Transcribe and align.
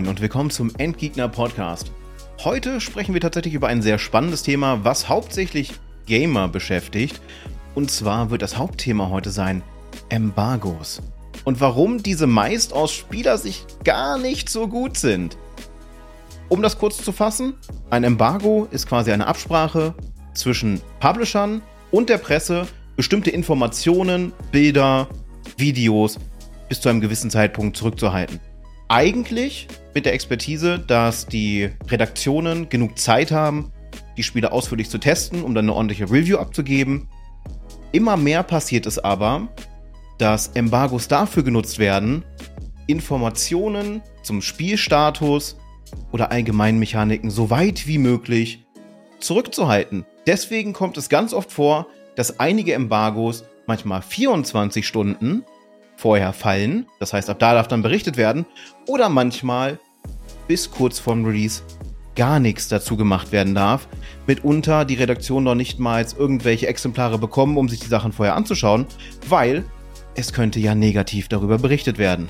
Moin 0.00 0.08
und 0.08 0.22
willkommen 0.22 0.48
zum 0.48 0.72
Endgegner 0.78 1.28
Podcast. 1.28 1.92
Heute 2.42 2.80
sprechen 2.80 3.12
wir 3.12 3.20
tatsächlich 3.20 3.52
über 3.52 3.68
ein 3.68 3.82
sehr 3.82 3.98
spannendes 3.98 4.42
Thema, 4.42 4.82
was 4.82 5.10
hauptsächlich 5.10 5.74
Gamer 6.06 6.48
beschäftigt. 6.48 7.20
Und 7.74 7.90
zwar 7.90 8.30
wird 8.30 8.40
das 8.40 8.56
Hauptthema 8.56 9.10
heute 9.10 9.28
sein 9.28 9.62
Embargos. 10.08 11.02
Und 11.44 11.60
warum 11.60 12.02
diese 12.02 12.26
meist 12.26 12.72
aus 12.72 12.92
Spielersicht 12.92 13.84
gar 13.84 14.16
nicht 14.16 14.48
so 14.48 14.68
gut 14.68 14.96
sind. 14.96 15.36
Um 16.48 16.62
das 16.62 16.78
kurz 16.78 17.04
zu 17.04 17.12
fassen, 17.12 17.52
ein 17.90 18.02
Embargo 18.02 18.68
ist 18.70 18.88
quasi 18.88 19.12
eine 19.12 19.26
Absprache 19.26 19.92
zwischen 20.32 20.80
Publishern 21.00 21.60
und 21.90 22.08
der 22.08 22.16
Presse, 22.16 22.66
bestimmte 22.96 23.28
Informationen, 23.28 24.32
Bilder, 24.50 25.08
Videos 25.58 26.18
bis 26.70 26.80
zu 26.80 26.88
einem 26.88 27.02
gewissen 27.02 27.28
Zeitpunkt 27.28 27.76
zurückzuhalten. 27.76 28.40
Eigentlich 28.90 29.68
mit 29.94 30.04
der 30.04 30.14
Expertise, 30.14 30.80
dass 30.80 31.24
die 31.24 31.70
Redaktionen 31.88 32.68
genug 32.70 32.98
Zeit 32.98 33.30
haben, 33.30 33.70
die 34.16 34.24
Spiele 34.24 34.50
ausführlich 34.50 34.90
zu 34.90 34.98
testen, 34.98 35.44
um 35.44 35.54
dann 35.54 35.66
eine 35.66 35.74
ordentliche 35.74 36.10
Review 36.10 36.38
abzugeben. 36.38 37.08
Immer 37.92 38.16
mehr 38.16 38.42
passiert 38.42 38.86
es 38.86 38.98
aber, 38.98 39.46
dass 40.18 40.48
Embargos 40.48 41.06
dafür 41.06 41.44
genutzt 41.44 41.78
werden, 41.78 42.24
Informationen 42.88 44.02
zum 44.24 44.42
Spielstatus 44.42 45.56
oder 46.10 46.32
allgemeinen 46.32 46.80
Mechaniken 46.80 47.30
so 47.30 47.48
weit 47.48 47.86
wie 47.86 47.98
möglich 47.98 48.66
zurückzuhalten. 49.20 50.04
Deswegen 50.26 50.72
kommt 50.72 50.98
es 50.98 51.08
ganz 51.08 51.32
oft 51.32 51.52
vor, 51.52 51.86
dass 52.16 52.40
einige 52.40 52.74
Embargos 52.74 53.44
manchmal 53.68 54.02
24 54.02 54.84
Stunden 54.84 55.44
vorher 56.00 56.32
fallen. 56.32 56.86
Das 56.98 57.12
heißt, 57.12 57.28
ab 57.30 57.38
da 57.38 57.54
darf 57.54 57.68
dann 57.68 57.82
berichtet 57.82 58.16
werden. 58.16 58.46
Oder 58.86 59.08
manchmal 59.08 59.78
bis 60.48 60.70
kurz 60.70 60.98
vorm 60.98 61.24
Release 61.24 61.62
gar 62.16 62.40
nichts 62.40 62.68
dazu 62.68 62.96
gemacht 62.96 63.32
werden 63.32 63.54
darf. 63.54 63.86
Mitunter 64.26 64.84
die 64.84 64.94
Redaktion 64.94 65.44
noch 65.44 65.54
nicht 65.54 65.78
mal 65.78 66.04
irgendwelche 66.18 66.66
Exemplare 66.66 67.18
bekommen, 67.18 67.56
um 67.56 67.68
sich 67.68 67.80
die 67.80 67.86
Sachen 67.86 68.12
vorher 68.12 68.34
anzuschauen, 68.34 68.86
weil 69.28 69.64
es 70.14 70.32
könnte 70.32 70.58
ja 70.58 70.74
negativ 70.74 71.28
darüber 71.28 71.58
berichtet 71.58 71.98
werden. 71.98 72.28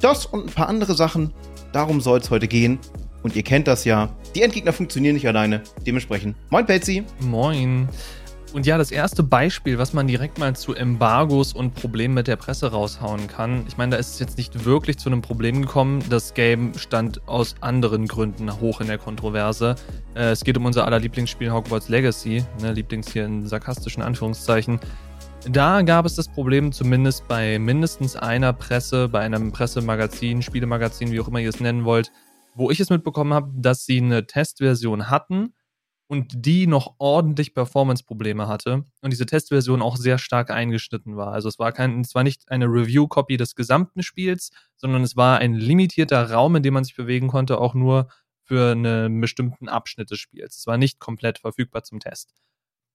Das 0.00 0.26
und 0.26 0.46
ein 0.46 0.52
paar 0.52 0.68
andere 0.68 0.94
Sachen, 0.94 1.32
darum 1.72 2.00
soll 2.00 2.20
es 2.20 2.30
heute 2.30 2.48
gehen. 2.48 2.78
Und 3.22 3.36
ihr 3.36 3.44
kennt 3.44 3.68
das 3.68 3.84
ja, 3.84 4.08
die 4.34 4.42
Endgegner 4.42 4.72
funktionieren 4.72 5.14
nicht 5.14 5.28
alleine. 5.28 5.62
Dementsprechend, 5.86 6.36
moin 6.50 6.66
Pelzi. 6.66 7.04
Moin. 7.20 7.88
Und 8.52 8.66
ja, 8.66 8.76
das 8.76 8.90
erste 8.90 9.22
Beispiel, 9.22 9.78
was 9.78 9.94
man 9.94 10.06
direkt 10.06 10.38
mal 10.38 10.54
zu 10.54 10.74
Embargos 10.74 11.54
und 11.54 11.74
Problemen 11.74 12.12
mit 12.12 12.26
der 12.26 12.36
Presse 12.36 12.70
raushauen 12.70 13.26
kann. 13.26 13.64
Ich 13.66 13.78
meine, 13.78 13.92
da 13.92 13.96
ist 13.96 14.12
es 14.12 14.18
jetzt 14.18 14.36
nicht 14.36 14.66
wirklich 14.66 14.98
zu 14.98 15.08
einem 15.08 15.22
Problem 15.22 15.62
gekommen. 15.62 16.04
Das 16.10 16.34
Game 16.34 16.74
stand 16.76 17.26
aus 17.26 17.54
anderen 17.62 18.06
Gründen 18.06 18.60
hoch 18.60 18.82
in 18.82 18.88
der 18.88 18.98
Kontroverse. 18.98 19.76
Äh, 20.14 20.32
es 20.32 20.44
geht 20.44 20.58
um 20.58 20.66
unser 20.66 20.84
aller 20.84 20.98
Lieblingsspiel 20.98 21.50
Hogwarts 21.50 21.88
Legacy. 21.88 22.44
Ne, 22.60 22.72
Lieblings 22.72 23.10
hier 23.10 23.24
in 23.24 23.46
sarkastischen 23.46 24.02
Anführungszeichen. 24.02 24.78
Da 25.50 25.80
gab 25.80 26.04
es 26.04 26.14
das 26.14 26.28
Problem 26.28 26.72
zumindest 26.72 27.26
bei 27.28 27.58
mindestens 27.58 28.16
einer 28.16 28.52
Presse, 28.52 29.08
bei 29.08 29.20
einem 29.20 29.52
Pressemagazin, 29.52 30.42
Spielemagazin, 30.42 31.10
wie 31.10 31.20
auch 31.20 31.28
immer 31.28 31.40
ihr 31.40 31.48
es 31.48 31.60
nennen 31.60 31.84
wollt, 31.86 32.12
wo 32.54 32.70
ich 32.70 32.80
es 32.80 32.90
mitbekommen 32.90 33.32
habe, 33.32 33.50
dass 33.54 33.86
sie 33.86 33.96
eine 33.96 34.26
Testversion 34.26 35.08
hatten 35.08 35.54
und 36.12 36.44
die 36.44 36.66
noch 36.66 36.96
ordentlich 36.98 37.54
Performance-Probleme 37.54 38.46
hatte 38.46 38.84
und 39.00 39.10
diese 39.10 39.24
Testversion 39.24 39.80
auch 39.80 39.96
sehr 39.96 40.18
stark 40.18 40.50
eingeschnitten 40.50 41.16
war. 41.16 41.32
Also 41.32 41.48
es 41.48 41.58
war 41.58 41.72
kein, 41.72 42.02
es 42.02 42.14
war 42.14 42.22
nicht 42.22 42.50
eine 42.50 42.66
Review-Copy 42.66 43.38
des 43.38 43.54
gesamten 43.54 44.02
Spiels, 44.02 44.50
sondern 44.76 45.04
es 45.04 45.16
war 45.16 45.38
ein 45.38 45.54
limitierter 45.54 46.30
Raum, 46.30 46.54
in 46.56 46.62
dem 46.62 46.74
man 46.74 46.84
sich 46.84 46.96
bewegen 46.96 47.28
konnte, 47.28 47.56
auch 47.56 47.72
nur 47.72 48.08
für 48.42 48.72
einen 48.72 49.22
bestimmten 49.22 49.70
Abschnitt 49.70 50.10
des 50.10 50.18
Spiels. 50.18 50.58
Es 50.58 50.66
war 50.66 50.76
nicht 50.76 50.98
komplett 50.98 51.38
verfügbar 51.38 51.82
zum 51.82 51.98
Test. 51.98 52.34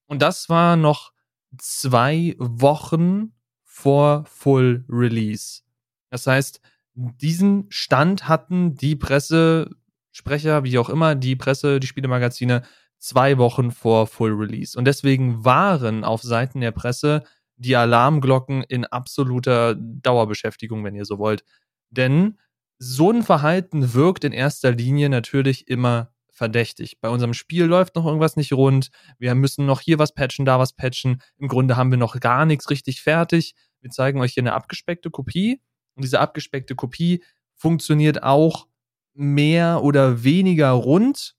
Und 0.05 0.21
das 0.21 0.47
war 0.47 0.75
noch 0.75 1.11
zwei 1.57 2.35
Wochen 2.37 3.33
vor 3.63 4.25
Full 4.27 4.85
Release. 4.87 5.63
Das 6.11 6.27
heißt, 6.27 6.61
diesen 6.93 7.65
Stand 7.69 8.27
hatten 8.27 8.75
die 8.75 8.95
Pressesprecher, 8.95 10.63
wie 10.63 10.77
auch 10.77 10.89
immer, 10.89 11.15
die 11.15 11.35
Presse, 11.35 11.79
die 11.79 11.87
Spielemagazine 11.87 12.61
zwei 12.99 13.37
Wochen 13.37 13.71
vor 13.71 14.07
Full 14.07 14.33
Release. 14.33 14.77
Und 14.77 14.85
deswegen 14.85 15.45
waren 15.45 16.03
auf 16.03 16.21
Seiten 16.21 16.61
der 16.61 16.71
Presse 16.71 17.23
die 17.55 17.75
Alarmglocken 17.75 18.63
in 18.63 18.85
absoluter 18.85 19.75
Dauerbeschäftigung, 19.75 20.83
wenn 20.83 20.95
ihr 20.95 21.05
so 21.05 21.17
wollt. 21.17 21.43
Denn 21.89 22.37
so 22.79 23.11
ein 23.11 23.23
Verhalten 23.23 23.93
wirkt 23.93 24.23
in 24.23 24.31
erster 24.31 24.71
Linie 24.71 25.09
natürlich 25.09 25.67
immer 25.67 26.11
verdächtig. 26.31 26.99
Bei 27.01 27.09
unserem 27.09 27.33
Spiel 27.33 27.65
läuft 27.65 27.95
noch 27.95 28.05
irgendwas 28.05 28.35
nicht 28.35 28.53
rund. 28.53 28.89
Wir 29.17 29.33
müssen 29.33 29.65
noch 29.65 29.81
hier 29.81 29.97
was 29.97 30.13
patchen, 30.13 30.45
da 30.45 30.59
was 30.59 30.73
patchen. 30.73 31.21
Im 31.37 31.47
Grunde 31.47 31.75
haben 31.75 31.89
wir 31.89 31.97
noch 31.97 32.19
gar 32.19 32.45
nichts 32.45 32.69
richtig 32.69 33.01
fertig. 33.01 33.55
Wir 33.81 33.89
zeigen 33.89 34.21
euch 34.21 34.33
hier 34.33 34.43
eine 34.43 34.53
abgespeckte 34.53 35.09
Kopie. 35.09 35.59
Und 35.95 36.03
diese 36.03 36.19
abgespeckte 36.19 36.75
Kopie 36.75 37.23
funktioniert 37.55 38.21
auch 38.21 38.67
mehr 39.15 39.81
oder 39.83 40.23
weniger 40.23 40.69
rund. 40.69 41.35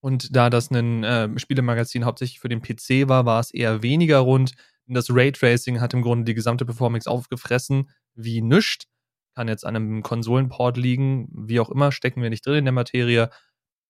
Und 0.00 0.34
da 0.36 0.50
das 0.50 0.70
ein 0.70 1.02
äh, 1.04 1.28
Spielemagazin 1.38 2.04
hauptsächlich 2.04 2.40
für 2.40 2.48
den 2.48 2.62
PC 2.62 3.08
war, 3.08 3.26
war 3.26 3.40
es 3.40 3.52
eher 3.52 3.82
weniger 3.82 4.18
rund. 4.18 4.52
Und 4.86 4.94
das 4.94 5.10
Raytracing 5.10 5.80
hat 5.80 5.92
im 5.94 6.02
Grunde 6.02 6.24
die 6.24 6.34
gesamte 6.34 6.64
Performance 6.64 7.10
aufgefressen 7.10 7.90
wie 8.14 8.40
nischt. 8.40 8.86
Kann 9.34 9.48
jetzt 9.48 9.66
an 9.66 9.76
einem 9.76 10.02
Konsolenport 10.02 10.76
liegen, 10.76 11.28
wie 11.32 11.60
auch 11.60 11.70
immer, 11.70 11.92
stecken 11.92 12.22
wir 12.22 12.30
nicht 12.30 12.46
drin 12.46 12.58
in 12.58 12.64
der 12.64 12.72
Materie. 12.72 13.30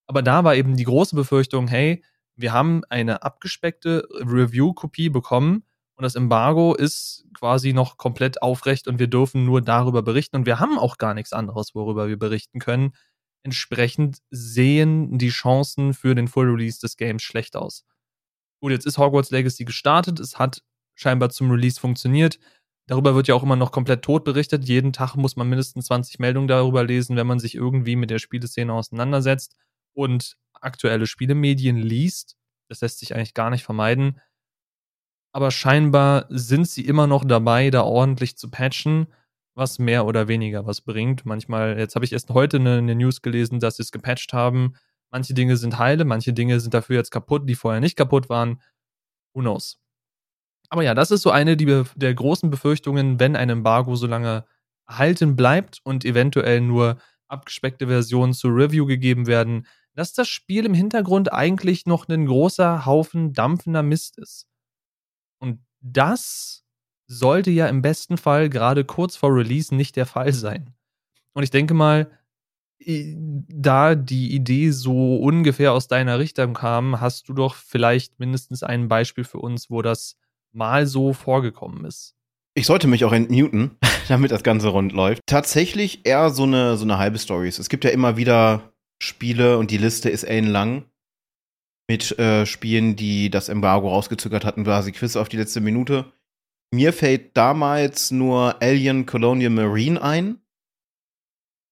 Aber 0.07 0.23
da 0.23 0.45
war 0.45 0.55
eben 0.57 0.77
die 0.77 0.85
große 0.85 1.15
Befürchtung, 1.15 1.69
hey, 1.69 2.03
wir 2.37 2.53
haben 2.53 2.83
eine 2.89 3.23
abgespeckte 3.23 4.07
Review-Kopie 4.21 5.11
bekommen 5.11 5.65
und 5.97 6.05
das 6.05 6.15
Embargo 6.15 6.75
ist 6.75 7.27
quasi 7.35 7.73
noch 7.73 7.97
komplett 7.97 8.41
aufrecht 8.41 8.87
und 8.87 8.99
wir 8.99 9.09
dürfen 9.09 9.45
nur 9.45 9.61
darüber 9.61 10.03
berichten 10.03 10.37
und 10.37 10.47
wir 10.47 10.61
haben 10.61 10.79
auch 10.79 10.97
gar 10.99 11.15
nichts 11.15 11.33
anderes, 11.33 11.75
worüber 11.75 12.09
wir 12.09 12.19
berichten 12.19 12.61
können 12.61 12.93
entsprechend 13.43 14.19
sehen 14.31 15.19
die 15.19 15.31
Chancen 15.31 15.95
für 15.95 16.15
den 16.15 16.29
Full 16.29 16.51
Release 16.51 16.81
des 16.81 16.97
Games 16.97 17.23
schlecht 17.23 17.57
aus. 17.57 17.85
Gut, 18.61 18.73
jetzt 18.73 18.87
ist 18.87 18.99
Hogwarts 18.99 19.31
Legacy 19.31 19.65
gestartet, 19.65 20.21
es 20.21 20.39
hat 20.39 20.63
scheinbar 20.95 21.31
zum 21.31 21.51
Release 21.51 21.81
funktioniert. 21.81 22.39
Darüber 22.89 23.15
wird 23.15 23.29
ja 23.29 23.35
auch 23.35 23.43
immer 23.43 23.57
noch 23.57 23.71
komplett 23.71 24.03
tot 24.03 24.25
berichtet. 24.25 24.65
Jeden 24.65 24.93
Tag 24.93 25.15
muss 25.15 25.37
man 25.37 25.49
mindestens 25.49 25.87
20 25.87 26.19
Meldungen 26.19 26.49
darüber 26.49 26.83
lesen, 26.85 27.17
wenn 27.17 27.27
man 27.27 27.39
sich 27.39 27.55
irgendwie 27.55 27.97
mit 27.97 28.11
der 28.11 28.19
Spieleszene 28.19 28.73
auseinandersetzt 28.73 29.57
und 29.93 30.37
aktuelle 30.55 31.07
Spielemedien 31.07 31.77
liest. 31.77 32.37
Das 32.69 32.81
lässt 32.81 32.99
sich 32.99 33.15
eigentlich 33.15 33.35
gar 33.35 33.51
nicht 33.51 33.63
vermeiden. 33.63 34.21
Aber 35.33 35.51
scheinbar 35.51 36.27
sind 36.31 36.67
sie 36.67 36.85
immer 36.85 37.07
noch 37.07 37.25
dabei, 37.25 37.71
da 37.71 37.83
ordentlich 37.83 38.37
zu 38.39 38.51
patchen 38.51 39.07
was 39.59 39.79
mehr 39.79 40.07
oder 40.07 40.29
weniger 40.29 40.67
was 40.67 40.81
bringt. 40.81 41.27
Manchmal, 41.27 41.79
jetzt 41.79 41.97
habe 41.97 42.05
ich 42.05 42.13
erst 42.13 42.31
heute 42.31 42.59
eine, 42.59 42.79
eine 42.79 42.95
News 42.95 43.23
gelesen, 43.23 43.61
dass 43.61 43.77
sie 43.77 43.83
es 43.83 43.93
gepatcht 43.93 44.33
haben. 44.33 44.75
Manche 45.11 45.35
Dinge 45.35 45.57
sind 45.57 45.79
heile, 45.79 46.05
manche 46.05 46.33
Dinge 46.33 46.61
sind 46.61 46.73
dafür 46.75 46.97
jetzt 46.97 47.11
kaputt, 47.11 47.49
die 47.49 47.57
vorher 47.57 47.81
nicht 47.81 47.97
kaputt 47.97 48.29
waren. 48.29 48.63
Who 49.35 49.41
knows? 49.41 49.79
Aber 50.71 50.83
ja, 50.83 50.95
das 50.95 51.11
ist 51.11 51.23
so 51.23 51.31
eine 51.31 51.57
der 51.57 52.15
großen 52.15 52.51
Befürchtungen, 52.51 53.19
wenn 53.19 53.37
ein 53.37 53.51
Embargo 53.51 53.97
so 53.97 54.07
lange 54.07 54.45
erhalten 54.87 55.35
bleibt 55.35 55.81
und 55.83 56.05
eventuell 56.05 56.61
nur 56.61 56.99
abgespeckte 57.27 57.89
Versionen 57.89 58.35
zur 58.35 58.55
Review 58.55 58.87
gegeben 58.87 59.27
werden, 59.27 59.67
dass 59.95 60.13
das 60.13 60.29
Spiel 60.29 60.67
im 60.67 60.75
Hintergrund 60.75 61.33
eigentlich 61.33 61.85
noch 61.85 62.09
ein 62.09 62.27
großer 62.27 62.87
Haufen 62.87 63.33
dampfender 63.33 63.83
Mist 63.83 64.19
ist. 64.19 64.47
Und 65.41 65.61
das 65.81 66.65
sollte 67.09 67.51
ja 67.51 67.67
im 67.67 67.83
besten 67.83 68.19
Fall 68.19 68.49
gerade 68.49 68.85
kurz 68.85 69.17
vor 69.17 69.35
Release 69.35 69.75
nicht 69.75 69.97
der 69.97 70.07
Fall 70.07 70.33
sein. 70.33 70.75
Und 71.33 71.43
ich 71.43 71.51
denke 71.51 71.75
mal, 71.75 72.11
da 72.81 73.95
die 73.95 74.35
Idee 74.35 74.71
so 74.71 75.17
ungefähr 75.17 75.73
aus 75.73 75.89
deiner 75.89 76.19
Richtung 76.19 76.55
kam, 76.55 77.01
hast 77.01 77.29
du 77.29 77.33
doch 77.33 77.55
vielleicht 77.55 78.21
mindestens 78.21 78.63
ein 78.63 78.89
Beispiel 78.89 79.25
für 79.25 79.39
uns, 79.39 79.71
wo 79.71 79.83
das 79.83 80.17
mal 80.53 80.87
so 80.87 81.13
vorgekommen 81.13 81.85
ist. 81.85 82.15
Ich 82.55 82.67
sollte 82.67 82.87
mich 82.87 83.05
auch 83.05 83.13
entmuten, 83.13 83.77
damit 84.09 84.31
das 84.31 84.43
Ganze 84.43 84.69
rund 84.69 84.93
läuft. 84.93 85.23
Tatsächlich 85.27 86.07
eher 86.07 86.31
so 86.31 86.45
eine, 86.45 86.77
so 86.77 86.85
eine 86.85 86.99
halbe 86.99 87.19
Story. 87.19 87.49
Es 87.49 87.69
gibt 87.69 87.85
ja 87.85 87.91
immer 87.91 88.17
wieder 88.17 88.73
Spiele 89.03 89.59
und 89.59 89.71
die 89.71 89.79
Liste 89.79 90.11
ist 90.11 90.25
ellenlang 90.25 90.85
mit 91.89 92.19
äh, 92.19 92.47
Spielen, 92.47 92.97
die 92.97 93.31
das 93.31 93.49
Embargo 93.49 93.89
rausgezögert 93.89 94.45
hatten, 94.45 94.65
quasi 94.65 94.93
Quiz 94.93 95.17
auf 95.17 95.29
die 95.29 95.37
letzte 95.37 95.61
Minute. 95.61 96.13
Mir 96.75 96.93
fällt 96.93 97.37
damals 97.37 98.11
nur 98.11 98.63
Alien 98.63 99.07
Colonial 99.07 99.51
Marine 99.51 100.03
ein. 100.03 100.41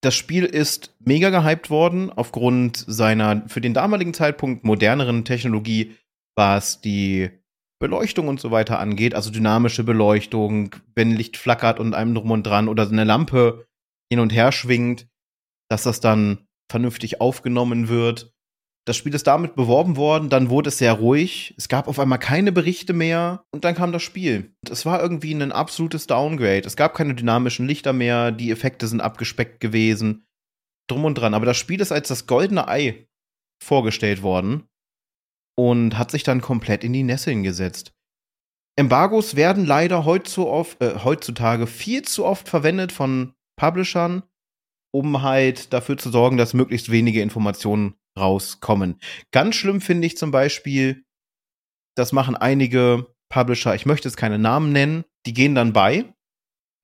Das 0.02 0.14
Spiel 0.14 0.44
ist 0.44 0.94
mega 1.00 1.30
gehypt 1.30 1.68
worden 1.68 2.10
aufgrund 2.10 2.76
seiner 2.76 3.46
für 3.48 3.60
den 3.60 3.74
damaligen 3.74 4.14
Zeitpunkt 4.14 4.64
moderneren 4.64 5.24
Technologie, 5.24 5.96
was 6.36 6.80
die 6.80 7.30
Beleuchtung 7.78 8.28
und 8.28 8.40
so 8.40 8.50
weiter 8.50 8.78
angeht, 8.78 9.14
also 9.14 9.30
dynamische 9.30 9.84
Beleuchtung, 9.84 10.76
wenn 10.94 11.10
Licht 11.10 11.36
flackert 11.36 11.78
und 11.78 11.94
einem 11.94 12.14
drum 12.14 12.30
und 12.30 12.44
dran 12.44 12.68
oder 12.68 12.88
eine 12.88 13.04
Lampe 13.04 13.66
hin 14.10 14.20
und 14.20 14.32
her 14.32 14.52
schwingt. 14.52 15.08
dass 15.68 15.82
das 15.82 15.98
dann 15.98 16.46
vernünftig 16.70 17.20
aufgenommen 17.20 17.88
wird. 17.88 18.35
Das 18.86 18.96
Spiel 18.96 19.14
ist 19.14 19.26
damit 19.26 19.56
beworben 19.56 19.96
worden, 19.96 20.28
dann 20.28 20.48
wurde 20.48 20.68
es 20.68 20.78
sehr 20.78 20.92
ruhig. 20.92 21.54
Es 21.58 21.68
gab 21.68 21.88
auf 21.88 21.98
einmal 21.98 22.20
keine 22.20 22.52
Berichte 22.52 22.92
mehr 22.92 23.44
und 23.50 23.64
dann 23.64 23.74
kam 23.74 23.90
das 23.90 24.04
Spiel. 24.04 24.54
Es 24.70 24.86
war 24.86 25.02
irgendwie 25.02 25.32
ein 25.32 25.50
absolutes 25.50 26.06
Downgrade. 26.06 26.62
Es 26.64 26.76
gab 26.76 26.94
keine 26.94 27.16
dynamischen 27.16 27.66
Lichter 27.66 27.92
mehr, 27.92 28.30
die 28.30 28.52
Effekte 28.52 28.86
sind 28.86 29.00
abgespeckt 29.00 29.58
gewesen. 29.58 30.24
Drum 30.88 31.04
und 31.04 31.16
dran. 31.16 31.34
Aber 31.34 31.46
das 31.46 31.56
Spiel 31.56 31.80
ist 31.80 31.90
als 31.90 32.06
das 32.06 32.28
goldene 32.28 32.68
Ei 32.68 33.08
vorgestellt 33.60 34.22
worden 34.22 34.68
und 35.58 35.98
hat 35.98 36.12
sich 36.12 36.22
dann 36.22 36.40
komplett 36.40 36.84
in 36.84 36.92
die 36.92 37.02
Nesseln 37.02 37.42
gesetzt. 37.42 37.92
Embargos 38.78 39.34
werden 39.34 39.64
leider 39.64 40.06
äh, 40.06 40.98
heutzutage 41.02 41.66
viel 41.66 42.02
zu 42.02 42.24
oft 42.24 42.48
verwendet 42.48 42.92
von 42.92 43.34
Publishern, 43.58 44.22
um 44.94 45.22
halt 45.22 45.72
dafür 45.72 45.96
zu 45.96 46.10
sorgen, 46.10 46.36
dass 46.36 46.54
möglichst 46.54 46.92
wenige 46.92 47.20
Informationen 47.20 47.94
rauskommen. 48.16 49.00
Ganz 49.32 49.56
schlimm 49.56 49.80
finde 49.80 50.06
ich 50.06 50.16
zum 50.16 50.30
Beispiel, 50.30 51.04
das 51.96 52.12
machen 52.12 52.36
einige 52.36 53.06
Publisher, 53.28 53.74
ich 53.74 53.86
möchte 53.86 54.08
jetzt 54.08 54.16
keine 54.16 54.38
Namen 54.38 54.72
nennen, 54.72 55.04
die 55.26 55.34
gehen 55.34 55.54
dann 55.54 55.72
bei, 55.72 56.12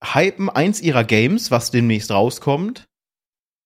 hypen 0.02 0.48
eins 0.50 0.80
ihrer 0.80 1.04
Games, 1.04 1.50
was 1.50 1.70
demnächst 1.70 2.10
rauskommt, 2.10 2.88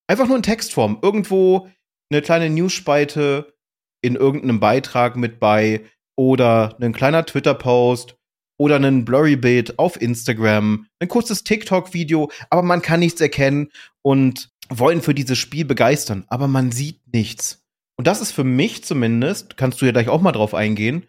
einfach 0.07 0.27
nur 0.27 0.37
in 0.37 0.43
Textform, 0.43 0.99
irgendwo 1.01 1.69
eine 2.11 2.21
kleine 2.21 2.49
News-Spalte 2.49 3.53
in 4.01 4.15
irgendeinem 4.15 4.59
Beitrag 4.59 5.15
mit 5.15 5.39
bei 5.39 5.85
oder 6.15 6.77
ein 6.79 6.93
kleiner 6.93 7.25
Twitter-Post 7.25 8.17
oder 8.57 8.77
ein 8.77 9.05
Blurry-Bild 9.05 9.79
auf 9.79 10.01
Instagram, 10.01 10.87
ein 10.99 11.07
kurzes 11.07 11.43
TikTok-Video, 11.43 12.31
aber 12.49 12.63
man 12.63 12.81
kann 12.81 12.99
nichts 12.99 13.21
erkennen 13.21 13.69
und 14.01 14.49
wollen 14.69 15.01
für 15.01 15.13
dieses 15.13 15.37
Spiel 15.37 15.65
begeistern, 15.65 16.25
aber 16.27 16.47
man 16.47 16.71
sieht 16.71 17.01
nichts. 17.13 17.63
Und 17.97 18.07
das 18.07 18.21
ist 18.21 18.31
für 18.31 18.43
mich 18.43 18.83
zumindest, 18.83 19.57
kannst 19.57 19.81
du 19.81 19.85
ja 19.85 19.91
gleich 19.91 20.09
auch 20.09 20.21
mal 20.21 20.31
drauf 20.31 20.53
eingehen, 20.53 21.07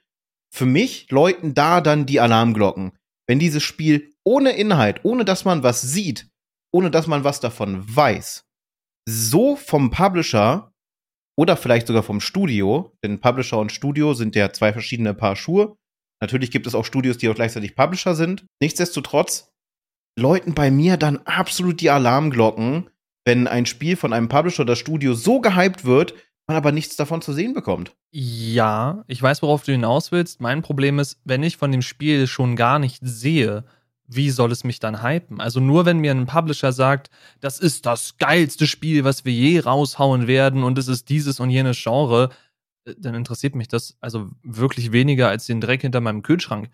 für 0.50 0.66
mich 0.66 1.10
läuten 1.10 1.54
da 1.54 1.80
dann 1.80 2.06
die 2.06 2.20
Alarmglocken. 2.20 2.92
Wenn 3.26 3.38
dieses 3.38 3.62
Spiel 3.62 4.12
ohne 4.24 4.52
Inhalt, 4.52 5.04
ohne 5.04 5.24
dass 5.24 5.44
man 5.44 5.62
was 5.62 5.82
sieht, 5.82 6.28
ohne 6.72 6.90
dass 6.90 7.06
man 7.06 7.24
was 7.24 7.40
davon 7.40 7.84
weiß, 7.94 8.44
so 9.06 9.56
vom 9.56 9.90
Publisher 9.90 10.72
oder 11.36 11.56
vielleicht 11.56 11.86
sogar 11.86 12.02
vom 12.02 12.20
Studio, 12.20 12.96
denn 13.02 13.20
Publisher 13.20 13.58
und 13.58 13.72
Studio 13.72 14.14
sind 14.14 14.34
ja 14.34 14.52
zwei 14.52 14.72
verschiedene 14.72 15.14
Paar 15.14 15.36
Schuhe. 15.36 15.76
Natürlich 16.20 16.50
gibt 16.50 16.66
es 16.66 16.74
auch 16.74 16.84
Studios, 16.84 17.18
die 17.18 17.28
auch 17.28 17.34
gleichzeitig 17.34 17.76
Publisher 17.76 18.14
sind. 18.14 18.44
Nichtsdestotrotz 18.60 19.52
läuten 20.18 20.54
bei 20.54 20.70
mir 20.70 20.96
dann 20.96 21.18
absolut 21.24 21.80
die 21.80 21.90
Alarmglocken, 21.90 22.90
wenn 23.24 23.46
ein 23.46 23.66
Spiel 23.66 23.96
von 23.96 24.12
einem 24.12 24.28
Publisher 24.28 24.62
oder 24.62 24.76
Studio 24.76 25.14
so 25.14 25.40
gehypt 25.40 25.84
wird, 25.84 26.14
man 26.48 26.56
aber 26.56 26.72
nichts 26.72 26.96
davon 26.96 27.22
zu 27.22 27.32
sehen 27.32 27.54
bekommt. 27.54 27.94
Ja, 28.10 29.04
ich 29.06 29.22
weiß, 29.22 29.42
worauf 29.42 29.64
du 29.64 29.72
hinaus 29.72 30.10
willst. 30.12 30.40
Mein 30.40 30.62
Problem 30.62 30.98
ist, 30.98 31.20
wenn 31.24 31.42
ich 31.42 31.58
von 31.58 31.70
dem 31.70 31.82
Spiel 31.82 32.26
schon 32.26 32.56
gar 32.56 32.78
nicht 32.78 33.00
sehe, 33.02 33.64
wie 34.06 34.30
soll 34.30 34.50
es 34.50 34.64
mich 34.64 34.80
dann 34.80 35.02
hypen? 35.02 35.40
Also 35.40 35.60
nur 35.60 35.84
wenn 35.84 35.98
mir 35.98 36.10
ein 36.10 36.26
Publisher 36.26 36.72
sagt, 36.72 37.10
das 37.40 37.58
ist 37.58 37.84
das 37.84 38.16
geilste 38.16 38.66
Spiel, 38.66 39.04
was 39.04 39.26
wir 39.26 39.32
je 39.32 39.60
raushauen 39.60 40.26
werden 40.26 40.64
und 40.64 40.78
es 40.78 40.88
ist 40.88 41.10
dieses 41.10 41.38
und 41.38 41.50
jenes 41.50 41.80
Genre, 41.80 42.30
dann 42.98 43.14
interessiert 43.14 43.54
mich 43.54 43.68
das 43.68 43.96
also 44.00 44.30
wirklich 44.42 44.92
weniger 44.92 45.28
als 45.28 45.46
den 45.46 45.60
Dreck 45.60 45.82
hinter 45.82 46.00
meinem 46.00 46.22
Kühlschrank. 46.22 46.70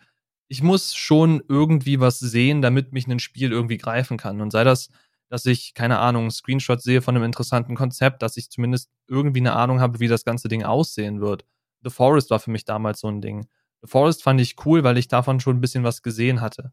Ich 0.49 0.63
muss 0.63 0.95
schon 0.95 1.43
irgendwie 1.49 2.01
was 2.01 2.19
sehen, 2.19 2.63
damit 2.63 2.93
mich 2.93 3.07
ein 3.07 3.19
Spiel 3.19 3.51
irgendwie 3.51 3.79
greifen 3.79 4.17
kann. 4.19 4.41
Und 4.41 4.51
sei 4.51 4.65
das 4.65 4.91
dass 5.35 5.47
ich, 5.47 5.75
keine 5.75 5.99
Ahnung, 5.99 6.31
Screenshots 6.31 6.85
sehe 6.85 7.03
von 7.03 7.17
einem 7.17 7.25
interessanten 7.25 7.75
Konzept, 7.75 8.23
dass 8.23 8.37
ich 8.37 8.51
zumindest 8.51 8.91
irgendwie 9.09 9.41
eine 9.41 9.55
Ahnung 9.55 9.81
habe, 9.81 10.01
wie 10.01 10.09
das 10.09 10.25
ganze 10.25 10.49
Ding 10.49 10.63
aussehen 10.63 11.21
wird. 11.21 11.45
The 11.83 11.91
Forest 11.91 12.31
war 12.31 12.39
für 12.39 12.51
mich 12.51 12.65
damals 12.65 13.01
so 13.01 13.09
ein 13.09 13.21
Ding. 13.21 13.49
The 13.83 13.89
Forest 13.89 14.23
fand 14.23 14.41
ich 14.41 14.65
cool, 14.65 14.85
weil 14.85 14.97
ich 14.97 15.09
davon 15.09 15.41
schon 15.41 15.57
ein 15.57 15.61
bisschen 15.61 15.85
was 15.85 16.03
gesehen 16.03 16.41
hatte. 16.41 16.73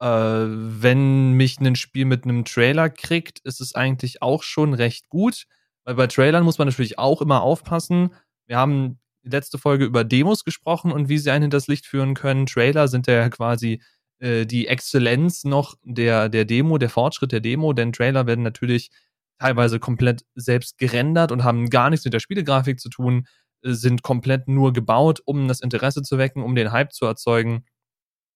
Äh, 0.00 0.08
wenn 0.08 1.32
mich 1.32 1.60
ein 1.60 1.76
Spiel 1.76 2.04
mit 2.04 2.24
einem 2.24 2.44
Trailer 2.44 2.90
kriegt, 2.90 3.38
ist 3.40 3.60
es 3.60 3.74
eigentlich 3.74 4.22
auch 4.22 4.42
schon 4.42 4.74
recht 4.74 5.08
gut, 5.08 5.46
weil 5.84 5.94
bei 5.94 6.06
Trailern 6.06 6.44
muss 6.44 6.58
man 6.58 6.68
natürlich 6.68 6.98
auch 6.98 7.22
immer 7.22 7.42
aufpassen. 7.42 8.10
Wir 8.46 8.56
haben 8.58 8.98
letzte 9.22 9.58
Folge 9.58 9.84
über 9.84 10.04
Demos 10.04 10.44
gesprochen 10.44 10.92
und 10.92 11.08
wie 11.08 11.18
sie 11.18 11.30
einen 11.30 11.42
hinters 11.44 11.66
Licht 11.66 11.86
führen 11.86 12.14
können. 12.14 12.46
Trailer 12.46 12.88
sind 12.88 13.06
ja 13.06 13.28
quasi 13.30 13.80
äh, 14.18 14.46
die 14.46 14.66
Exzellenz 14.66 15.44
noch 15.44 15.76
der, 15.82 16.28
der 16.28 16.44
Demo, 16.44 16.78
der 16.78 16.90
Fortschritt 16.90 17.32
der 17.32 17.40
Demo, 17.40 17.72
denn 17.72 17.92
Trailer 17.92 18.26
werden 18.26 18.42
natürlich 18.42 18.90
teilweise 19.38 19.80
komplett 19.80 20.24
selbst 20.34 20.78
gerendert 20.78 21.32
und 21.32 21.44
haben 21.44 21.70
gar 21.70 21.90
nichts 21.90 22.04
mit 22.04 22.14
der 22.14 22.20
Spielegrafik 22.20 22.80
zu 22.80 22.88
tun, 22.88 23.26
äh, 23.62 23.72
sind 23.72 24.02
komplett 24.02 24.48
nur 24.48 24.72
gebaut, 24.72 25.20
um 25.24 25.48
das 25.48 25.60
Interesse 25.60 26.02
zu 26.02 26.18
wecken, 26.18 26.42
um 26.42 26.54
den 26.54 26.72
Hype 26.72 26.92
zu 26.92 27.06
erzeugen. 27.06 27.64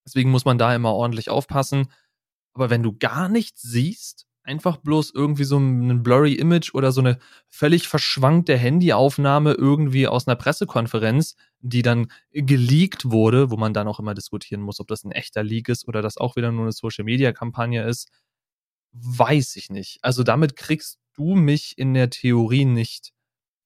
Deswegen 0.07 0.31
muss 0.31 0.45
man 0.45 0.59
da 0.59 0.75
immer 0.75 0.95
ordentlich 0.95 1.31
aufpassen. 1.31 1.89
Aber 2.55 2.71
wenn 2.71 2.83
du 2.83 2.97
gar 2.97 3.29
nichts 3.29 3.63
siehst, 3.63 4.28
einfach 4.49 4.79
bloß 4.79 5.13
irgendwie 5.15 5.45
so 5.45 5.59
ein 5.59 6.03
blurry 6.03 6.33
Image 6.33 6.75
oder 6.75 6.91
so 6.91 7.03
eine 7.03 7.19
völlig 7.49 7.87
verschwankte 7.87 8.57
Handyaufnahme 8.57 9.53
irgendwie 9.53 10.09
aus 10.09 10.27
einer 10.27 10.37
Pressekonferenz, 10.37 11.37
die 11.61 11.83
dann 11.83 12.11
geleakt 12.33 13.11
wurde, 13.11 13.51
wo 13.51 13.59
man 13.59 13.75
dann 13.75 13.87
auch 13.87 14.01
immer 14.01 14.15
diskutieren 14.15 14.63
muss, 14.63 14.81
ob 14.81 14.89
das 14.89 15.05
ein 15.05 15.13
echter 15.13 15.45
Leak 15.45 15.69
ist 15.69 15.87
oder 15.87 16.01
das 16.01 16.17
auch 16.17 16.35
wieder 16.35 16.51
nur 16.51 16.63
eine 16.63 16.73
Social 16.73 17.05
Media 17.05 17.33
Kampagne 17.33 17.85
ist, 17.87 18.09
weiß 18.93 19.57
ich 19.57 19.69
nicht. 19.69 19.99
Also 20.01 20.23
damit 20.23 20.57
kriegst 20.57 20.99
du 21.15 21.35
mich 21.35 21.77
in 21.77 21.93
der 21.93 22.09
Theorie 22.09 22.65
nicht. 22.65 23.13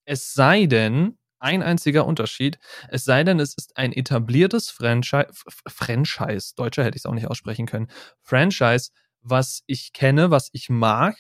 Es 0.05 0.35
sei 0.35 0.67
denn, 0.67 1.17
ein 1.39 1.63
einziger 1.63 2.07
Unterschied, 2.07 2.59
es 2.89 3.05
sei 3.05 3.23
denn, 3.23 3.39
es 3.39 3.55
ist 3.55 3.77
ein 3.77 3.93
etabliertes 3.93 4.71
Franchise, 4.71 5.29
Franchise, 5.69 6.55
Deutscher 6.57 6.85
hätte 6.85 6.97
ich 6.97 7.03
es 7.03 7.07
auch 7.07 7.15
nicht 7.15 7.29
aussprechen 7.29 7.67
können, 7.67 7.89
Franchise, 8.21 8.91
was 9.23 9.63
ich 9.67 9.93
kenne, 9.93 10.31
was 10.31 10.51
ich 10.53 10.69
mag 10.69 11.17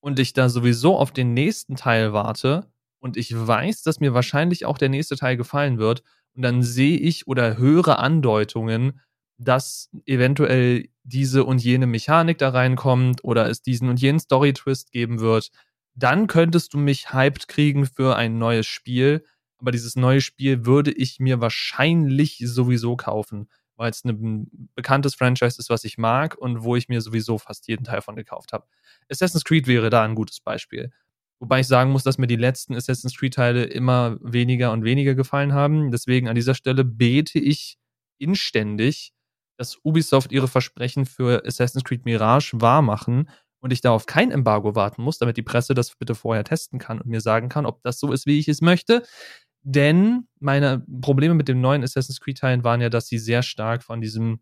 und 0.00 0.18
ich 0.18 0.32
da 0.32 0.48
sowieso 0.48 0.96
auf 0.96 1.12
den 1.12 1.34
nächsten 1.34 1.76
Teil 1.76 2.12
warte 2.12 2.66
und 3.00 3.16
ich 3.16 3.34
weiß, 3.34 3.82
dass 3.82 4.00
mir 4.00 4.14
wahrscheinlich 4.14 4.64
auch 4.64 4.78
der 4.78 4.88
nächste 4.88 5.16
Teil 5.16 5.36
gefallen 5.36 5.78
wird 5.78 6.02
und 6.34 6.42
dann 6.42 6.62
sehe 6.62 6.98
ich 6.98 7.26
oder 7.26 7.58
höre 7.58 7.98
Andeutungen, 7.98 9.00
dass 9.38 9.90
eventuell 10.06 10.88
diese 11.04 11.44
und 11.44 11.62
jene 11.62 11.86
Mechanik 11.86 12.38
da 12.38 12.50
reinkommt 12.50 13.24
oder 13.24 13.48
es 13.48 13.62
diesen 13.62 13.88
und 13.88 14.00
jenen 14.00 14.20
Story-Twist 14.20 14.92
geben 14.92 15.20
wird, 15.20 15.50
dann 15.94 16.26
könntest 16.26 16.74
du 16.74 16.78
mich 16.78 17.12
hyped 17.12 17.48
kriegen 17.48 17.86
für 17.86 18.16
ein 18.16 18.38
neues 18.38 18.66
Spiel. 18.66 19.24
Aber 19.58 19.72
dieses 19.72 19.96
neue 19.96 20.20
Spiel 20.20 20.64
würde 20.64 20.92
ich 20.92 21.18
mir 21.20 21.40
wahrscheinlich 21.40 22.42
sowieso 22.44 22.96
kaufen 22.96 23.48
weil 23.82 23.90
es 23.90 24.04
ein 24.04 24.70
bekanntes 24.76 25.16
Franchise 25.16 25.58
ist, 25.58 25.68
was 25.68 25.82
ich 25.82 25.98
mag 25.98 26.38
und 26.38 26.62
wo 26.62 26.76
ich 26.76 26.88
mir 26.88 27.00
sowieso 27.00 27.36
fast 27.36 27.66
jeden 27.66 27.82
Teil 27.82 28.00
von 28.00 28.14
gekauft 28.14 28.52
habe. 28.52 28.64
Assassin's 29.10 29.44
Creed 29.44 29.66
wäre 29.66 29.90
da 29.90 30.04
ein 30.04 30.14
gutes 30.14 30.40
Beispiel. 30.40 30.92
Wobei 31.40 31.58
ich 31.58 31.66
sagen 31.66 31.90
muss, 31.90 32.04
dass 32.04 32.16
mir 32.16 32.28
die 32.28 32.36
letzten 32.36 32.76
Assassin's 32.76 33.16
Creed-Teile 33.16 33.64
immer 33.64 34.18
weniger 34.20 34.70
und 34.70 34.84
weniger 34.84 35.16
gefallen 35.16 35.52
haben. 35.52 35.90
Deswegen 35.90 36.28
an 36.28 36.36
dieser 36.36 36.54
Stelle 36.54 36.84
bete 36.84 37.40
ich 37.40 37.76
inständig, 38.18 39.12
dass 39.58 39.80
Ubisoft 39.82 40.30
ihre 40.30 40.46
Versprechen 40.46 41.04
für 41.04 41.44
Assassin's 41.44 41.82
Creed 41.82 42.04
Mirage 42.04 42.52
wahrmachen 42.60 43.28
und 43.58 43.72
ich 43.72 43.80
da 43.80 43.90
auf 43.90 44.06
kein 44.06 44.30
Embargo 44.30 44.76
warten 44.76 45.02
muss, 45.02 45.18
damit 45.18 45.36
die 45.36 45.42
Presse 45.42 45.74
das 45.74 45.96
bitte 45.96 46.14
vorher 46.14 46.44
testen 46.44 46.78
kann 46.78 47.00
und 47.00 47.08
mir 47.08 47.20
sagen 47.20 47.48
kann, 47.48 47.66
ob 47.66 47.82
das 47.82 47.98
so 47.98 48.12
ist, 48.12 48.26
wie 48.26 48.38
ich 48.38 48.46
es 48.46 48.60
möchte. 48.60 49.02
Denn 49.62 50.26
meine 50.40 50.84
Probleme 51.00 51.34
mit 51.34 51.48
dem 51.48 51.60
neuen 51.60 51.84
Assassin's 51.84 52.20
Creed-Teilen 52.20 52.64
waren 52.64 52.80
ja, 52.80 52.88
dass 52.88 53.06
sie 53.06 53.18
sehr 53.18 53.42
stark 53.42 53.84
von 53.84 54.00
diesem, 54.00 54.40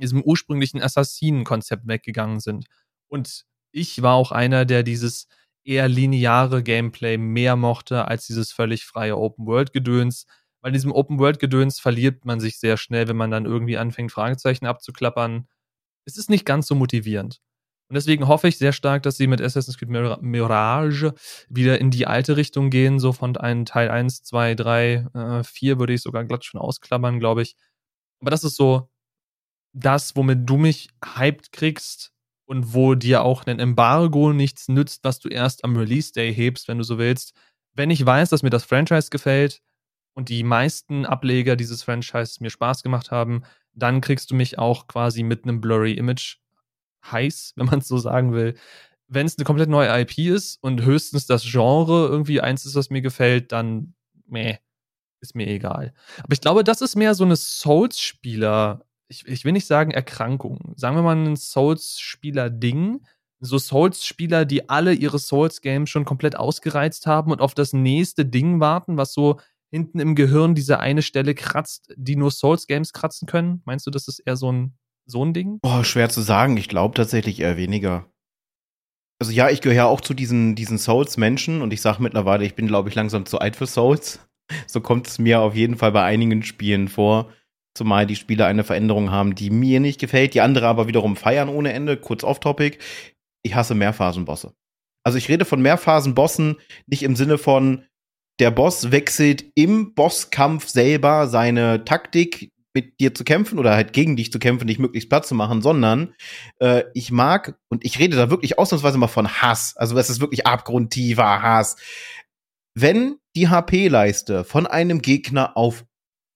diesem 0.00 0.22
ursprünglichen 0.22 0.82
Assassinen-Konzept 0.82 1.86
weggegangen 1.86 2.40
sind. 2.40 2.66
Und 3.08 3.44
ich 3.72 4.02
war 4.02 4.14
auch 4.14 4.32
einer, 4.32 4.64
der 4.64 4.82
dieses 4.82 5.28
eher 5.64 5.88
lineare 5.88 6.62
Gameplay 6.62 7.18
mehr 7.18 7.54
mochte 7.56 8.06
als 8.08 8.26
dieses 8.26 8.52
völlig 8.52 8.84
freie 8.84 9.16
Open-World-Gedöns. 9.16 10.26
Weil 10.60 10.70
in 10.70 10.74
diesem 10.74 10.92
Open-World-Gedöns 10.92 11.78
verliert 11.78 12.24
man 12.24 12.40
sich 12.40 12.58
sehr 12.58 12.76
schnell, 12.76 13.06
wenn 13.08 13.16
man 13.16 13.30
dann 13.30 13.44
irgendwie 13.44 13.78
anfängt, 13.78 14.10
Fragezeichen 14.10 14.66
abzuklappern. 14.66 15.46
Es 16.04 16.16
ist 16.16 16.30
nicht 16.30 16.46
ganz 16.46 16.66
so 16.66 16.74
motivierend. 16.74 17.40
Und 17.88 17.94
deswegen 17.94 18.28
hoffe 18.28 18.48
ich 18.48 18.58
sehr 18.58 18.72
stark, 18.72 19.02
dass 19.02 19.16
sie 19.16 19.26
mit 19.26 19.40
Assassin's 19.40 19.78
Creed 19.78 19.88
Mirage 19.88 21.14
wieder 21.48 21.80
in 21.80 21.90
die 21.90 22.06
alte 22.06 22.36
Richtung 22.36 22.68
gehen, 22.68 22.98
so 23.00 23.12
von 23.14 23.36
einem 23.38 23.64
Teil 23.64 23.90
1, 23.90 24.24
2, 24.24 24.54
3, 24.54 25.06
äh, 25.14 25.44
4 25.44 25.78
würde 25.78 25.94
ich 25.94 26.02
sogar 26.02 26.24
glatt 26.24 26.44
schon 26.44 26.60
ausklammern, 26.60 27.18
glaube 27.18 27.42
ich. 27.42 27.56
Aber 28.20 28.30
das 28.30 28.44
ist 28.44 28.56
so 28.56 28.90
das, 29.72 30.16
womit 30.16 30.48
du 30.48 30.56
mich 30.58 30.90
hyped 31.02 31.52
kriegst 31.52 32.12
und 32.46 32.74
wo 32.74 32.94
dir 32.94 33.22
auch 33.22 33.46
ein 33.46 33.58
Embargo 33.58 34.32
nichts 34.32 34.68
nützt, 34.68 35.04
was 35.04 35.20
du 35.20 35.28
erst 35.28 35.64
am 35.64 35.76
Release 35.76 36.12
Day 36.12 36.34
hebst, 36.34 36.68
wenn 36.68 36.78
du 36.78 36.84
so 36.84 36.98
willst. 36.98 37.34
Wenn 37.74 37.90
ich 37.90 38.04
weiß, 38.04 38.30
dass 38.30 38.42
mir 38.42 38.50
das 38.50 38.64
Franchise 38.64 39.10
gefällt 39.10 39.60
und 40.14 40.28
die 40.30 40.42
meisten 40.42 41.06
Ableger 41.06 41.56
dieses 41.56 41.82
Franchises 41.82 42.40
mir 42.40 42.50
Spaß 42.50 42.82
gemacht 42.82 43.10
haben, 43.10 43.42
dann 43.72 44.00
kriegst 44.00 44.30
du 44.30 44.34
mich 44.34 44.58
auch 44.58 44.88
quasi 44.88 45.22
mit 45.22 45.44
einem 45.44 45.60
blurry 45.60 45.92
Image 45.92 46.38
heiß, 47.04 47.54
wenn 47.56 47.66
man 47.66 47.80
es 47.80 47.88
so 47.88 47.98
sagen 47.98 48.32
will. 48.32 48.54
wenn 49.08 49.26
es 49.26 49.38
eine 49.38 49.44
komplett 49.44 49.70
neue 49.70 49.88
IP 50.00 50.18
ist 50.18 50.62
und 50.62 50.82
höchstens 50.82 51.26
das 51.26 51.44
Genre 51.44 52.08
irgendwie 52.08 52.40
eins 52.40 52.66
ist, 52.66 52.74
was 52.74 52.90
mir 52.90 53.00
gefällt, 53.02 53.52
dann 53.52 53.94
meh, 54.26 54.58
ist 55.20 55.34
mir 55.34 55.48
egal. 55.48 55.94
Aber 56.18 56.32
ich 56.32 56.40
glaube, 56.40 56.64
das 56.64 56.80
ist 56.82 56.96
mehr 56.96 57.14
so 57.14 57.24
eine 57.24 57.36
Souls-Spieler, 57.36 58.84
ich, 59.08 59.26
ich 59.26 59.44
will 59.44 59.52
nicht 59.52 59.66
sagen 59.66 59.90
Erkrankung, 59.90 60.74
sagen 60.76 60.96
wir 60.96 61.02
mal 61.02 61.16
ein 61.16 61.36
Souls-Spieler-Ding. 61.36 63.00
So 63.40 63.58
Souls-Spieler, 63.58 64.44
die 64.44 64.68
alle 64.68 64.92
ihre 64.92 65.18
Souls-Games 65.18 65.88
schon 65.88 66.04
komplett 66.04 66.36
ausgereizt 66.36 67.06
haben 67.06 67.30
und 67.30 67.40
auf 67.40 67.54
das 67.54 67.72
nächste 67.72 68.26
Ding 68.26 68.60
warten, 68.60 68.96
was 68.96 69.12
so 69.12 69.38
hinten 69.70 70.00
im 70.00 70.14
Gehirn 70.14 70.54
diese 70.54 70.80
eine 70.80 71.02
Stelle 71.02 71.34
kratzt, 71.34 71.92
die 71.96 72.16
nur 72.16 72.30
Souls-Games 72.30 72.92
kratzen 72.92 73.26
können. 73.26 73.62
Meinst 73.64 73.86
du, 73.86 73.90
das 73.90 74.08
ist 74.08 74.20
eher 74.20 74.36
so 74.36 74.50
ein, 74.50 74.76
so 75.08 75.24
ein 75.24 75.32
Ding? 75.32 75.58
Boah, 75.60 75.84
schwer 75.84 76.08
zu 76.08 76.20
sagen. 76.20 76.56
Ich 76.56 76.68
glaube 76.68 76.94
tatsächlich 76.94 77.40
eher 77.40 77.56
weniger. 77.56 78.06
Also 79.20 79.32
ja, 79.32 79.50
ich 79.50 79.60
gehöre 79.60 79.86
auch 79.86 80.00
zu 80.00 80.14
diesen, 80.14 80.54
diesen 80.54 80.78
Souls-Menschen 80.78 81.62
und 81.62 81.72
ich 81.72 81.80
sage 81.80 82.02
mittlerweile, 82.02 82.44
ich 82.44 82.54
bin, 82.54 82.68
glaube 82.68 82.88
ich, 82.88 82.94
langsam 82.94 83.26
zu 83.26 83.38
alt 83.38 83.56
für 83.56 83.66
Souls. 83.66 84.20
So 84.66 84.80
kommt 84.80 85.06
es 85.06 85.18
mir 85.18 85.40
auf 85.40 85.54
jeden 85.54 85.76
Fall 85.76 85.92
bei 85.92 86.02
einigen 86.02 86.42
Spielen 86.42 86.88
vor. 86.88 87.30
Zumal 87.76 88.06
die 88.06 88.16
Spiele 88.16 88.46
eine 88.46 88.64
Veränderung 88.64 89.10
haben, 89.10 89.34
die 89.34 89.50
mir 89.50 89.78
nicht 89.78 90.00
gefällt, 90.00 90.32
die 90.32 90.40
andere 90.40 90.66
aber 90.66 90.88
wiederum 90.88 91.16
feiern 91.16 91.50
ohne 91.50 91.74
Ende. 91.74 91.98
Kurz 91.98 92.24
off-topic. 92.24 92.78
Ich 93.42 93.54
hasse 93.54 93.74
Mehrphasenbosse. 93.74 94.54
Also 95.04 95.18
ich 95.18 95.28
rede 95.28 95.44
von 95.44 95.60
Mehrphasenbossen 95.60 96.56
nicht 96.86 97.02
im 97.02 97.14
Sinne 97.14 97.36
von, 97.36 97.84
der 98.38 98.50
Boss 98.50 98.90
wechselt 98.90 99.44
im 99.54 99.94
Bosskampf 99.94 100.68
selber 100.68 101.28
seine 101.28 101.84
Taktik, 101.84 102.52
mit 102.74 103.00
dir 103.00 103.14
zu 103.14 103.24
kämpfen 103.24 103.58
oder 103.58 103.74
halt 103.74 103.92
gegen 103.92 104.16
dich 104.16 104.30
zu 104.30 104.38
kämpfen, 104.38 104.66
dich 104.66 104.78
möglichst 104.78 105.08
platt 105.08 105.26
zu 105.26 105.34
machen, 105.34 105.62
sondern 105.62 106.14
äh, 106.60 106.84
ich 106.94 107.10
mag, 107.10 107.58
und 107.68 107.84
ich 107.84 107.98
rede 107.98 108.16
da 108.16 108.30
wirklich 108.30 108.58
ausnahmsweise 108.58 108.98
mal 108.98 109.08
von 109.08 109.28
Hass, 109.28 109.74
also 109.76 109.94
das 109.94 110.10
ist 110.10 110.20
wirklich 110.20 110.46
abgrundtiefer 110.46 111.42
Hass, 111.42 111.76
wenn 112.74 113.16
die 113.34 113.48
HP-Leiste 113.48 114.44
von 114.44 114.66
einem 114.66 115.02
Gegner 115.02 115.56
auf 115.56 115.84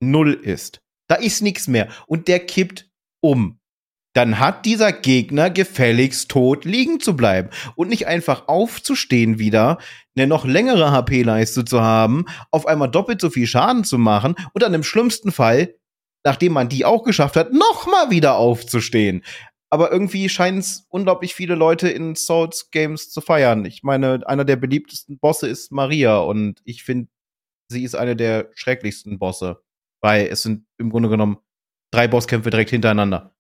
Null 0.01 0.33
ist, 0.33 0.81
da 1.09 1.17
ist 1.17 1.43
nichts 1.43 1.69
mehr 1.69 1.89
und 2.07 2.29
der 2.29 2.41
kippt 2.41 2.91
um, 3.21 3.61
dann 4.15 4.39
hat 4.39 4.67
dieser 4.67 4.93
Gegner 4.93 5.49
gefälligst 5.51 6.31
tot 6.31 6.65
liegen 6.65 7.01
zu 7.01 7.17
bleiben 7.17 7.51
und 7.77 7.89
nicht 7.89 8.07
einfach 8.07 8.49
aufzustehen 8.49 9.39
wieder, 9.39 9.79
eine 10.17 10.27
noch 10.27 10.45
längere 10.45 10.91
HP-Leiste 10.91 11.65
zu 11.65 11.81
haben, 11.81 12.27
auf 12.51 12.67
einmal 12.67 12.91
doppelt 12.91 13.21
so 13.21 13.31
viel 13.31 13.47
Schaden 13.47 13.85
zu 13.85 13.99
machen 13.99 14.35
und 14.53 14.62
dann 14.62 14.75
im 14.75 14.83
schlimmsten 14.83 15.33
Fall 15.33 15.75
nachdem 16.25 16.52
man 16.52 16.69
die 16.69 16.85
auch 16.85 17.02
geschafft 17.02 17.37
hat, 17.37 17.52
noch 17.52 17.87
mal 17.87 18.11
wieder 18.11 18.37
aufzustehen. 18.37 19.25
Aber 19.71 19.91
irgendwie 19.91 20.29
scheinen 20.29 20.59
es 20.59 20.87
unglaublich 20.91 21.35
viele 21.35 21.55
Leute 21.55 21.88
in 21.88 22.14
Souls 22.14 22.71
Games 22.71 23.11
zu 23.11 23.21
feiern. 23.23 23.64
Ich 23.64 23.83
meine, 23.83 24.21
einer 24.26 24.45
der 24.45 24.57
beliebtesten 24.57 25.19
Bosse 25.19 25.49
ist 25.49 25.73
Maria 25.73 26.19
und 26.19 26.61
ich 26.64 26.85
finde, 26.85 27.09
sie 27.69 27.83
ist 27.83 27.95
eine 27.95 28.14
der 28.14 28.50
schrecklichsten 28.55 29.19
Bosse, 29.19 29.62
weil 30.02 30.26
es 30.26 30.43
sind 30.43 30.67
im 30.76 30.91
Grunde 30.91 31.09
genommen 31.09 31.38
drei 31.91 32.07
Bosskämpfe 32.07 32.50
direkt 32.50 32.71
hintereinander. 32.71 33.35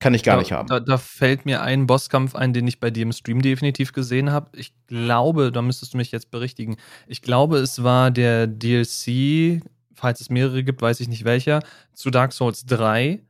Kann 0.00 0.12
ich 0.12 0.24
gar 0.24 0.34
da, 0.34 0.40
nicht 0.40 0.52
haben. 0.52 0.68
Da, 0.68 0.80
da, 0.80 0.98
fällt 0.98 1.46
mir 1.46 1.62
ein 1.62 1.86
Bosskampf 1.86 2.34
ein, 2.34 2.52
den 2.52 2.66
ich 2.66 2.80
bei 2.80 2.90
dir 2.90 3.04
im 3.04 3.12
Stream 3.12 3.40
definitiv 3.40 3.92
gesehen 3.92 4.32
habe. 4.32 4.50
Ich 4.58 4.74
glaube, 4.86 5.52
da 5.52 5.62
müsstest 5.62 5.94
du 5.94 5.98
mich 5.98 6.10
jetzt 6.10 6.30
berichtigen. 6.30 6.76
Ich 7.06 7.22
glaube, 7.22 7.58
es 7.58 7.82
war 7.84 8.10
der 8.10 8.46
DLC 8.46 9.62
falls 9.94 10.20
es 10.20 10.30
mehrere 10.30 10.64
gibt, 10.64 10.82
weiß 10.82 11.00
ich 11.00 11.08
nicht 11.08 11.24
welcher, 11.24 11.60
zu 11.92 12.10
Dark 12.10 12.32
Souls 12.32 12.64
3, 12.66 13.24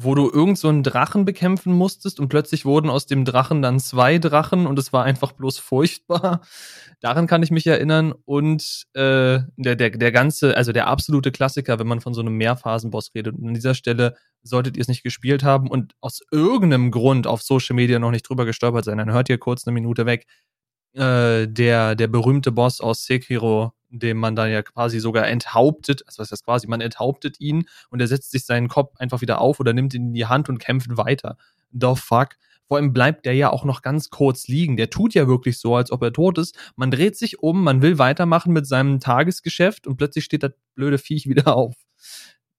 wo 0.00 0.14
du 0.14 0.30
irgend 0.30 0.56
so 0.56 0.68
einen 0.68 0.84
Drachen 0.84 1.24
bekämpfen 1.24 1.72
musstest 1.72 2.20
und 2.20 2.28
plötzlich 2.28 2.64
wurden 2.64 2.88
aus 2.88 3.06
dem 3.06 3.24
Drachen 3.24 3.62
dann 3.62 3.80
zwei 3.80 4.18
Drachen 4.18 4.68
und 4.68 4.78
es 4.78 4.92
war 4.92 5.02
einfach 5.02 5.32
bloß 5.32 5.58
furchtbar. 5.58 6.42
Daran 7.00 7.26
kann 7.26 7.42
ich 7.42 7.50
mich 7.50 7.66
erinnern. 7.66 8.14
Und 8.24 8.84
äh, 8.94 9.40
der, 9.56 9.74
der, 9.74 9.90
der 9.90 10.12
ganze, 10.12 10.56
also 10.56 10.70
der 10.70 10.86
absolute 10.86 11.32
Klassiker, 11.32 11.80
wenn 11.80 11.88
man 11.88 12.00
von 12.00 12.14
so 12.14 12.20
einem 12.20 12.34
Mehrphasenboss 12.34 13.10
redet. 13.16 13.34
Und 13.36 13.48
an 13.48 13.54
dieser 13.54 13.74
Stelle 13.74 14.14
solltet 14.42 14.76
ihr 14.76 14.82
es 14.82 14.88
nicht 14.88 15.02
gespielt 15.02 15.42
haben 15.42 15.68
und 15.68 15.94
aus 16.00 16.20
irgendeinem 16.30 16.92
Grund 16.92 17.26
auf 17.26 17.42
Social 17.42 17.74
Media 17.74 17.98
noch 17.98 18.12
nicht 18.12 18.28
drüber 18.28 18.44
gestolpert 18.44 18.84
sein, 18.84 18.98
dann 18.98 19.12
hört 19.12 19.28
ihr 19.28 19.38
kurz 19.38 19.66
eine 19.66 19.74
Minute 19.74 20.06
weg. 20.06 20.26
Äh, 20.94 21.48
der, 21.48 21.96
der 21.96 22.06
berühmte 22.06 22.52
Boss 22.52 22.80
aus 22.80 23.04
Sekiro, 23.04 23.72
dem 23.90 24.18
man 24.18 24.36
dann 24.36 24.50
ja 24.50 24.62
quasi 24.62 25.00
sogar 25.00 25.28
enthauptet, 25.28 26.02
also 26.06 26.18
was 26.18 26.26
heißt 26.26 26.32
das 26.32 26.44
quasi, 26.44 26.66
man 26.66 26.80
enthauptet 26.80 27.40
ihn 27.40 27.64
und 27.90 28.00
er 28.00 28.06
setzt 28.06 28.30
sich 28.30 28.44
seinen 28.44 28.68
Kopf 28.68 28.96
einfach 28.98 29.20
wieder 29.20 29.40
auf 29.40 29.60
oder 29.60 29.72
nimmt 29.72 29.94
ihn 29.94 30.08
in 30.08 30.12
die 30.12 30.26
Hand 30.26 30.48
und 30.48 30.58
kämpft 30.58 30.96
weiter. 30.96 31.36
The 31.72 31.94
fuck? 31.94 32.36
Vor 32.66 32.76
allem 32.76 32.92
bleibt 32.92 33.24
der 33.24 33.34
ja 33.34 33.50
auch 33.50 33.64
noch 33.64 33.80
ganz 33.80 34.10
kurz 34.10 34.46
liegen. 34.46 34.76
Der 34.76 34.90
tut 34.90 35.14
ja 35.14 35.26
wirklich 35.26 35.58
so, 35.58 35.74
als 35.74 35.90
ob 35.90 36.02
er 36.02 36.12
tot 36.12 36.36
ist. 36.36 36.56
Man 36.76 36.90
dreht 36.90 37.16
sich 37.16 37.42
um, 37.42 37.64
man 37.64 37.80
will 37.80 37.98
weitermachen 37.98 38.52
mit 38.52 38.66
seinem 38.66 39.00
Tagesgeschäft 39.00 39.86
und 39.86 39.96
plötzlich 39.96 40.24
steht 40.24 40.42
das 40.42 40.52
blöde 40.74 40.98
Viech 40.98 41.28
wieder 41.28 41.46
auf. 41.56 41.74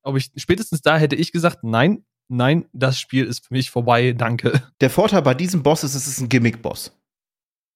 Aber 0.01 0.17
ich, 0.17 0.31
spätestens 0.35 0.81
da 0.81 0.97
hätte 0.97 1.15
ich 1.15 1.31
gesagt, 1.31 1.63
nein, 1.63 2.05
nein, 2.27 2.65
das 2.73 2.99
Spiel 2.99 3.25
ist 3.25 3.45
für 3.45 3.53
mich 3.53 3.69
vorbei, 3.69 4.13
danke. 4.13 4.63
Der 4.81 4.89
Vorteil 4.89 5.21
bei 5.21 5.35
diesem 5.35 5.61
Boss 5.61 5.83
ist, 5.83 5.93
es 5.93 6.07
ist 6.07 6.21
ein 6.21 6.29
Gimmick-Boss 6.29 6.91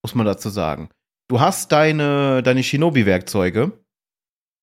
muss 0.04 0.14
man 0.14 0.26
dazu 0.26 0.50
sagen. 0.50 0.90
Du 1.28 1.40
hast 1.40 1.72
deine, 1.72 2.42
deine 2.42 2.62
Shinobi-Werkzeuge. 2.62 3.72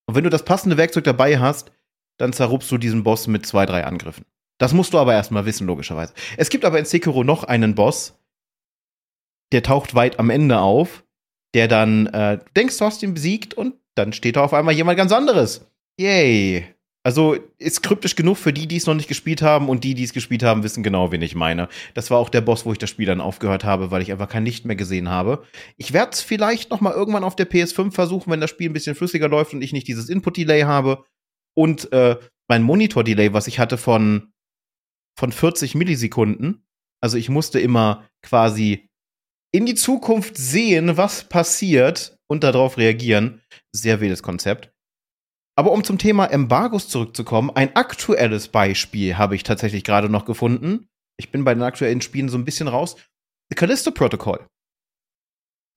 Und 0.08 0.16
wenn 0.16 0.24
du 0.24 0.30
das 0.30 0.46
passende 0.46 0.78
Werkzeug 0.78 1.04
dabei 1.04 1.40
hast, 1.40 1.72
dann 2.18 2.34
zerrupst 2.34 2.72
du 2.72 2.78
diesen 2.78 3.04
Boss 3.04 3.28
mit 3.28 3.46
zwei, 3.46 3.66
drei 3.66 3.86
Angriffen. 3.86 4.26
Das 4.60 4.74
musst 4.74 4.94
du 4.94 5.00
aber 5.00 5.14
erstmal 5.14 5.46
wissen, 5.46 5.66
logischerweise. 5.66 6.14
Es 6.38 6.50
gibt 6.50 6.66
aber 6.66 6.78
in 6.78 6.86
Sekiro 6.86 7.24
noch 7.24 7.44
einen 7.44 7.74
Boss, 7.74 8.20
der 9.52 9.64
taucht 9.64 9.96
weit 9.96 10.20
am 10.20 10.30
Ende 10.30 10.60
auf, 10.60 11.04
der 11.56 11.68
dann, 11.68 12.08
äh, 12.08 12.38
du 12.38 12.46
denkst, 12.56 12.78
du 12.78 12.86
hast 12.86 13.02
ihn 13.02 13.16
besiegt 13.16 13.54
und 13.54 13.76
dann 13.96 14.14
steht 14.14 14.36
da 14.36 14.44
auf 14.44 14.54
einmal 14.54 14.76
jemand 14.76 14.98
ganz 14.98 15.12
anderes. 15.12 15.66
Yay. 16.00 16.76
Also 17.04 17.36
ist 17.58 17.82
kryptisch 17.82 18.16
genug 18.16 18.38
für 18.38 18.54
die, 18.54 18.68
die 18.68 18.78
es 18.78 18.86
noch 18.86 18.94
nicht 18.94 19.08
gespielt 19.08 19.42
haben 19.42 19.70
und 19.70 19.84
die, 19.84 19.96
die 19.96 20.04
es 20.04 20.14
gespielt 20.14 20.44
haben, 20.44 20.62
wissen 20.62 20.84
genau, 20.84 21.12
wen 21.12 21.24
ich 21.24 21.34
meine. 21.34 21.68
Das 21.96 22.12
war 22.12 22.20
auch 22.20 22.30
der 22.30 22.42
Boss, 22.42 22.66
wo 22.66 22.72
ich 22.72 22.78
das 22.78 22.92
Spiel 22.92 23.08
dann 23.08 23.22
aufgehört 23.22 23.64
habe, 23.64 23.90
weil 23.90 24.04
ich 24.04 24.12
einfach 24.12 24.30
kein 24.30 24.46
Licht 24.46 24.66
mehr 24.66 24.76
gesehen 24.76 25.10
habe. 25.10 25.44
Ich 25.78 25.94
werde 25.94 26.12
es 26.12 26.22
vielleicht 26.22 26.70
noch 26.70 26.80
mal 26.80 26.94
irgendwann 26.94 27.24
auf 27.24 27.36
der 27.36 27.50
PS5 27.50 27.92
versuchen, 27.92 28.32
wenn 28.32 28.40
das 28.40 28.52
Spiel 28.52 28.70
ein 28.70 28.74
bisschen 28.74 28.96
flüssiger 28.96 29.30
läuft 29.30 29.54
und 29.54 29.64
ich 29.64 29.74
nicht 29.74 29.88
dieses 29.88 30.10
Input-Delay 30.10 30.62
habe 30.62 31.04
und 31.56 31.92
äh, 31.92 32.18
mein 32.48 32.62
Monitor-Delay, 32.62 33.34
was 33.34 33.48
ich 33.48 33.58
hatte 33.58 33.78
von 33.78 34.32
von 35.18 35.32
40 35.32 35.76
Millisekunden. 35.76 36.66
Also 37.02 37.18
ich 37.18 37.30
musste 37.30 37.60
immer 37.60 38.08
quasi 38.22 38.90
in 39.54 39.66
die 39.66 39.76
Zukunft 39.76 40.38
sehen, 40.38 40.98
was 40.98 41.28
passiert 41.28 42.18
und 42.28 42.44
darauf 42.44 42.78
reagieren. 42.78 43.42
Sehr 43.72 44.00
wildes 44.00 44.24
Konzept. 44.24 44.72
Aber 45.62 45.74
um 45.74 45.84
zum 45.84 46.00
Thema 46.00 46.26
Embargos 46.26 46.90
zurückzukommen, 46.90 47.52
ein 47.52 47.76
aktuelles 47.76 48.48
Beispiel 48.48 49.20
habe 49.20 49.36
ich 49.36 49.44
tatsächlich 49.44 49.84
gerade 49.84 50.10
noch 50.10 50.26
gefunden. 50.26 50.90
Ich 51.18 51.30
bin 51.30 51.44
bei 51.44 51.54
den 51.54 51.62
aktuellen 51.62 52.02
Spielen 52.02 52.30
so 52.30 52.38
ein 52.40 52.46
bisschen 52.46 52.68
raus. 52.68 52.96
The 53.52 53.56
Callisto 53.56 53.92
Protocol. 53.92 54.44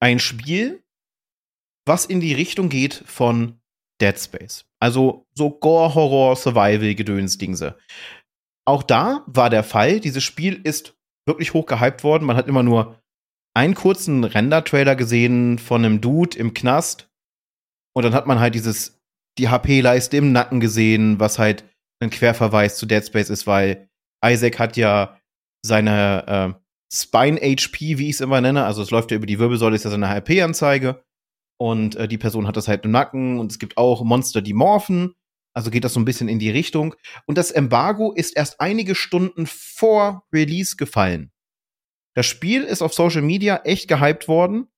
Ein 0.01 0.21
Spiel, 0.21 0.83
was 1.85 2.07
in 2.07 2.21
die 2.21 2.33
Richtung 2.33 2.71
geht 2.71 2.95
von 2.95 3.61
Dead 4.01 4.19
Space. 4.19 4.65
Also 4.81 5.27
so 5.35 5.51
Gore, 5.51 5.95
Horror, 5.95 6.35
Survival, 6.37 6.95
Gedönsdingse. 6.95 7.77
Auch 8.67 8.85
da 8.85 9.23
war 9.27 9.51
der 9.51 9.65
Fall, 9.65 10.01
dieses 10.01 10.25
Spiel 10.25 10.63
ist 10.65 10.97
wirklich 11.27 11.53
hoch 11.53 11.67
gehypt 11.67 12.05
worden. 12.05 12.25
Man 12.25 12.39
hat 12.39 12.49
immer 12.49 12.63
nur 12.63 12.99
einen 13.53 13.75
kurzen 13.75 14.25
Render-Trailer 14.25 14.97
gesehen 14.97 15.59
von 15.59 15.85
einem 15.85 16.01
Dude 16.01 16.39
im 16.39 16.55
Knast. 16.55 17.11
Und 17.95 18.05
dann 18.05 18.15
hat 18.15 18.27
man 18.27 18.41
halt 18.41 18.55
dieses 18.55 18.94
die 19.39 19.49
HP-Leiste 19.49 20.17
im 20.17 20.33
Nacken 20.33 20.61
gesehen, 20.61 21.19
was 21.21 21.39
halt 21.39 21.65
ein 22.01 22.11
Querverweis 22.11 22.77
zu 22.77 22.87
Dead 22.87 23.05
Space 23.05 23.31
ist, 23.31 23.47
weil 23.47 23.89
Isaac 24.25 24.59
hat 24.59 24.77
ja 24.77 25.19
seine 25.65 26.57
äh, 26.57 26.65
Spine-HP, 26.93 27.99
wie 27.99 28.09
ich 28.09 28.17
es 28.17 28.21
immer 28.21 28.41
nenne, 28.41 28.65
also 28.65 28.83
es 28.83 28.91
läuft 28.91 29.11
ja 29.11 29.17
über 29.17 29.27
die 29.27 29.39
Wirbelsäule, 29.39 29.77
ist 29.77 29.85
ja 29.85 29.91
seine 29.91 30.09
HP-Anzeige. 30.09 31.03
Und 31.57 31.97
äh, 31.97 32.09
die 32.09 32.19
Person 32.19 32.47
hat 32.47 32.57
das 32.57 32.69
halt 32.69 32.85
im 32.85 32.91
Nacken 32.91 33.39
und 33.39 33.51
es 33.51 33.59
gibt 33.59 33.77
auch 33.77 34.05
Monster, 34.05 34.43
die 34.43 34.55
morphen. 34.55 35.15
Also 35.57 35.71
geht 35.71 35.85
das 35.85 35.95
so 35.95 36.01
ein 36.01 36.05
bisschen 36.05 36.29
in 36.29 36.41
die 36.41 36.51
Richtung. 36.51 36.95
Und 37.27 37.39
das 37.39 37.51
Embargo 37.51 38.13
ist 38.13 38.37
erst 38.37 38.61
einige 38.61 38.95
Stunden 38.95 39.47
vor 39.47 40.25
Release 40.33 40.77
gefallen. 40.77 41.31
Das 42.15 42.27
Spiel 42.27 42.63
ist 42.63 42.83
auf 42.83 42.93
Social 42.93 43.23
Media 43.23 43.61
echt 43.65 43.89
gehypt 43.89 44.29
worden 44.29 44.69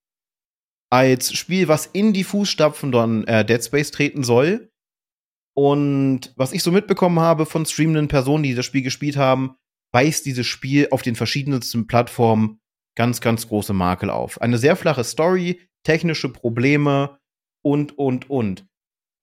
als 0.91 1.33
Spiel, 1.35 1.69
was 1.69 1.87
in 1.87 2.13
die 2.13 2.25
Fußstapfen 2.25 2.93
von 2.93 3.27
äh, 3.27 3.45
Dead 3.45 3.63
Space 3.63 3.91
treten 3.91 4.25
soll. 4.25 4.71
Und 5.55 6.33
was 6.37 6.53
ich 6.53 6.63
so 6.63 6.71
mitbekommen 6.71 7.19
habe 7.19 7.47
von 7.47 7.65
streamenden 7.65 8.09
Personen, 8.09 8.43
die 8.43 8.55
das 8.55 8.67
Spiel 8.67 8.83
gespielt 8.83 9.17
haben, 9.17 9.57
weist 9.93 10.27
dieses 10.27 10.47
Spiel 10.47 10.89
auf 10.91 11.03
den 11.03 11.17
verschiedensten 11.17 11.87
Plattformen 11.87 12.61
ganz, 12.97 13.21
ganz 13.21 13.49
große 13.49 13.73
Makel 13.73 14.11
auf. 14.11 14.41
Eine 14.41 14.59
sehr 14.59 14.77
flache 14.77 15.05
Story, 15.05 15.61
technische 15.85 16.29
Probleme 16.29 17.19
und, 17.65 17.97
und, 17.99 18.29
und. 18.29 18.67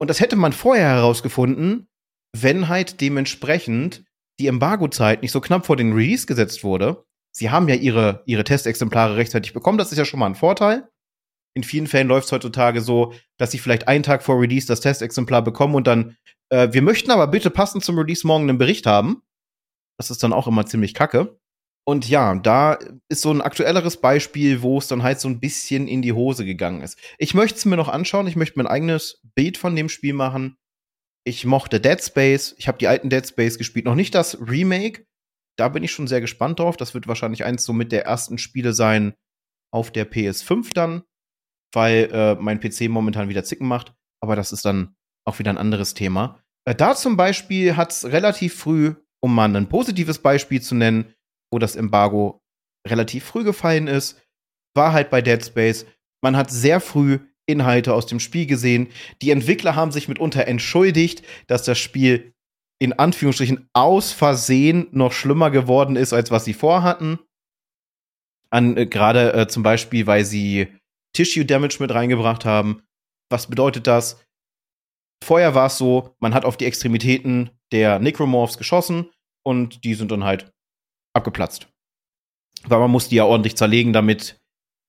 Und 0.00 0.10
das 0.10 0.20
hätte 0.20 0.36
man 0.36 0.52
vorher 0.52 0.88
herausgefunden, 0.88 1.88
wenn 2.36 2.68
halt 2.68 3.00
dementsprechend 3.00 4.04
die 4.40 4.48
Embargo-Zeit 4.48 5.22
nicht 5.22 5.32
so 5.32 5.40
knapp 5.40 5.66
vor 5.66 5.76
den 5.76 5.92
Release 5.92 6.26
gesetzt 6.26 6.64
wurde. 6.64 7.04
sie 7.36 7.50
haben 7.50 7.68
ja 7.68 7.74
ihre, 7.74 8.22
ihre 8.26 8.44
Testexemplare 8.44 9.16
rechtzeitig 9.16 9.52
bekommen. 9.52 9.78
Das 9.78 9.92
ist 9.92 9.98
ja 9.98 10.04
schon 10.04 10.20
mal 10.20 10.26
ein 10.26 10.34
Vorteil. 10.34 10.88
In 11.54 11.62
vielen 11.62 11.86
Fällen 11.86 12.08
läuft 12.08 12.26
es 12.26 12.32
heutzutage 12.32 12.80
so, 12.80 13.14
dass 13.38 13.52
sie 13.52 13.58
vielleicht 13.58 13.88
einen 13.88 14.02
Tag 14.02 14.22
vor 14.22 14.40
Release 14.40 14.66
das 14.66 14.80
Testexemplar 14.80 15.42
bekommen 15.42 15.74
und 15.74 15.86
dann, 15.86 16.16
äh, 16.50 16.68
wir 16.72 16.82
möchten 16.82 17.10
aber 17.10 17.28
bitte 17.28 17.50
passend 17.50 17.84
zum 17.84 17.98
Release 17.98 18.26
morgen 18.26 18.48
einen 18.48 18.58
Bericht 18.58 18.86
haben. 18.86 19.22
Das 19.98 20.10
ist 20.10 20.22
dann 20.22 20.32
auch 20.32 20.48
immer 20.48 20.66
ziemlich 20.66 20.94
kacke. 20.94 21.38
Und 21.86 22.08
ja, 22.08 22.34
da 22.34 22.78
ist 23.10 23.20
so 23.20 23.30
ein 23.30 23.42
aktuelleres 23.42 23.98
Beispiel, 23.98 24.62
wo 24.62 24.78
es 24.78 24.88
dann 24.88 25.02
halt 25.02 25.20
so 25.20 25.28
ein 25.28 25.38
bisschen 25.38 25.86
in 25.86 26.00
die 26.00 26.14
Hose 26.14 26.44
gegangen 26.46 26.80
ist. 26.80 26.98
Ich 27.18 27.34
möchte 27.34 27.58
es 27.58 27.66
mir 27.66 27.76
noch 27.76 27.88
anschauen, 27.88 28.26
ich 28.26 28.36
möchte 28.36 28.58
mir 28.58 28.64
ein 28.64 28.72
eigenes 28.72 29.20
Bild 29.34 29.58
von 29.58 29.76
dem 29.76 29.90
Spiel 29.90 30.14
machen. 30.14 30.56
Ich 31.24 31.44
mochte 31.44 31.80
Dead 31.80 32.02
Space, 32.02 32.54
ich 32.58 32.68
habe 32.68 32.78
die 32.78 32.88
alten 32.88 33.10
Dead 33.10 33.26
Space 33.26 33.58
gespielt, 33.58 33.84
noch 33.84 33.94
nicht 33.94 34.14
das 34.14 34.40
Remake. 34.40 35.06
Da 35.56 35.68
bin 35.68 35.84
ich 35.84 35.92
schon 35.92 36.06
sehr 36.06 36.20
gespannt 36.20 36.58
drauf. 36.58 36.76
Das 36.76 36.94
wird 36.94 37.06
wahrscheinlich 37.06 37.44
eins 37.44 37.64
so 37.64 37.72
mit 37.72 37.92
der 37.92 38.04
ersten 38.06 38.38
Spiele 38.38 38.72
sein 38.72 39.14
auf 39.70 39.90
der 39.90 40.10
PS5 40.10 40.72
dann, 40.72 41.02
weil 41.74 42.10
äh, 42.12 42.34
mein 42.36 42.60
PC 42.60 42.88
momentan 42.88 43.28
wieder 43.28 43.44
Zicken 43.44 43.68
macht. 43.68 43.94
Aber 44.20 44.36
das 44.36 44.52
ist 44.52 44.64
dann 44.64 44.94
auch 45.26 45.38
wieder 45.38 45.50
ein 45.50 45.58
anderes 45.58 45.94
Thema. 45.94 46.40
Äh, 46.64 46.74
da 46.74 46.94
zum 46.94 47.16
Beispiel 47.16 47.76
hat 47.76 47.92
es 47.92 48.04
relativ 48.04 48.54
früh, 48.54 48.94
um 49.20 49.34
mal 49.34 49.54
ein 49.54 49.68
positives 49.68 50.18
Beispiel 50.18 50.60
zu 50.60 50.74
nennen, 50.74 51.14
wo 51.52 51.58
das 51.58 51.76
Embargo 51.76 52.42
relativ 52.86 53.24
früh 53.24 53.44
gefallen 53.44 53.86
ist, 53.86 54.20
war 54.74 54.92
halt 54.92 55.10
bei 55.10 55.22
Dead 55.22 55.42
Space. 55.44 55.86
Man 56.22 56.36
hat 56.36 56.50
sehr 56.50 56.80
früh 56.80 57.20
Inhalte 57.46 57.94
aus 57.94 58.06
dem 58.06 58.20
Spiel 58.20 58.46
gesehen. 58.46 58.88
Die 59.22 59.30
Entwickler 59.30 59.76
haben 59.76 59.92
sich 59.92 60.08
mitunter 60.08 60.46
entschuldigt, 60.46 61.22
dass 61.46 61.62
das 61.62 61.78
Spiel 61.78 62.34
in 62.80 62.92
Anführungsstrichen 62.92 63.68
aus 63.72 64.12
Versehen 64.12 64.88
noch 64.90 65.12
schlimmer 65.12 65.50
geworden 65.50 65.96
ist, 65.96 66.12
als 66.12 66.30
was 66.30 66.44
sie 66.44 66.54
vorhatten. 66.54 67.18
An 68.50 68.76
äh, 68.76 68.86
gerade 68.86 69.32
äh, 69.32 69.46
zum 69.46 69.62
Beispiel, 69.62 70.06
weil 70.06 70.24
sie 70.24 70.68
Tissue 71.14 71.46
Damage 71.46 71.76
mit 71.80 71.92
reingebracht 71.92 72.44
haben. 72.44 72.82
Was 73.30 73.48
bedeutet 73.48 73.86
das? 73.86 74.22
Vorher 75.24 75.54
war 75.54 75.66
es 75.68 75.78
so, 75.78 76.14
man 76.20 76.34
hat 76.34 76.44
auf 76.44 76.58
die 76.58 76.66
Extremitäten 76.66 77.50
der 77.72 77.98
Necromorphs 77.98 78.58
geschossen 78.58 79.10
und 79.42 79.84
die 79.84 79.94
sind 79.94 80.10
dann 80.10 80.24
halt 80.24 80.52
abgeplatzt. 81.14 81.68
Weil 82.64 82.80
man 82.80 82.90
muss 82.90 83.08
die 83.08 83.16
ja 83.16 83.24
ordentlich 83.24 83.56
zerlegen, 83.56 83.92
damit 83.92 84.40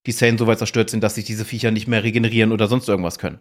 die 0.05 0.13
Zellen 0.13 0.37
so 0.37 0.47
weit 0.47 0.57
zerstört 0.57 0.89
sind, 0.89 1.01
dass 1.01 1.15
sich 1.15 1.25
diese 1.25 1.45
Viecher 1.45 1.71
nicht 1.71 1.87
mehr 1.87 2.03
regenerieren 2.03 2.51
oder 2.51 2.67
sonst 2.67 2.89
irgendwas 2.89 3.17
können. 3.17 3.39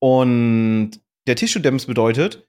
Und 0.00 1.00
der 1.26 1.36
Tissue 1.36 1.62
Damage 1.62 1.86
bedeutet, 1.86 2.48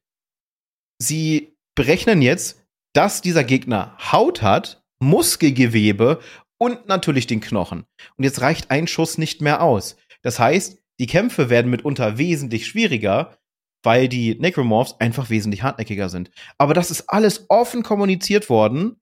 sie 1.00 1.56
berechnen 1.76 2.22
jetzt, 2.22 2.64
dass 2.94 3.22
dieser 3.22 3.44
Gegner 3.44 3.98
Haut 4.12 4.42
hat, 4.42 4.84
Muskelgewebe 5.00 6.22
und 6.64 6.88
natürlich 6.88 7.28
den 7.28 7.42
Knochen. 7.42 7.86
Und 8.18 8.24
jetzt 8.24 8.42
reicht 8.42 8.72
ein 8.72 8.88
Schuss 8.88 9.18
nicht 9.18 9.42
mehr 9.42 9.62
aus. 9.62 9.98
Das 10.22 10.40
heißt, 10.40 10.80
die 11.00 11.08
Kämpfe 11.08 11.50
werden 11.50 11.72
mitunter 11.72 12.18
wesentlich 12.18 12.68
schwieriger, 12.68 13.38
weil 13.84 14.08
die 14.08 14.36
Necromorphs 14.36 14.96
einfach 15.00 15.30
wesentlich 15.30 15.64
hartnäckiger 15.64 16.10
sind. 16.10 16.32
Aber 16.58 16.74
das 16.74 16.92
ist 16.92 17.10
alles 17.10 17.46
offen 17.50 17.84
kommuniziert 17.84 18.50
worden 18.50 19.02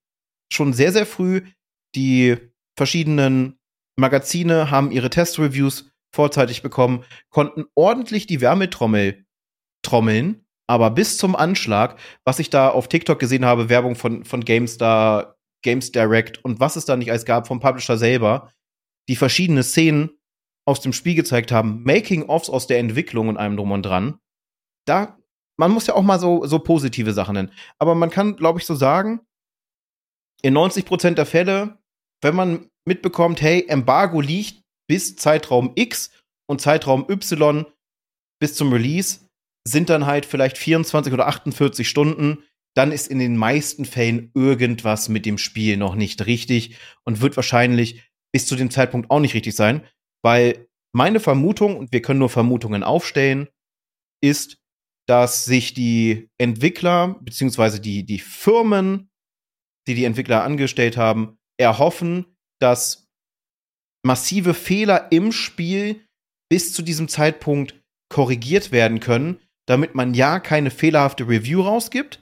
schon 0.54 0.74
sehr, 0.74 0.92
sehr 0.92 1.06
früh. 1.06 1.44
Die 1.96 2.38
verschiedenen 2.78 3.60
Magazine 3.98 4.72
haben 4.72 4.92
ihre 4.92 5.10
Testreviews 5.10 5.92
vorzeitig 6.14 6.62
bekommen, 6.62 7.06
konnten 7.30 7.66
ordentlich 7.76 8.28
die 8.28 8.42
Wärmetrommel 8.42 9.26
trommeln, 9.82 10.46
aber 10.68 10.92
bis 10.92 11.18
zum 11.18 11.36
Anschlag, 11.36 11.98
was 12.24 12.40
ich 12.40 12.50
da 12.50 12.70
auf 12.70 12.88
TikTok 12.88 13.20
gesehen 13.20 13.46
habe, 13.46 13.70
Werbung 13.70 13.96
von, 13.96 14.26
von 14.26 14.44
GameStar, 14.44 15.38
Games 15.62 15.91
Direct 15.91 16.43
und 16.43 16.60
was 16.60 16.76
es 16.76 16.86
da 16.86 16.95
nicht 16.95 17.12
als 17.12 17.26
gab 17.26 17.47
vom 17.47 17.60
Publisher 17.60 17.97
selber, 17.97 18.52
die 19.10 19.15
verschiedene 19.15 19.63
Szenen 19.63 20.12
aus 20.67 20.82
dem 20.82 20.93
Spiel 20.93 21.15
gezeigt 21.15 21.52
haben, 21.52 21.84
Making-ofs 21.84 22.50
aus 22.50 22.67
der 22.67 22.80
Entwicklung 22.80 23.28
und 23.28 23.38
allem 23.38 23.58
drum 23.58 23.71
und 23.71 23.84
dran. 23.84 24.19
Da, 24.86 25.17
man 25.58 25.71
muss 25.71 25.88
ja 25.88 25.95
auch 25.95 26.02
mal 26.02 26.19
so, 26.19 26.45
so 26.45 26.60
positive 26.60 27.13
Sachen 27.13 27.34
nennen. 27.34 27.52
Aber 27.80 27.95
man 27.95 28.10
kann, 28.10 28.36
glaube 28.36 28.60
ich, 28.60 28.65
so 28.65 28.76
sagen, 28.76 29.21
in 30.41 30.58
90% 30.58 31.15
der 31.15 31.26
Fälle, 31.26 31.80
wenn 32.21 32.36
man 32.36 32.69
mitbekommt, 32.86 33.41
hey, 33.41 33.65
Embargo 33.67 34.21
liegt 34.21 34.63
bis 34.88 35.15
Zeitraum 35.15 35.71
X 35.76 36.12
und 36.47 36.62
Zeitraum 36.62 37.06
Y 37.10 37.65
bis 38.39 38.56
zum 38.56 38.74
Release, 38.74 39.28
sind 39.67 39.89
dann 39.89 40.06
halt 40.06 40.26
vielleicht 40.26 40.58
24 40.58 41.13
oder 41.13 41.28
48 41.28 41.88
Stunden, 41.88 42.43
dann 42.76 42.92
ist 42.92 43.08
in 43.08 43.20
den 43.20 43.38
meisten 43.38 43.86
Fällen 43.86 44.32
irgendwas 44.34 45.10
mit 45.10 45.26
dem 45.26 45.38
Spiel 45.38 45.78
noch 45.78 45.96
nicht 45.96 46.26
richtig 46.26 46.78
und 47.04 47.22
wird 47.22 47.36
wahrscheinlich 47.36 48.04
bis 48.34 48.46
zu 48.46 48.56
dem 48.56 48.72
Zeitpunkt 48.72 49.12
auch 49.12 49.20
nicht 49.20 49.34
richtig 49.34 49.56
sein, 49.56 49.86
weil 50.24 50.68
meine 50.94 51.20
Vermutung, 51.20 51.78
und 51.78 51.92
wir 51.92 52.02
können 52.02 52.20
nur 52.20 52.30
Vermutungen 52.30 52.84
aufstellen, 52.84 53.48
ist, 54.24 54.58
dass 55.08 55.46
sich 55.46 55.74
die 55.74 56.30
Entwickler 56.38 57.20
beziehungsweise 57.22 57.80
die, 57.80 58.06
die 58.06 58.20
Firmen 58.20 59.12
die 59.88 59.96
die 59.96 60.06
Entwickler 60.06 60.44
angestellt 60.44 60.98
haben, 60.98 61.38
erhoffen, 61.58 62.26
dass 62.60 63.10
massive 64.06 64.54
Fehler 64.54 65.12
im 65.12 65.32
Spiel 65.32 66.06
bis 66.50 66.74
zu 66.74 66.82
diesem 66.82 67.08
Zeitpunkt 67.08 67.82
korrigiert 68.10 68.72
werden 68.72 69.00
können, 69.00 69.40
damit 69.68 69.96
man 69.96 70.14
ja 70.14 70.40
keine 70.40 70.70
fehlerhafte 70.70 71.28
Review 71.28 71.62
rausgibt, 71.62 72.21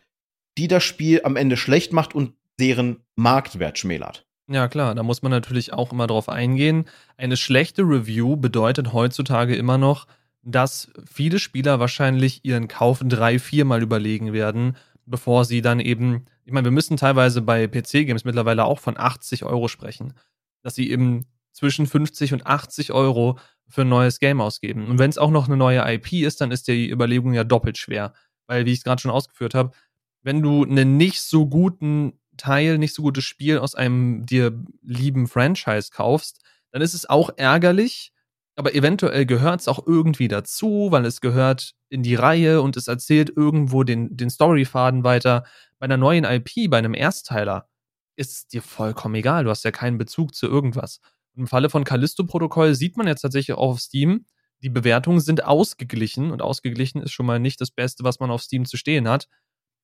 die 0.57 0.67
das 0.67 0.83
Spiel 0.83 1.21
am 1.23 1.35
Ende 1.35 1.57
schlecht 1.57 1.93
macht 1.93 2.15
und 2.15 2.33
deren 2.59 3.03
Marktwert 3.15 3.77
schmälert. 3.77 4.25
Ja, 4.47 4.67
klar, 4.67 4.95
da 4.95 5.03
muss 5.03 5.21
man 5.21 5.31
natürlich 5.31 5.73
auch 5.73 5.91
immer 5.91 6.07
drauf 6.07 6.27
eingehen. 6.27 6.85
Eine 7.17 7.37
schlechte 7.37 7.83
Review 7.83 8.35
bedeutet 8.35 8.93
heutzutage 8.93 9.55
immer 9.55 9.77
noch, 9.77 10.07
dass 10.41 10.91
viele 11.09 11.39
Spieler 11.39 11.79
wahrscheinlich 11.79 12.43
ihren 12.43 12.67
Kauf 12.67 13.01
drei, 13.03 13.37
viermal 13.37 13.83
überlegen 13.83 14.33
werden, 14.33 14.75
bevor 15.05 15.45
sie 15.45 15.61
dann 15.61 15.79
eben 15.79 16.25
ich 16.49 16.53
meine, 16.53 16.65
wir 16.65 16.71
müssen 16.71 16.97
teilweise 16.97 17.43
bei 17.43 17.67
PC-Games 17.67 18.23
mittlerweile 18.23 18.65
auch 18.65 18.79
von 18.79 18.97
80 18.97 19.45
Euro 19.45 19.67
sprechen, 19.67 20.15
dass 20.63 20.73
sie 20.73 20.89
eben 20.89 21.27
zwischen 21.51 21.85
50 21.85 22.33
und 22.33 22.47
80 22.47 22.91
Euro 22.91 23.37
für 23.67 23.81
ein 23.81 23.89
neues 23.89 24.17
Game 24.17 24.41
ausgeben. 24.41 24.87
Und 24.87 24.97
wenn 24.97 25.11
es 25.11 25.19
auch 25.19 25.29
noch 25.29 25.45
eine 25.45 25.57
neue 25.57 25.87
IP 25.93 26.11
ist, 26.13 26.41
dann 26.41 26.49
ist 26.49 26.67
die 26.67 26.89
Überlegung 26.89 27.33
ja 27.33 27.43
doppelt 27.43 27.77
schwer. 27.77 28.13
Weil, 28.47 28.65
wie 28.65 28.71
ich 28.71 28.79
es 28.79 28.83
gerade 28.83 28.99
schon 28.99 29.11
ausgeführt 29.11 29.53
habe, 29.53 29.73
wenn 30.21 30.41
du 30.41 30.63
einen 30.63 30.97
nicht 30.97 31.21
so 31.21 31.47
guten 31.47 32.19
Teil, 32.37 32.77
nicht 32.77 32.93
so 32.93 33.01
gutes 33.01 33.23
Spiel 33.23 33.57
aus 33.57 33.75
einem 33.75 34.25
dir 34.25 34.63
lieben 34.81 35.27
Franchise 35.27 35.89
kaufst, 35.91 36.41
dann 36.71 36.81
ist 36.81 36.93
es 36.93 37.09
auch 37.09 37.31
ärgerlich, 37.37 38.13
aber 38.55 38.75
eventuell 38.75 39.25
gehört 39.25 39.61
es 39.61 39.67
auch 39.67 39.85
irgendwie 39.85 40.27
dazu, 40.27 40.87
weil 40.91 41.05
es 41.05 41.21
gehört 41.21 41.75
in 41.89 42.03
die 42.03 42.15
Reihe 42.15 42.61
und 42.61 42.77
es 42.77 42.87
erzählt 42.87 43.31
irgendwo 43.35 43.83
den, 43.83 44.15
den 44.15 44.29
Storyfaden 44.29 45.03
weiter. 45.03 45.45
Bei 45.79 45.85
einer 45.85 45.97
neuen 45.97 46.25
IP, 46.25 46.69
bei 46.69 46.77
einem 46.77 46.93
Erstteiler, 46.93 47.67
ist 48.15 48.31
es 48.31 48.47
dir 48.47 48.61
vollkommen 48.61 49.15
egal. 49.15 49.45
Du 49.45 49.49
hast 49.49 49.63
ja 49.63 49.71
keinen 49.71 49.97
Bezug 49.97 50.35
zu 50.35 50.47
irgendwas. 50.47 50.99
Im 51.35 51.47
Falle 51.47 51.69
von 51.69 51.85
Callisto-Protokoll 51.85 52.75
sieht 52.75 52.97
man 52.97 53.07
jetzt 53.07 53.21
tatsächlich 53.21 53.55
auch 53.57 53.71
auf 53.71 53.79
Steam, 53.79 54.25
die 54.61 54.69
Bewertungen 54.69 55.21
sind 55.21 55.45
ausgeglichen 55.45 56.31
und 56.31 56.41
ausgeglichen 56.41 57.01
ist 57.01 57.13
schon 57.13 57.25
mal 57.25 57.39
nicht 57.39 57.61
das 57.61 57.71
Beste, 57.71 58.03
was 58.03 58.19
man 58.19 58.29
auf 58.29 58.41
Steam 58.41 58.65
zu 58.65 58.75
stehen 58.75 59.07
hat. 59.07 59.27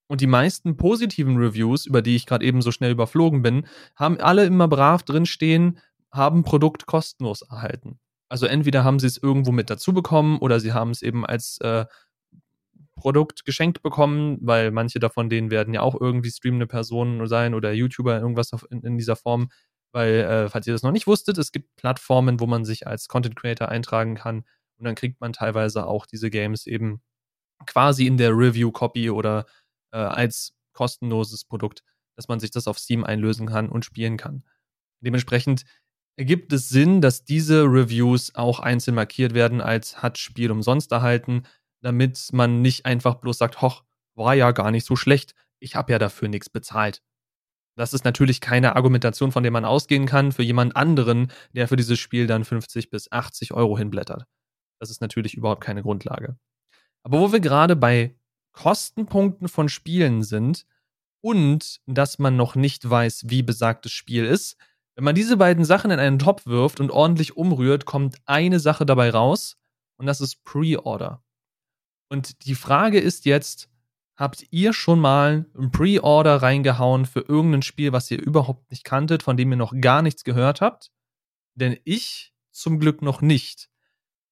Und 0.07 0.21
die 0.21 0.27
meisten 0.27 0.77
positiven 0.77 1.37
Reviews, 1.37 1.85
über 1.85 2.01
die 2.01 2.15
ich 2.15 2.25
gerade 2.25 2.45
eben 2.45 2.61
so 2.61 2.71
schnell 2.71 2.91
überflogen 2.91 3.41
bin, 3.41 3.65
haben 3.95 4.19
alle 4.19 4.45
immer 4.45 4.67
brav 4.67 5.03
drinstehen, 5.03 5.79
haben 6.11 6.43
Produkt 6.43 6.85
kostenlos 6.85 7.41
erhalten. 7.41 7.99
Also 8.29 8.45
entweder 8.45 8.83
haben 8.83 8.99
sie 8.99 9.07
es 9.07 9.17
irgendwo 9.17 9.51
mit 9.51 9.69
dazu 9.69 9.93
bekommen 9.93 10.39
oder 10.39 10.59
sie 10.59 10.73
haben 10.73 10.91
es 10.91 11.01
eben 11.01 11.25
als 11.25 11.59
äh, 11.61 11.85
Produkt 12.95 13.45
geschenkt 13.45 13.81
bekommen, 13.81 14.37
weil 14.41 14.71
manche 14.71 14.99
davon 14.99 15.29
denen 15.29 15.51
werden 15.51 15.73
ja 15.73 15.81
auch 15.81 15.99
irgendwie 15.99 16.31
streamende 16.31 16.67
Personen 16.67 17.27
sein 17.27 17.53
oder 17.53 17.73
YouTuber, 17.73 18.19
irgendwas 18.19 18.51
in, 18.69 18.81
in 18.81 18.97
dieser 18.97 19.15
Form. 19.15 19.49
Weil, 19.91 20.13
äh, 20.21 20.49
falls 20.49 20.67
ihr 20.67 20.73
das 20.73 20.83
noch 20.83 20.91
nicht 20.91 21.07
wusstet, 21.07 21.37
es 21.37 21.51
gibt 21.51 21.75
Plattformen, 21.77 22.39
wo 22.39 22.47
man 22.47 22.65
sich 22.65 22.87
als 22.87 23.07
Content 23.07 23.35
Creator 23.35 23.69
eintragen 23.69 24.15
kann 24.15 24.43
und 24.77 24.85
dann 24.85 24.95
kriegt 24.95 25.21
man 25.21 25.33
teilweise 25.33 25.87
auch 25.87 26.05
diese 26.05 26.29
Games 26.29 26.67
eben 26.67 27.01
quasi 27.65 28.05
in 28.05 28.17
der 28.17 28.31
Review-Copy 28.31 29.09
oder 29.09 29.45
äh, 29.95 29.99
als 29.99 30.53
kostenloses 30.73 31.45
Produkt, 31.45 31.81
dass 32.17 32.27
man 32.27 32.39
sich 32.39 32.51
das 32.51 32.67
auf 32.67 32.77
Steam 32.77 33.03
einlösen 33.03 33.47
kann 33.47 33.69
und 33.69 33.86
spielen 33.86 34.17
kann. 34.17 34.43
Dementsprechend 34.99 35.63
ergibt 36.17 36.51
es 36.53 36.69
Sinn, 36.69 37.01
dass 37.01 37.23
diese 37.23 37.63
Reviews 37.63 38.36
auch 38.36 38.60
einzeln 38.60 38.95
markiert 38.95 39.34
werden 39.34 39.62
als 39.62 40.01
hat 40.03 40.17
Spiel 40.17 40.51
umsonst 40.51 40.91
erhalten, 40.91 41.43
damit 41.81 42.29
man 42.34 42.62
nicht 42.62 42.86
einfach 42.86 43.15
bloß 43.15 43.38
sagt, 43.38 43.62
hoch, 43.62 43.84
war 44.15 44.34
ja 44.34 44.51
gar 44.51 44.71
nicht 44.71 44.86
so 44.86 44.95
schlecht, 44.95 45.34
ich 45.60 45.75
habe 45.75 45.93
ja 45.93 45.99
dafür 45.99 46.27
nichts 46.27 46.49
bezahlt. 46.49 47.01
Das 47.77 47.93
ist 47.93 48.05
natürlich 48.05 48.39
keine 48.39 48.75
Argumentation, 48.75 49.31
von 49.34 49.43
der 49.43 49.51
man 49.51 49.65
ausgehen 49.65 50.05
kann 50.05 50.31
für 50.31 50.43
jemand 50.43 50.75
anderen, 50.75 51.31
der 51.51 51.67
für 51.67 51.75
dieses 51.75 51.99
Spiel 51.99 52.25
dann 52.27 52.45
50 52.45 52.89
bis 52.89 53.12
80 53.12 53.53
Euro 53.53 53.77
hinblättert. 53.77 54.25
Das 54.79 54.89
ist 54.89 55.01
natürlich 55.01 55.36
überhaupt 55.36 55.63
keine 55.63 55.84
Grundlage. 55.84 56.38
Aber 57.03 57.19
wo 57.19 57.31
wir 57.34 57.41
gerade 57.41 57.75
bei 57.75 58.15
Kostenpunkten 58.55 59.47
von 59.47 59.69
Spielen 59.69 60.23
sind 60.23 60.65
und 61.21 61.81
dass 61.85 62.19
man 62.19 62.35
noch 62.35 62.55
nicht 62.55 62.89
weiß, 62.89 63.25
wie 63.27 63.43
besagtes 63.43 63.91
Spiel 63.91 64.25
ist. 64.25 64.57
Wenn 64.95 65.03
man 65.03 65.15
diese 65.15 65.37
beiden 65.37 65.65
Sachen 65.65 65.91
in 65.91 65.99
einen 65.99 66.19
Topf 66.19 66.45
wirft 66.45 66.79
und 66.79 66.89
ordentlich 66.89 67.35
umrührt, 67.35 67.85
kommt 67.85 68.17
eine 68.25 68.59
Sache 68.59 68.85
dabei 68.85 69.09
raus 69.09 69.57
und 69.97 70.05
das 70.05 70.21
ist 70.21 70.43
Pre-Order. 70.43 71.21
Und 72.09 72.45
die 72.45 72.55
Frage 72.55 72.99
ist 72.99 73.25
jetzt, 73.25 73.69
habt 74.15 74.45
ihr 74.51 74.71
schon 74.71 74.99
mal 74.99 75.45
ein 75.57 75.71
Pre-Order 75.71 76.41
reingehauen 76.41 77.05
für 77.05 77.21
irgendein 77.21 77.61
Spiel, 77.61 77.91
was 77.91 78.09
ihr 78.09 78.21
überhaupt 78.21 78.71
nicht 78.71 78.85
kanntet, 78.85 79.21
von 79.21 79.35
dem 79.35 79.51
ihr 79.51 79.57
noch 79.57 79.73
gar 79.81 80.01
nichts 80.01 80.23
gehört 80.23 80.61
habt? 80.61 80.91
Denn 81.55 81.77
ich 81.83 82.33
zum 82.51 82.79
Glück 82.79 83.01
noch 83.01 83.21
nicht. 83.21 83.69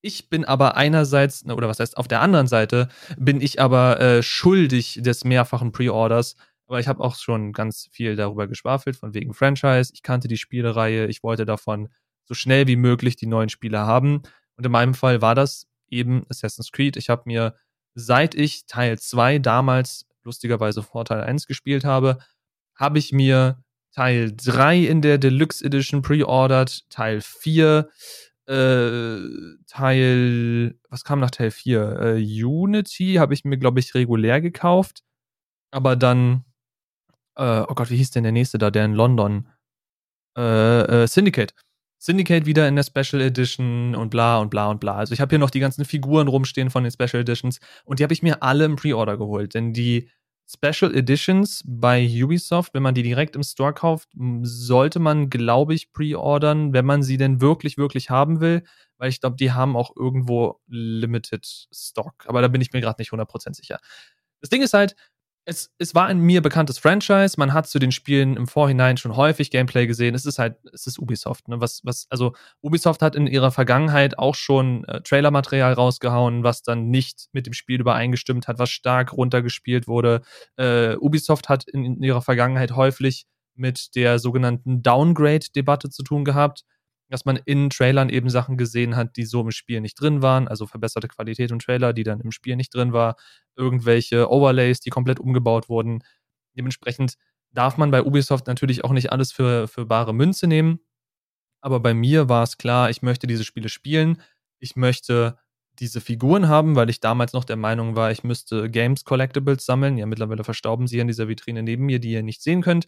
Ich 0.06 0.30
bin 0.30 0.44
aber 0.44 0.76
einerseits, 0.76 1.46
oder 1.46 1.70
was 1.70 1.80
heißt 1.80 1.96
auf 1.96 2.10
der 2.10 2.20
anderen 2.20 2.48
Seite, 2.48 2.89
bin 3.18 3.39
ich 3.39 3.62
aber 3.62 4.02
äh, 4.02 4.22
schuldig 4.22 5.00
des 5.02 5.24
mehrfachen 5.24 5.72
Pre-Orders. 5.72 6.36
Aber 6.68 6.82
ich 6.82 6.89
habe 6.89 7.02
auch 7.02 7.16
schon 7.16 7.54
ganz 7.54 7.88
viel 7.89 8.18
darüber 8.18 8.48
geschwafelt, 8.48 8.98
von 8.98 9.13
wegen 9.13 9.34
Franchise. 9.34 9.94
Ich 9.94 10.04
kannte 10.04 10.28
die 10.28 10.36
Spielereihe, 10.36 11.08
ich 11.08 11.24
wollte 11.24 11.46
davon 11.46 11.88
so 12.26 12.34
schnell 12.34 12.68
wie 12.68 12.76
möglich 12.76 13.16
die 13.16 13.28
neuen 13.28 13.48
Spiele 13.48 13.80
haben. 13.80 14.24
Und 14.58 14.66
in 14.66 14.74
meinem 14.74 14.94
Fall 14.94 15.22
war 15.22 15.36
das 15.36 15.68
eben 15.89 16.26
Assassin's 16.30 16.74
Creed. 16.74 16.98
Ich 16.98 17.08
habe 17.10 17.24
mir, 17.26 17.56
seit 17.96 18.36
ich 18.36 18.66
Teil 18.66 19.00
2 19.00 19.39
damals 19.39 20.06
lustigerweise 20.26 20.84
vor 20.84 21.06
Teil 21.06 21.22
1 21.22 21.48
gespielt 21.48 21.86
habe, 21.86 22.18
habe 22.76 23.00
ich 23.00 23.13
mir 23.13 23.63
Teil 23.94 24.34
3 24.36 24.80
in 24.80 25.02
der 25.02 25.18
Deluxe 25.18 25.63
Edition 25.63 26.02
pre-ordered, 26.02 26.89
Teil 26.89 27.22
4, 27.22 27.88
äh, 28.47 29.19
Teil, 29.67 30.79
was 30.89 31.03
kam 31.03 31.19
nach 31.19 31.32
Teil 31.32 31.51
4? 31.51 31.99
Äh, 32.17 32.43
Unity 32.43 33.15
habe 33.15 33.34
ich 33.34 33.45
mir, 33.45 33.58
glaube 33.58 33.79
ich, 33.79 33.95
regulär 33.95 34.41
gekauft. 34.41 35.03
Aber 35.71 35.95
dann, 35.95 36.45
äh, 37.36 37.62
oh 37.62 37.73
Gott, 37.75 37.89
wie 37.89 37.97
hieß 37.97 38.12
denn 38.12 38.23
der 38.23 38.32
nächste 38.32 38.58
da, 38.58 38.71
der 38.71 38.86
in 38.86 38.93
London? 38.93 39.47
Äh, 40.38 41.03
äh, 41.03 41.08
Syndicate. 41.08 41.53
Syndicate 41.99 42.45
wieder 42.45 42.67
in 42.67 42.75
der 42.75 42.84
Special 42.84 43.21
Edition 43.21 43.95
und 43.95 44.10
bla 44.10 44.39
und 44.39 44.49
bla 44.49 44.69
und 44.69 44.79
bla. 44.79 44.95
Also 44.95 45.13
ich 45.13 45.21
habe 45.21 45.29
hier 45.29 45.39
noch 45.39 45.49
die 45.49 45.62
ganzen 45.62 45.86
Figuren 45.86 46.27
rumstehen 46.27 46.69
von 46.69 46.84
den 46.84 46.91
Special 46.91 47.21
Editions 47.21 47.60
und 47.86 47.99
die 47.99 48.03
habe 48.03 48.13
ich 48.13 48.23
mir 48.23 48.43
alle 48.43 48.65
im 48.65 48.75
Pre-Order 48.75 49.17
geholt, 49.17 49.53
denn 49.53 49.71
die 49.73 50.10
Special 50.54 50.96
Editions 50.96 51.63
bei 51.66 52.06
Ubisoft, 52.24 52.74
wenn 52.74 52.84
man 52.84 52.96
die 52.96 53.04
direkt 53.04 53.36
im 53.36 53.44
Store 53.44 53.74
kauft, 53.74 54.10
sollte 54.44 55.00
man, 55.00 55.30
glaube 55.30 55.74
ich, 55.74 55.92
pre-ordern, 55.94 56.74
wenn 56.74 56.86
man 56.86 57.04
sie 57.04 57.18
denn 57.18 57.42
wirklich, 57.42 57.78
wirklich 57.78 58.10
haben 58.10 58.39
will, 58.39 58.63
weil 58.98 59.10
ich 59.10 59.20
glaube, 59.22 59.36
die 59.38 59.52
haben 59.52 59.76
auch 59.76 59.96
irgendwo 59.96 60.60
Limited 60.68 61.46
Stock. 61.74 62.26
Aber 62.28 62.42
da 62.42 62.48
bin 62.48 62.62
ich 62.62 62.72
mir 62.74 62.82
gerade 62.82 63.02
nicht 63.02 63.12
100% 63.12 63.56
sicher. 63.56 63.80
Das 64.42 64.50
Ding 64.50 64.62
ist 64.62 64.74
halt, 64.74 64.96
es, 65.45 65.73
es 65.77 65.93
war 65.93 66.08
ein 66.08 66.19
mir 66.19 66.41
bekanntes 66.41 66.77
Franchise. 66.77 67.36
Man 67.38 67.53
hat 67.53 67.67
zu 67.67 67.79
den 67.79 67.91
Spielen 67.91 68.38
im 68.38 68.47
Vorhinein 68.47 68.97
schon 68.97 69.15
häufig 69.15 69.51
Gameplay 69.51 69.88
gesehen. 69.88 70.15
Es 70.15 70.25
ist 70.25 70.39
halt, 70.39 70.58
es 70.73 70.88
ist 70.88 70.99
Ubisoft. 70.99 71.47
Ne? 71.47 71.60
Was, 71.60 71.82
was, 71.84 72.08
also 72.10 72.34
Ubisoft 72.62 73.01
hat 73.01 73.15
in 73.15 73.27
ihrer 73.27 73.51
Vergangenheit 73.51 74.17
auch 74.17 74.36
schon 74.36 74.86
äh, 74.86 75.01
Trailermaterial 75.01 75.73
rausgehauen, 75.73 76.43
was 76.43 76.63
dann 76.63 76.89
nicht 76.89 77.27
mit 77.34 77.45
dem 77.45 77.53
Spiel 77.53 77.82
übereingestimmt 77.82 78.47
hat, 78.47 78.60
was 78.60 78.69
stark 78.69 79.13
runtergespielt 79.13 79.88
wurde. 79.88 80.21
Äh, 80.56 80.95
Ubisoft 80.95 81.49
hat 81.49 81.65
in, 81.67 81.84
in 81.84 82.03
ihrer 82.03 82.21
Vergangenheit 82.21 82.75
häufig 82.75 83.25
mit 83.56 83.95
der 83.95 84.19
sogenannten 84.19 84.82
Downgrade-Debatte 84.82 85.89
zu 85.89 86.03
tun 86.03 86.25
gehabt 86.25 86.63
dass 87.13 87.26
man 87.26 87.39
in 87.45 87.69
Trailern 87.69 88.10
eben 88.10 88.32
Sachen 88.32 88.58
gesehen 88.58 88.95
hat, 88.95 89.17
die 89.17 89.26
so 89.26 89.41
im 89.41 89.52
Spiel 89.52 89.82
nicht 89.82 90.02
drin 90.02 90.23
waren, 90.23 90.47
also 90.47 90.65
verbesserte 90.65 91.08
Qualität 91.08 91.52
und 91.52 91.62
Trailer, 91.62 91.93
die 91.93 92.02
dann 92.02 92.19
im 92.19 92.32
Spiel 92.32 92.56
nicht 92.56 92.73
drin 92.73 92.91
war, 92.91 93.17
irgendwelche 93.56 94.32
Overlays, 94.32 94.80
die 94.80 94.89
komplett 94.89 95.19
umgebaut 95.19 95.69
wurden. 95.69 96.04
Dementsprechend 96.58 97.17
darf 97.52 97.78
man 97.78 97.91
bei 97.91 98.02
Ubisoft 98.02 98.47
natürlich 98.47 98.84
auch 98.84 98.93
nicht 98.93 99.12
alles 99.12 99.32
für, 99.32 99.67
für 99.67 99.86
bare 99.86 100.12
Münze 100.12 100.47
nehmen. 100.47 100.80
Aber 101.62 101.80
bei 101.80 101.93
mir 101.93 102.30
war 102.30 102.41
es 102.41 102.58
klar, 102.58 102.89
ich 102.89 103.04
möchte 103.04 103.28
diese 103.28 103.43
Spiele 103.43 103.69
spielen. 103.69 104.19
Ich 104.60 104.76
möchte 104.76 105.38
diese 105.78 106.02
Figuren 106.02 106.47
haben, 106.47 106.76
weil 106.76 106.89
ich 106.89 106.99
damals 106.99 107.34
noch 107.34 107.43
der 107.43 107.58
Meinung 107.58 107.95
war, 107.95 108.12
ich 108.12 108.23
müsste 108.23 108.71
Games 108.71 109.06
Collectibles 109.06 109.67
sammeln. 109.67 109.99
Ja, 109.99 110.08
mittlerweile 110.08 110.43
verstauben 110.43 110.88
sie 110.88 110.97
in 110.97 111.08
dieser 111.08 111.28
Vitrine 111.28 111.62
neben 111.62 111.86
mir, 111.86 111.99
die 111.99 112.13
ihr 112.13 112.23
nicht 112.23 112.41
sehen 112.41 112.63
könnt. 112.63 112.88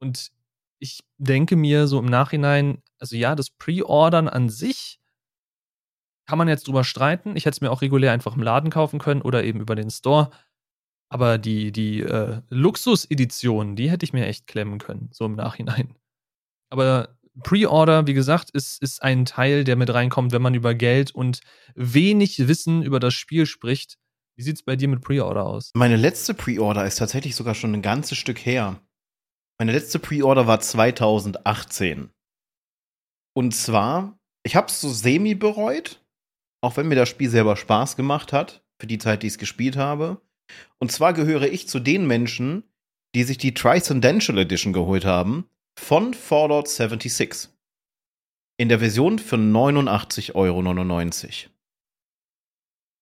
Und 0.00 0.32
ich 0.78 1.00
denke 1.18 1.56
mir 1.56 1.86
so 1.86 1.98
im 1.98 2.06
Nachhinein, 2.06 2.82
also 2.98 3.16
ja, 3.16 3.34
das 3.34 3.50
Pre-Ordern 3.50 4.28
an 4.28 4.48
sich 4.48 5.00
kann 6.26 6.38
man 6.38 6.48
jetzt 6.48 6.68
drüber 6.68 6.84
streiten. 6.84 7.36
Ich 7.36 7.46
hätte 7.46 7.56
es 7.56 7.60
mir 7.60 7.70
auch 7.70 7.80
regulär 7.80 8.12
einfach 8.12 8.36
im 8.36 8.42
Laden 8.42 8.70
kaufen 8.70 8.98
können 8.98 9.22
oder 9.22 9.44
eben 9.44 9.60
über 9.60 9.74
den 9.74 9.90
Store. 9.90 10.30
Aber 11.08 11.38
die, 11.38 11.72
die 11.72 12.00
äh, 12.00 12.42
Luxus-Edition, 12.50 13.76
die 13.76 13.90
hätte 13.90 14.04
ich 14.04 14.12
mir 14.12 14.26
echt 14.26 14.46
klemmen 14.46 14.78
können, 14.78 15.08
so 15.10 15.24
im 15.24 15.36
Nachhinein. 15.36 15.94
Aber 16.70 17.16
Pre-Order, 17.42 18.06
wie 18.06 18.14
gesagt, 18.14 18.50
ist, 18.50 18.82
ist 18.82 19.02
ein 19.02 19.24
Teil, 19.24 19.64
der 19.64 19.76
mit 19.76 19.92
reinkommt, 19.92 20.32
wenn 20.32 20.42
man 20.42 20.54
über 20.54 20.74
Geld 20.74 21.14
und 21.14 21.40
wenig 21.74 22.46
Wissen 22.46 22.82
über 22.82 23.00
das 23.00 23.14
Spiel 23.14 23.46
spricht. 23.46 23.96
Wie 24.36 24.42
sieht 24.42 24.56
es 24.56 24.62
bei 24.62 24.76
dir 24.76 24.88
mit 24.88 25.00
Pre-Order 25.00 25.46
aus? 25.46 25.70
Meine 25.74 25.96
letzte 25.96 26.34
Pre-Order 26.34 26.86
ist 26.86 26.96
tatsächlich 26.96 27.36
sogar 27.36 27.54
schon 27.54 27.74
ein 27.74 27.82
ganzes 27.82 28.18
Stück 28.18 28.44
her. 28.44 28.80
Meine 29.60 29.72
letzte 29.72 29.98
Pre-Order 29.98 30.46
war 30.46 30.60
2018. 30.60 32.10
Und 33.36 33.54
zwar, 33.54 34.16
ich 34.44 34.54
habe 34.54 34.68
es 34.68 34.80
so 34.80 34.88
semi 34.88 35.34
bereut, 35.34 36.00
auch 36.62 36.76
wenn 36.76 36.86
mir 36.86 36.94
das 36.94 37.08
Spiel 37.08 37.28
selber 37.28 37.56
Spaß 37.56 37.96
gemacht 37.96 38.32
hat, 38.32 38.64
für 38.80 38.86
die 38.86 38.98
Zeit, 38.98 39.22
die 39.22 39.26
ich 39.26 39.34
es 39.34 39.38
gespielt 39.38 39.76
habe. 39.76 40.20
Und 40.78 40.92
zwar 40.92 41.12
gehöre 41.12 41.48
ich 41.48 41.68
zu 41.68 41.80
den 41.80 42.06
Menschen, 42.06 42.62
die 43.14 43.24
sich 43.24 43.38
die 43.38 43.54
Transcendental 43.54 44.38
Edition 44.38 44.72
geholt 44.72 45.04
haben 45.04 45.48
von 45.78 46.14
Fallout 46.14 46.68
76. 46.68 47.48
In 48.60 48.68
der 48.68 48.78
Version 48.78 49.18
für 49.18 49.36
89,99 49.36 50.34
Euro. 50.34 50.62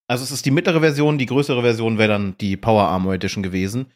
Also 0.09 0.25
es 0.25 0.31
ist 0.31 0.47
die 0.47 0.51
mittlere 0.51 0.81
Version, 0.81 1.19
die 1.19 1.27
größere 1.27 1.63
Version 1.63 1.99
wäre 1.99 2.09
dann 2.09 2.39
die 2.39 2.57
Power 2.57 2.85
Armor 2.85 3.15
Edition 3.15 3.43
gewesen. 3.43 3.93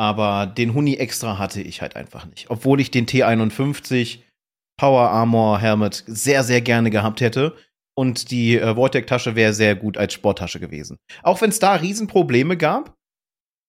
Aber 0.00 0.46
den 0.46 0.72
Huni 0.72 0.94
extra 0.94 1.36
hatte 1.36 1.60
ich 1.60 1.82
halt 1.82 1.94
einfach 1.94 2.24
nicht. 2.24 2.48
Obwohl 2.48 2.80
ich 2.80 2.90
den 2.90 3.04
T51 3.04 4.20
Power 4.78 5.10
Armor 5.10 5.58
Helmet 5.58 6.04
sehr, 6.06 6.42
sehr 6.42 6.62
gerne 6.62 6.88
gehabt 6.88 7.20
hätte. 7.20 7.54
Und 7.94 8.30
die 8.30 8.56
äh, 8.56 8.74
Vortec-Tasche 8.74 9.36
wäre 9.36 9.52
sehr 9.52 9.76
gut 9.76 9.98
als 9.98 10.14
Sporttasche 10.14 10.58
gewesen. 10.58 10.96
Auch 11.22 11.42
wenn 11.42 11.50
es 11.50 11.58
da 11.58 11.74
Riesenprobleme 11.74 12.56
gab, 12.56 12.96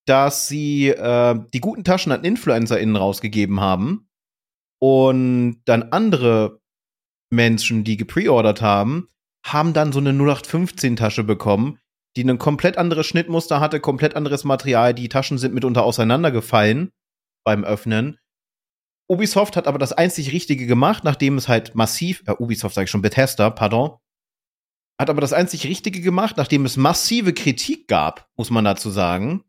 dass 0.07 0.47
sie 0.47 0.87
äh, 0.87 1.37
die 1.53 1.59
guten 1.59 1.83
Taschen 1.83 2.13
an 2.13 2.23
InfluencerInnen 2.23 2.95
rausgegeben 2.95 3.59
haben 3.59 4.07
und 4.81 5.61
dann 5.65 5.91
andere 5.91 6.61
Menschen, 7.29 7.83
die 7.83 7.97
gepreordert 7.97 8.61
haben, 8.61 9.09
haben 9.45 9.73
dann 9.73 9.91
so 9.91 9.99
eine 9.99 10.13
0815-Tasche 10.13 11.25
bekommen, 11.25 11.77
die 12.15 12.23
ein 12.23 12.37
komplett 12.37 12.77
anderes 12.77 13.07
Schnittmuster 13.07 13.59
hatte, 13.59 13.79
komplett 13.79 14.15
anderes 14.15 14.43
Material. 14.43 14.93
Die 14.93 15.09
Taschen 15.09 15.37
sind 15.37 15.53
mitunter 15.53 15.83
auseinandergefallen 15.83 16.91
beim 17.45 17.63
Öffnen. 17.63 18.17
Ubisoft 19.09 19.57
hat 19.57 19.67
aber 19.67 19.77
das 19.77 19.93
einzig 19.93 20.31
Richtige 20.31 20.67
gemacht, 20.67 21.03
nachdem 21.03 21.37
es 21.37 21.47
halt 21.47 21.75
massiv, 21.75 22.23
äh, 22.27 22.31
Ubisoft 22.31 22.75
sage 22.75 22.85
ich 22.85 22.91
schon, 22.91 23.01
Bethesda, 23.01 23.49
pardon, 23.49 23.97
hat 24.99 25.09
aber 25.09 25.21
das 25.21 25.33
einzig 25.33 25.65
Richtige 25.65 26.01
gemacht, 26.01 26.37
nachdem 26.37 26.63
es 26.63 26.77
massive 26.77 27.33
Kritik 27.33 27.87
gab, 27.87 28.29
muss 28.37 28.51
man 28.51 28.63
dazu 28.63 28.89
sagen. 28.89 29.43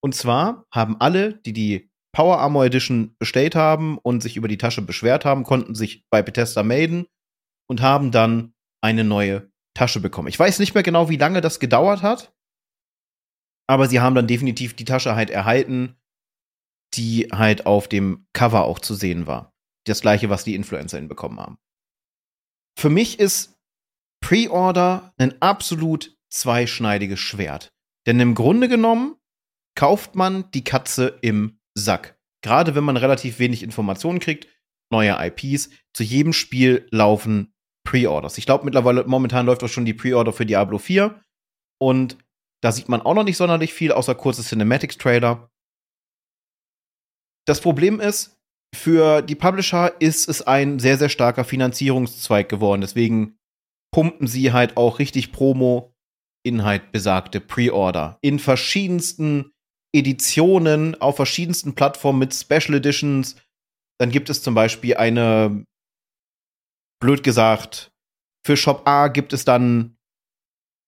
Und 0.00 0.14
zwar 0.14 0.66
haben 0.72 1.00
alle, 1.00 1.34
die 1.34 1.52
die 1.52 1.90
Power 2.12 2.38
Armor 2.38 2.64
Edition 2.64 3.14
bestellt 3.18 3.54
haben 3.54 3.98
und 3.98 4.22
sich 4.22 4.36
über 4.36 4.48
die 4.48 4.58
Tasche 4.58 4.82
beschwert 4.82 5.24
haben, 5.24 5.44
konnten 5.44 5.74
sich 5.74 6.04
bei 6.10 6.22
Bethesda 6.22 6.62
melden 6.62 7.06
und 7.68 7.82
haben 7.82 8.12
dann 8.12 8.54
eine 8.80 9.04
neue 9.04 9.51
Tasche 9.74 10.00
bekommen. 10.00 10.28
Ich 10.28 10.38
weiß 10.38 10.58
nicht 10.58 10.74
mehr 10.74 10.82
genau, 10.82 11.08
wie 11.08 11.16
lange 11.16 11.40
das 11.40 11.60
gedauert 11.60 12.02
hat, 12.02 12.34
aber 13.66 13.88
sie 13.88 14.00
haben 14.00 14.14
dann 14.14 14.26
definitiv 14.26 14.74
die 14.74 14.84
Tasche 14.84 15.14
halt 15.14 15.30
erhalten, 15.30 15.96
die 16.94 17.28
halt 17.32 17.66
auf 17.66 17.88
dem 17.88 18.26
Cover 18.32 18.64
auch 18.64 18.78
zu 18.78 18.94
sehen 18.94 19.26
war. 19.26 19.54
Das 19.84 20.02
gleiche, 20.02 20.30
was 20.30 20.44
die 20.44 20.54
InfluencerInnen 20.54 21.08
bekommen 21.08 21.40
haben. 21.40 21.58
Für 22.78 22.90
mich 22.90 23.18
ist 23.18 23.58
Pre-Order 24.22 25.12
ein 25.18 25.40
absolut 25.42 26.16
zweischneidiges 26.30 27.20
Schwert. 27.20 27.72
Denn 28.06 28.20
im 28.20 28.34
Grunde 28.34 28.68
genommen 28.68 29.16
kauft 29.74 30.14
man 30.14 30.50
die 30.52 30.64
Katze 30.64 31.18
im 31.22 31.60
Sack. 31.74 32.18
Gerade 32.42 32.74
wenn 32.74 32.84
man 32.84 32.96
relativ 32.96 33.38
wenig 33.38 33.62
Informationen 33.62 34.20
kriegt, 34.20 34.48
neue 34.90 35.16
IPs. 35.18 35.70
Zu 35.92 36.02
jedem 36.02 36.32
Spiel 36.32 36.86
laufen 36.90 37.51
Pre-Orders. 37.92 38.38
Ich 38.38 38.46
glaube, 38.46 38.64
mittlerweile, 38.64 39.04
momentan 39.04 39.44
läuft 39.44 39.62
auch 39.62 39.68
schon 39.68 39.84
die 39.84 39.92
Pre-Order 39.92 40.32
für 40.32 40.46
Diablo 40.46 40.78
4. 40.78 41.20
Und 41.78 42.16
da 42.62 42.72
sieht 42.72 42.88
man 42.88 43.02
auch 43.02 43.12
noch 43.12 43.24
nicht 43.24 43.36
sonderlich 43.36 43.74
viel, 43.74 43.92
außer 43.92 44.14
kurze 44.14 44.42
Cinematics-Trailer. 44.42 45.50
Das 47.46 47.60
Problem 47.60 48.00
ist, 48.00 48.38
für 48.74 49.20
die 49.20 49.34
Publisher 49.34 50.00
ist 50.00 50.26
es 50.30 50.40
ein 50.40 50.78
sehr, 50.78 50.96
sehr 50.96 51.10
starker 51.10 51.44
Finanzierungszweig 51.44 52.48
geworden. 52.48 52.80
Deswegen 52.80 53.36
pumpen 53.92 54.26
sie 54.26 54.54
halt 54.54 54.78
auch 54.78 54.98
richtig 54.98 55.30
Promo 55.30 55.92
in 56.46 56.64
halt 56.64 56.92
besagte 56.92 57.40
Pre-Order. 57.40 58.18
In 58.22 58.38
verschiedensten 58.38 59.52
Editionen 59.94 60.98
auf 60.98 61.16
verschiedensten 61.16 61.74
Plattformen 61.74 62.20
mit 62.20 62.32
Special 62.34 62.72
Editions. 62.74 63.36
Dann 64.00 64.10
gibt 64.10 64.30
es 64.30 64.42
zum 64.42 64.54
Beispiel 64.54 64.96
eine, 64.96 65.66
blöd 67.02 67.22
gesagt, 67.22 67.92
für 68.46 68.56
Shop 68.56 68.82
A 68.86 69.08
gibt 69.08 69.34
es 69.34 69.44
dann 69.44 69.96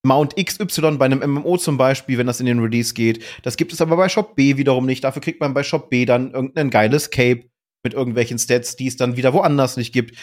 Mount 0.07 0.37
XY 0.37 0.93
bei 0.93 1.07
einem 1.07 1.21
MMO 1.21 1.57
zum 1.57 1.77
Beispiel, 1.77 2.19
wenn 2.19 2.27
das 2.27 2.41
in 2.41 2.47
den 2.47 2.61
Release 2.61 2.95
geht. 2.95 3.25
Das 3.43 3.57
gibt 3.57 3.73
es 3.73 3.81
aber 3.81 3.97
bei 3.97 4.09
Shop 4.09 4.37
B 4.37 4.57
wiederum 4.57 4.87
nicht. 4.87 5.05
Dafür 5.05 5.23
kriegt 5.23 5.41
man 5.41 5.55
bei 5.55 5.63
Shop 5.63 5.91
B 5.91 6.05
dann 6.05 6.33
irgendein 6.33 6.71
geiles 6.71 7.11
Cape 7.11 7.49
mit 7.83 7.95
irgendwelchen 7.95 8.39
Stats, 8.39 8.77
die 8.77 8.87
es 8.87 8.97
dann 8.97 9.17
wieder 9.17 9.33
woanders 9.33 9.77
nicht 9.77 9.93
gibt. 9.93 10.19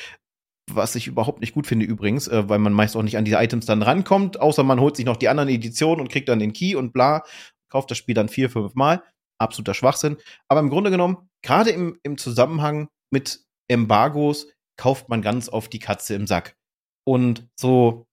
Was 0.71 0.95
ich 0.95 1.07
überhaupt 1.07 1.41
nicht 1.41 1.53
gut 1.53 1.67
finde 1.67 1.85
übrigens, 1.85 2.27
äh, 2.27 2.47
weil 2.47 2.59
man 2.59 2.73
meist 2.73 2.95
auch 2.95 3.03
nicht 3.03 3.17
an 3.17 3.25
diese 3.25 3.37
Items 3.37 3.65
dann 3.65 3.81
rankommt, 3.81 4.39
außer 4.39 4.63
man 4.63 4.79
holt 4.79 4.95
sich 4.95 5.05
noch 5.05 5.17
die 5.17 5.29
anderen 5.29 5.49
Editionen 5.49 5.99
und 5.99 6.11
kriegt 6.11 6.29
dann 6.29 6.39
den 6.39 6.53
Key 6.53 6.75
und 6.75 6.93
bla, 6.93 7.23
kauft 7.69 7.91
das 7.91 7.97
Spiel 7.97 8.15
dann 8.15 8.29
vier, 8.29 8.49
fünf 8.49 8.75
Mal. 8.75 9.03
Absoluter 9.39 9.73
Schwachsinn. 9.73 10.17
Aber 10.47 10.59
im 10.59 10.69
Grunde 10.69 10.91
genommen, 10.91 11.29
gerade 11.41 11.71
im, 11.71 11.99
im 12.03 12.17
Zusammenhang 12.17 12.87
mit 13.09 13.43
Embargos, 13.67 14.47
kauft 14.77 15.09
man 15.09 15.21
ganz 15.21 15.49
oft 15.49 15.71
die 15.73 15.79
Katze 15.79 16.15
im 16.15 16.27
Sack. 16.27 16.55
Und 17.05 17.47
so 17.55 18.05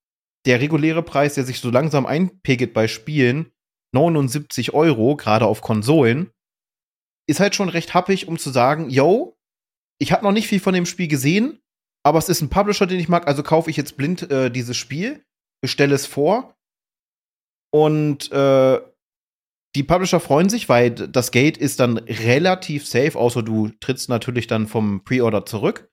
der 0.47 0.61
reguläre 0.61 1.03
Preis, 1.03 1.35
der 1.35 1.45
sich 1.45 1.61
so 1.61 1.71
langsam 1.71 2.07
einpegelt 2.07 2.73
bei 2.73 2.89
Spielen, 2.89 3.53
79 3.95 4.75
Euro, 4.75 5.17
gerade 5.17 5.47
auf 5.47 5.61
Konsolen, 5.61 6.31
ist 7.29 7.41
halt 7.41 7.55
schon 7.55 7.69
recht 7.69 7.95
happig, 7.95 8.29
um 8.29 8.39
zu 8.39 8.51
sagen, 8.51 8.89
yo, 8.91 9.37
ich 10.01 10.13
habe 10.13 10.25
noch 10.25 10.33
nicht 10.33 10.49
viel 10.49 10.61
von 10.61 10.75
dem 10.75 10.87
Spiel 10.87 11.09
gesehen, 11.09 11.61
aber 12.05 12.19
es 12.19 12.29
ist 12.29 12.41
ein 12.41 12.51
Publisher, 12.51 12.87
den 12.87 13.01
ich 13.01 13.09
mag, 13.09 13.27
also 13.27 13.43
kaufe 13.43 13.71
ich 13.71 13.77
jetzt 13.77 13.97
blind 13.97 14.31
äh, 14.31 14.51
dieses 14.51 14.77
Spiel, 14.77 15.25
bestelle 15.61 15.95
es 15.95 16.07
vor 16.07 16.57
und 17.71 18.31
äh, 18.33 18.81
die 19.77 19.83
Publisher 19.83 20.21
freuen 20.21 20.49
sich, 20.49 20.69
weil 20.69 20.91
das 20.91 21.31
Gate 21.31 21.59
ist 21.59 21.81
dann 21.81 21.99
relativ 21.99 22.87
safe, 22.87 23.19
außer 23.19 23.43
du 23.43 23.69
trittst 23.81 24.09
natürlich 24.09 24.47
dann 24.47 24.67
vom 24.67 25.05
Pre-Order 25.05 25.45
zurück. 25.45 25.91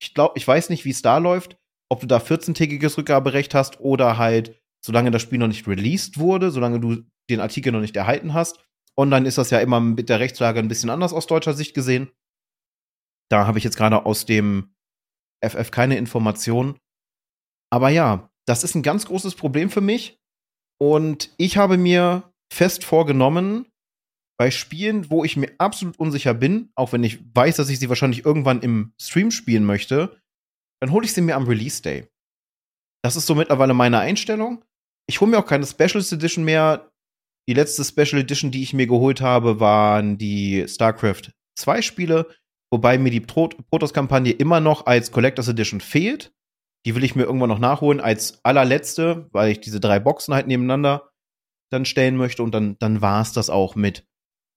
Ich 0.00 0.14
glaube, 0.14 0.34
ich 0.36 0.46
weiß 0.46 0.70
nicht, 0.70 0.84
wie 0.84 0.90
es 0.90 1.02
da 1.02 1.18
läuft 1.18 1.60
ob 1.90 2.00
du 2.00 2.06
da 2.06 2.18
14-tägiges 2.18 2.96
Rückgaberecht 2.96 3.54
hast 3.54 3.80
oder 3.80 4.16
halt, 4.16 4.58
solange 4.84 5.10
das 5.10 5.22
Spiel 5.22 5.38
noch 5.38 5.48
nicht 5.48 5.66
released 5.66 6.18
wurde, 6.18 6.50
solange 6.50 6.80
du 6.80 7.02
den 7.28 7.40
Artikel 7.40 7.72
noch 7.72 7.80
nicht 7.80 7.96
erhalten 7.96 8.32
hast. 8.32 8.64
Online 8.96 9.26
ist 9.26 9.38
das 9.38 9.50
ja 9.50 9.60
immer 9.60 9.80
mit 9.80 10.08
der 10.08 10.20
Rechtslage 10.20 10.60
ein 10.60 10.68
bisschen 10.68 10.90
anders 10.90 11.12
aus 11.12 11.26
deutscher 11.26 11.52
Sicht 11.52 11.74
gesehen. 11.74 12.10
Da 13.28 13.46
habe 13.46 13.58
ich 13.58 13.64
jetzt 13.64 13.76
gerade 13.76 14.06
aus 14.06 14.24
dem 14.24 14.74
FF 15.44 15.70
keine 15.70 15.96
Informationen. 15.98 16.78
Aber 17.72 17.88
ja, 17.88 18.30
das 18.46 18.64
ist 18.64 18.74
ein 18.74 18.82
ganz 18.82 19.06
großes 19.06 19.34
Problem 19.34 19.70
für 19.70 19.80
mich. 19.80 20.20
Und 20.80 21.30
ich 21.38 21.56
habe 21.56 21.76
mir 21.76 22.32
fest 22.52 22.84
vorgenommen, 22.84 23.66
bei 24.40 24.50
Spielen, 24.50 25.10
wo 25.10 25.22
ich 25.22 25.36
mir 25.36 25.52
absolut 25.58 25.98
unsicher 25.98 26.32
bin, 26.32 26.70
auch 26.74 26.94
wenn 26.94 27.04
ich 27.04 27.18
weiß, 27.34 27.56
dass 27.56 27.68
ich 27.68 27.78
sie 27.78 27.90
wahrscheinlich 27.90 28.24
irgendwann 28.24 28.62
im 28.62 28.94
Stream 28.98 29.30
spielen 29.30 29.66
möchte, 29.66 30.18
dann 30.80 30.92
hole 30.92 31.04
ich 31.04 31.12
sie 31.12 31.20
mir 31.20 31.36
am 31.36 31.46
Release 31.46 31.82
Day. 31.82 32.08
Das 33.04 33.16
ist 33.16 33.26
so 33.26 33.34
mittlerweile 33.34 33.74
meine 33.74 33.98
Einstellung. 33.98 34.64
Ich 35.06 35.20
hole 35.20 35.30
mir 35.30 35.38
auch 35.38 35.46
keine 35.46 35.66
Specialist 35.66 36.14
Edition 36.14 36.46
mehr. 36.46 36.90
Die 37.50 37.52
letzte 37.52 37.84
Special 37.84 38.22
Edition, 38.22 38.50
die 38.50 38.62
ich 38.62 38.72
mir 38.72 38.86
geholt 38.86 39.20
habe, 39.20 39.60
waren 39.60 40.16
die 40.16 40.64
StarCraft 40.66 41.32
2 41.58 41.82
Spiele, 41.82 42.26
wobei 42.72 42.96
mir 42.96 43.10
die 43.10 43.20
Protoss-Kampagne 43.20 44.32
immer 44.32 44.60
noch 44.60 44.86
als 44.86 45.12
Collectors 45.12 45.48
Edition 45.48 45.82
fehlt. 45.82 46.32
Die 46.86 46.94
will 46.94 47.04
ich 47.04 47.14
mir 47.14 47.24
irgendwann 47.24 47.50
noch 47.50 47.58
nachholen 47.58 48.00
als 48.00 48.42
allerletzte, 48.42 49.28
weil 49.32 49.52
ich 49.52 49.60
diese 49.60 49.80
drei 49.80 50.00
Boxen 50.00 50.32
halt 50.32 50.46
nebeneinander 50.46 51.10
dann 51.70 51.84
stellen 51.84 52.16
möchte 52.16 52.42
und 52.42 52.54
dann, 52.54 52.78
dann 52.78 53.02
war 53.02 53.20
es 53.20 53.32
das 53.32 53.50
auch 53.50 53.76
mit 53.76 54.06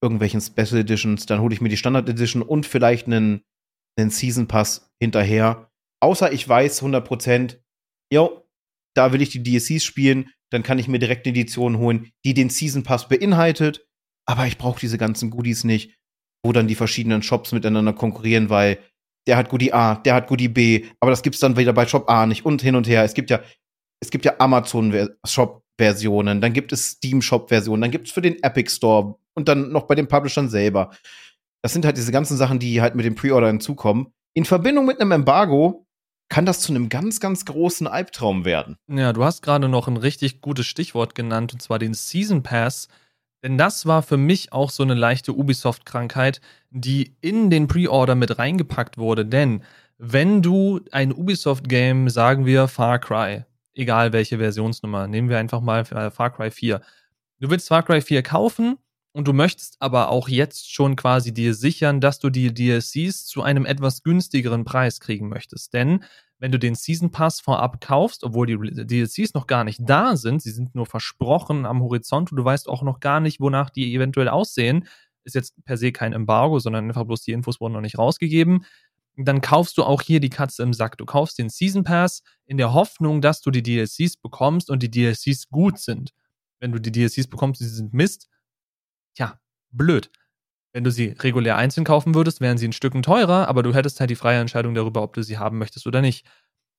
irgendwelchen 0.03 0.41
Special 0.41 0.81
Editions. 0.81 1.25
Dann 1.25 1.41
hole 1.41 1.53
ich 1.53 1.61
mir 1.61 1.69
die 1.69 1.77
Standard 1.77 2.07
Edition 2.07 2.43
und 2.43 2.67
vielleicht 2.67 3.07
einen, 3.07 3.41
einen 3.97 4.11
Season 4.11 4.47
Pass 4.47 4.91
hinterher. 5.01 5.71
Außer 6.01 6.31
ich 6.31 6.47
weiß 6.47 6.83
100% 6.83 7.57
jo, 8.11 8.45
da 8.95 9.11
will 9.11 9.21
ich 9.21 9.29
die 9.29 9.41
DSCs 9.41 9.83
spielen, 9.83 10.29
dann 10.51 10.61
kann 10.61 10.77
ich 10.77 10.87
mir 10.87 10.99
direkt 10.99 11.25
eine 11.25 11.35
Edition 11.35 11.79
holen, 11.79 12.11
die 12.23 12.35
den 12.35 12.49
Season 12.49 12.83
Pass 12.83 13.07
beinhaltet. 13.07 13.87
Aber 14.27 14.45
ich 14.45 14.57
brauche 14.57 14.79
diese 14.79 14.97
ganzen 14.97 15.31
Goodies 15.31 15.63
nicht, 15.63 15.97
wo 16.45 16.51
dann 16.51 16.67
die 16.67 16.75
verschiedenen 16.75 17.23
Shops 17.23 17.51
miteinander 17.51 17.93
konkurrieren, 17.93 18.49
weil 18.49 18.79
der 19.27 19.37
hat 19.37 19.49
Goodie 19.49 19.73
A, 19.73 19.95
der 19.95 20.13
hat 20.13 20.27
Goodie 20.27 20.49
B, 20.49 20.85
aber 20.99 21.11
das 21.11 21.23
gibt's 21.23 21.39
dann 21.39 21.57
wieder 21.57 21.73
bei 21.73 21.87
Shop 21.87 22.09
A 22.09 22.25
nicht 22.25 22.45
und 22.45 22.61
hin 22.61 22.75
und 22.75 22.87
her. 22.87 23.03
Es 23.03 23.13
gibt 23.13 23.29
ja, 23.29 23.41
es 24.01 24.11
gibt 24.11 24.25
ja 24.25 24.35
Amazon 24.39 25.09
Shop 25.25 25.62
Versionen, 25.77 26.41
dann 26.41 26.53
gibt 26.53 26.71
es 26.71 26.91
Steam 26.91 27.21
Shop 27.21 27.49
Versionen, 27.49 27.81
dann 27.81 27.91
gibt 27.91 28.07
es 28.07 28.13
für 28.13 28.21
den 28.21 28.41
Epic 28.43 28.71
Store 28.71 29.15
und 29.33 29.47
dann 29.47 29.71
noch 29.71 29.83
bei 29.83 29.95
den 29.95 30.07
Publishern 30.07 30.49
selber. 30.49 30.91
Das 31.61 31.73
sind 31.73 31.85
halt 31.85 31.97
diese 31.97 32.11
ganzen 32.11 32.37
Sachen, 32.37 32.59
die 32.59 32.81
halt 32.81 32.95
mit 32.95 33.05
dem 33.05 33.15
Pre-Order 33.15 33.47
hinzukommen. 33.47 34.07
In 34.33 34.45
Verbindung 34.45 34.85
mit 34.85 34.99
einem 34.99 35.11
Embargo 35.11 35.85
kann 36.29 36.45
das 36.45 36.61
zu 36.61 36.73
einem 36.73 36.89
ganz, 36.89 37.19
ganz 37.19 37.45
großen 37.45 37.87
Albtraum 37.87 38.45
werden. 38.45 38.77
Ja, 38.87 39.13
du 39.13 39.23
hast 39.23 39.41
gerade 39.41 39.69
noch 39.69 39.87
ein 39.87 39.97
richtig 39.97 40.41
gutes 40.41 40.65
Stichwort 40.65 41.15
genannt, 41.15 41.53
und 41.53 41.61
zwar 41.61 41.79
den 41.79 41.93
Season 41.93 42.43
Pass. 42.43 42.87
Denn 43.43 43.57
das 43.57 43.85
war 43.85 44.01
für 44.01 44.17
mich 44.17 44.53
auch 44.53 44.69
so 44.69 44.83
eine 44.83 44.93
leichte 44.93 45.33
Ubisoft-Krankheit, 45.33 46.41
die 46.69 47.15
in 47.21 47.49
den 47.49 47.67
Pre-Order 47.67 48.15
mit 48.15 48.39
reingepackt 48.39 48.97
wurde. 48.97 49.25
Denn 49.25 49.63
wenn 49.97 50.41
du 50.41 50.79
ein 50.91 51.13
Ubisoft-Game, 51.13 52.09
sagen 52.09 52.45
wir 52.45 52.67
Far 52.67 52.99
Cry, 52.99 53.43
egal 53.75 54.13
welche 54.13 54.37
Versionsnummer, 54.37 55.07
nehmen 55.07 55.29
wir 55.29 55.37
einfach 55.39 55.61
mal 55.61 55.81
äh, 55.81 56.11
Far 56.11 56.31
Cry 56.31 56.51
4. 56.51 56.81
Du 57.39 57.49
willst 57.49 57.67
Far 57.67 57.83
Cry 57.83 58.01
4 58.01 58.23
kaufen 58.23 58.77
und 59.11 59.27
du 59.27 59.33
möchtest 59.33 59.77
aber 59.79 60.09
auch 60.09 60.27
jetzt 60.27 60.73
schon 60.73 60.95
quasi 60.95 61.33
dir 61.33 61.53
sichern, 61.53 62.01
dass 62.01 62.19
du 62.19 62.29
die 62.29 62.53
DLCs 62.53 63.25
zu 63.25 63.43
einem 63.43 63.65
etwas 63.65 64.03
günstigeren 64.03 64.65
Preis 64.65 64.99
kriegen 64.99 65.29
möchtest. 65.29 65.73
Denn 65.73 66.03
wenn 66.39 66.51
du 66.51 66.59
den 66.59 66.75
Season 66.75 67.11
Pass 67.11 67.39
vorab 67.39 67.79
kaufst, 67.79 68.23
obwohl 68.23 68.47
die 68.47 68.85
DLCs 68.85 69.33
noch 69.33 69.47
gar 69.47 69.63
nicht 69.63 69.79
da 69.83 70.17
sind, 70.17 70.41
sie 70.41 70.51
sind 70.51 70.75
nur 70.75 70.85
versprochen 70.85 71.65
am 71.65 71.81
Horizont 71.81 72.31
und 72.31 72.37
du 72.37 72.43
weißt 72.43 72.67
auch 72.67 72.81
noch 72.81 72.99
gar 72.99 73.19
nicht, 73.19 73.39
wonach 73.39 73.69
die 73.69 73.93
eventuell 73.93 74.27
aussehen, 74.27 74.87
ist 75.23 75.35
jetzt 75.35 75.53
per 75.63 75.77
se 75.77 75.91
kein 75.91 76.11
Embargo, 76.11 76.59
sondern 76.59 76.85
einfach 76.85 77.05
bloß 77.05 77.21
die 77.21 77.31
Infos 77.31 77.61
wurden 77.61 77.73
noch 77.73 77.81
nicht 77.81 77.97
rausgegeben, 77.97 78.65
dann 79.15 79.41
kaufst 79.41 79.77
du 79.77 79.83
auch 79.83 80.01
hier 80.01 80.19
die 80.19 80.29
Katze 80.29 80.63
im 80.63 80.73
Sack. 80.73 80.97
Du 80.97 81.05
kaufst 81.05 81.37
den 81.37 81.49
Season 81.49 81.83
Pass 81.83 82.23
in 82.45 82.57
der 82.57 82.73
Hoffnung, 82.73 83.21
dass 83.21 83.41
du 83.41 83.51
die 83.51 83.63
DLCs 83.63 84.17
bekommst 84.17 84.69
und 84.69 84.81
die 84.81 84.91
DLCs 84.91 85.49
gut 85.49 85.79
sind. 85.79 86.13
Wenn 86.59 86.71
du 86.71 86.79
die 86.79 86.91
DLCs 86.91 87.27
bekommst, 87.27 87.61
die 87.61 87.65
sind 87.65 87.93
Mist, 87.93 88.29
Tja, 89.15 89.39
blöd. 89.71 90.09
Wenn 90.73 90.83
du 90.83 90.91
sie 90.91 91.09
regulär 91.19 91.55
einzeln 91.55 91.83
kaufen 91.83 92.15
würdest, 92.15 92.41
wären 92.41 92.57
sie 92.57 92.67
ein 92.67 92.73
Stück 92.73 92.99
teurer, 93.03 93.47
aber 93.47 93.61
du 93.61 93.73
hättest 93.73 93.99
halt 93.99 94.09
die 94.09 94.15
freie 94.15 94.39
Entscheidung 94.39 94.73
darüber, 94.73 95.03
ob 95.03 95.13
du 95.13 95.21
sie 95.21 95.37
haben 95.37 95.59
möchtest 95.59 95.85
oder 95.85 96.01
nicht. 96.01 96.25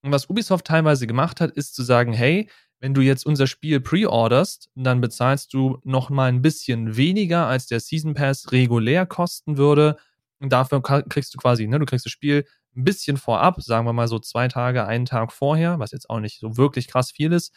Und 0.02 0.10
was 0.10 0.28
Ubisoft 0.28 0.66
teilweise 0.66 1.06
gemacht 1.06 1.40
hat, 1.40 1.52
ist 1.52 1.74
zu 1.74 1.82
sagen, 1.82 2.12
hey, 2.12 2.50
wenn 2.80 2.92
du 2.92 3.00
jetzt 3.00 3.24
unser 3.24 3.46
Spiel 3.46 3.80
pre-orderst, 3.80 4.68
dann 4.74 5.00
bezahlst 5.00 5.54
du 5.54 5.78
noch 5.84 6.10
mal 6.10 6.26
ein 6.26 6.42
bisschen 6.42 6.96
weniger, 6.96 7.46
als 7.46 7.66
der 7.66 7.80
Season 7.80 8.14
Pass 8.14 8.50
regulär 8.52 9.06
kosten 9.06 9.56
würde. 9.56 9.96
Und 10.44 10.52
dafür 10.52 10.82
kriegst 10.82 11.34
du 11.34 11.38
quasi, 11.38 11.66
ne, 11.66 11.78
du 11.78 11.86
kriegst 11.86 12.06
das 12.06 12.12
Spiel 12.12 12.44
ein 12.76 12.84
bisschen 12.84 13.16
vorab, 13.16 13.60
sagen 13.62 13.86
wir 13.86 13.92
mal 13.92 14.08
so 14.08 14.18
zwei 14.18 14.48
Tage, 14.48 14.86
einen 14.86 15.06
Tag 15.06 15.32
vorher, 15.32 15.78
was 15.78 15.90
jetzt 15.90 16.08
auch 16.10 16.20
nicht 16.20 16.38
so 16.38 16.56
wirklich 16.56 16.88
krass 16.88 17.10
viel 17.10 17.32
ist. 17.32 17.52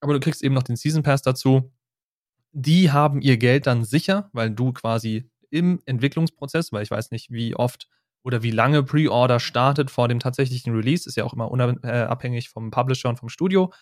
Aber 0.00 0.12
du 0.12 0.20
kriegst 0.20 0.42
eben 0.42 0.54
noch 0.54 0.62
den 0.62 0.76
Season 0.76 1.02
Pass 1.02 1.22
dazu 1.22 1.70
die 2.52 2.90
haben 2.90 3.20
ihr 3.20 3.36
Geld 3.36 3.66
dann 3.66 3.84
sicher, 3.84 4.30
weil 4.32 4.50
du 4.50 4.72
quasi 4.72 5.30
im 5.50 5.80
Entwicklungsprozess, 5.86 6.72
weil 6.72 6.82
ich 6.82 6.90
weiß 6.90 7.10
nicht, 7.10 7.30
wie 7.30 7.54
oft 7.54 7.88
oder 8.22 8.42
wie 8.42 8.50
lange 8.50 8.82
Pre-Order 8.82 9.40
startet 9.40 9.90
vor 9.90 10.08
dem 10.08 10.20
tatsächlichen 10.20 10.74
Release, 10.74 11.08
ist 11.08 11.16
ja 11.16 11.24
auch 11.24 11.32
immer 11.32 11.50
unabhängig 11.50 12.46
äh, 12.46 12.48
vom 12.48 12.70
Publisher 12.70 13.08
und 13.08 13.18
vom 13.18 13.28
Studio. 13.28 13.72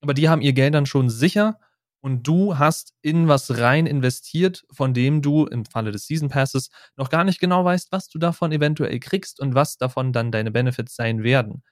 Aber 0.00 0.14
die 0.14 0.28
haben 0.28 0.42
ihr 0.42 0.52
Geld 0.52 0.74
dann 0.74 0.86
schon 0.86 1.10
sicher 1.10 1.58
und 2.00 2.26
du 2.26 2.58
hast 2.58 2.94
in 3.02 3.28
was 3.28 3.58
rein 3.58 3.86
investiert, 3.86 4.64
von 4.70 4.94
dem 4.94 5.22
du 5.22 5.46
im 5.46 5.64
Falle 5.64 5.90
des 5.92 6.06
Season 6.06 6.28
Passes 6.28 6.70
noch 6.96 7.10
gar 7.10 7.24
nicht 7.24 7.40
genau 7.40 7.64
weißt, 7.64 7.92
was 7.92 8.08
du 8.08 8.18
davon 8.18 8.52
eventuell 8.52 8.98
kriegst 9.00 9.40
und 9.40 9.54
was 9.54 9.78
davon 9.78 10.12
dann 10.12 10.30
deine 10.32 10.50
Benefits 10.50 10.94
sein 10.96 11.22
werden. 11.22 11.62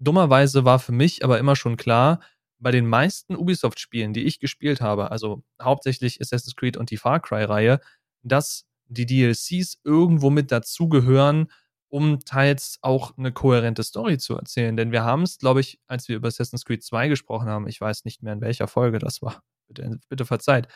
Dummerweise 0.00 0.64
war 0.64 0.78
für 0.78 0.92
mich 0.92 1.24
aber 1.24 1.38
immer 1.38 1.56
schon 1.56 1.76
klar, 1.76 2.20
bei 2.58 2.70
den 2.70 2.86
meisten 2.86 3.36
Ubisoft-Spielen, 3.36 4.12
die 4.12 4.24
ich 4.24 4.38
gespielt 4.40 4.80
habe, 4.80 5.10
also 5.10 5.42
hauptsächlich 5.62 6.20
Assassin's 6.20 6.56
Creed 6.56 6.76
und 6.76 6.90
die 6.90 6.96
Far 6.98 7.20
Cry-Reihe, 7.20 7.80
dass 8.22 8.66
die 8.86 9.06
DLCs 9.06 9.78
irgendwo 9.84 10.30
mit 10.30 10.52
dazugehören, 10.52 11.50
um 11.88 12.20
teils 12.20 12.78
auch 12.82 13.16
eine 13.18 13.32
kohärente 13.32 13.82
Story 13.82 14.18
zu 14.18 14.36
erzählen. 14.36 14.76
Denn 14.76 14.92
wir 14.92 15.04
haben 15.04 15.22
es, 15.22 15.38
glaube 15.38 15.60
ich, 15.60 15.80
als 15.86 16.08
wir 16.08 16.16
über 16.16 16.28
Assassin's 16.28 16.64
Creed 16.64 16.82
2 16.84 17.08
gesprochen 17.08 17.48
haben, 17.48 17.66
ich 17.68 17.80
weiß 17.80 18.04
nicht 18.04 18.22
mehr 18.22 18.32
in 18.34 18.40
welcher 18.40 18.68
Folge 18.68 18.98
das 18.98 19.22
war, 19.22 19.42
bitte, 19.70 20.00
bitte 20.08 20.24
verzeiht, 20.24 20.68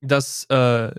dass 0.00 0.44
äh, 0.50 0.92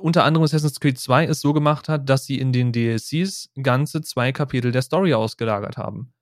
unter 0.00 0.24
anderem 0.24 0.44
Assassin's 0.44 0.80
Creed 0.80 0.98
2 0.98 1.26
es 1.26 1.40
so 1.40 1.52
gemacht 1.52 1.88
hat, 1.88 2.08
dass 2.08 2.24
sie 2.24 2.38
in 2.38 2.52
den 2.52 2.72
DLCs 2.72 3.50
ganze 3.62 4.02
zwei 4.02 4.32
Kapitel 4.32 4.72
der 4.72 4.82
Story 4.82 5.14
ausgelagert 5.14 5.76
haben. 5.76 6.12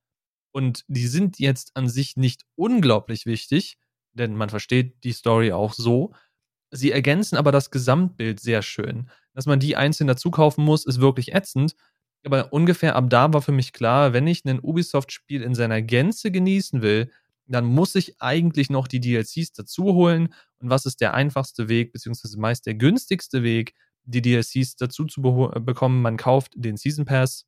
Und 0.53 0.85
die 0.89 1.07
sind 1.07 1.39
jetzt 1.39 1.77
an 1.77 1.89
sich 1.89 2.17
nicht 2.17 2.43
unglaublich 2.55 3.27
wichtig, 3.27 3.79
denn 4.13 4.37
man 4.37 4.51
versteht 4.51 5.05
die 5.05 5.13
Story 5.13 5.53
auch 5.53 5.73
so. 5.73 6.13
Sie 6.71 6.93
ergänzen 6.93 7.37
aber 7.37 7.53
das 7.53 7.71
Gesamtbild 7.71 8.41
sehr 8.41 8.63
schön. 8.63 9.11
Dass 9.35 9.47
man 9.47 9.61
die 9.61 9.77
einzeln 9.77 10.07
dazu 10.07 10.31
kaufen 10.31 10.65
muss, 10.65 10.87
ist 10.87 11.01
wirklich 11.01 11.35
ätzend. 11.35 11.75
Aber 12.25 12.53
ungefähr 12.53 12.97
ab 12.97 13.09
da 13.09 13.33
war 13.33 13.43
für 13.43 13.53
mich 13.53 13.73
klar, 13.73 14.13
wenn 14.13 14.27
ich 14.27 14.45
ein 14.45 14.61
Ubisoft-Spiel 14.61 15.43
in 15.43 15.55
seiner 15.55 15.81
Gänze 15.81 16.31
genießen 16.31 16.83
will, 16.83 17.11
dann 17.47 17.65
muss 17.67 17.95
ich 17.95 18.21
eigentlich 18.21 18.71
noch 18.71 18.89
die 18.89 19.01
DLCs 19.01 19.53
dazu 19.53 19.85
holen. 19.95 20.35
Und 20.59 20.71
was 20.71 20.87
ist 20.87 21.01
der 21.01 21.15
einfachste 21.15 21.69
Weg, 21.69 21.93
beziehungsweise 21.93 22.39
meist 22.39 22.67
der 22.67 22.75
günstigste 22.75 23.43
Weg, 23.43 23.75
die 24.05 24.23
DLCs 24.23 24.77
dazu 24.77 25.05
zu 25.05 25.23
bekommen? 25.23 26.03
Man 26.03 26.17
kauft 26.17 26.53
den 26.57 26.77
Season 26.77 27.05
Pass. 27.05 27.47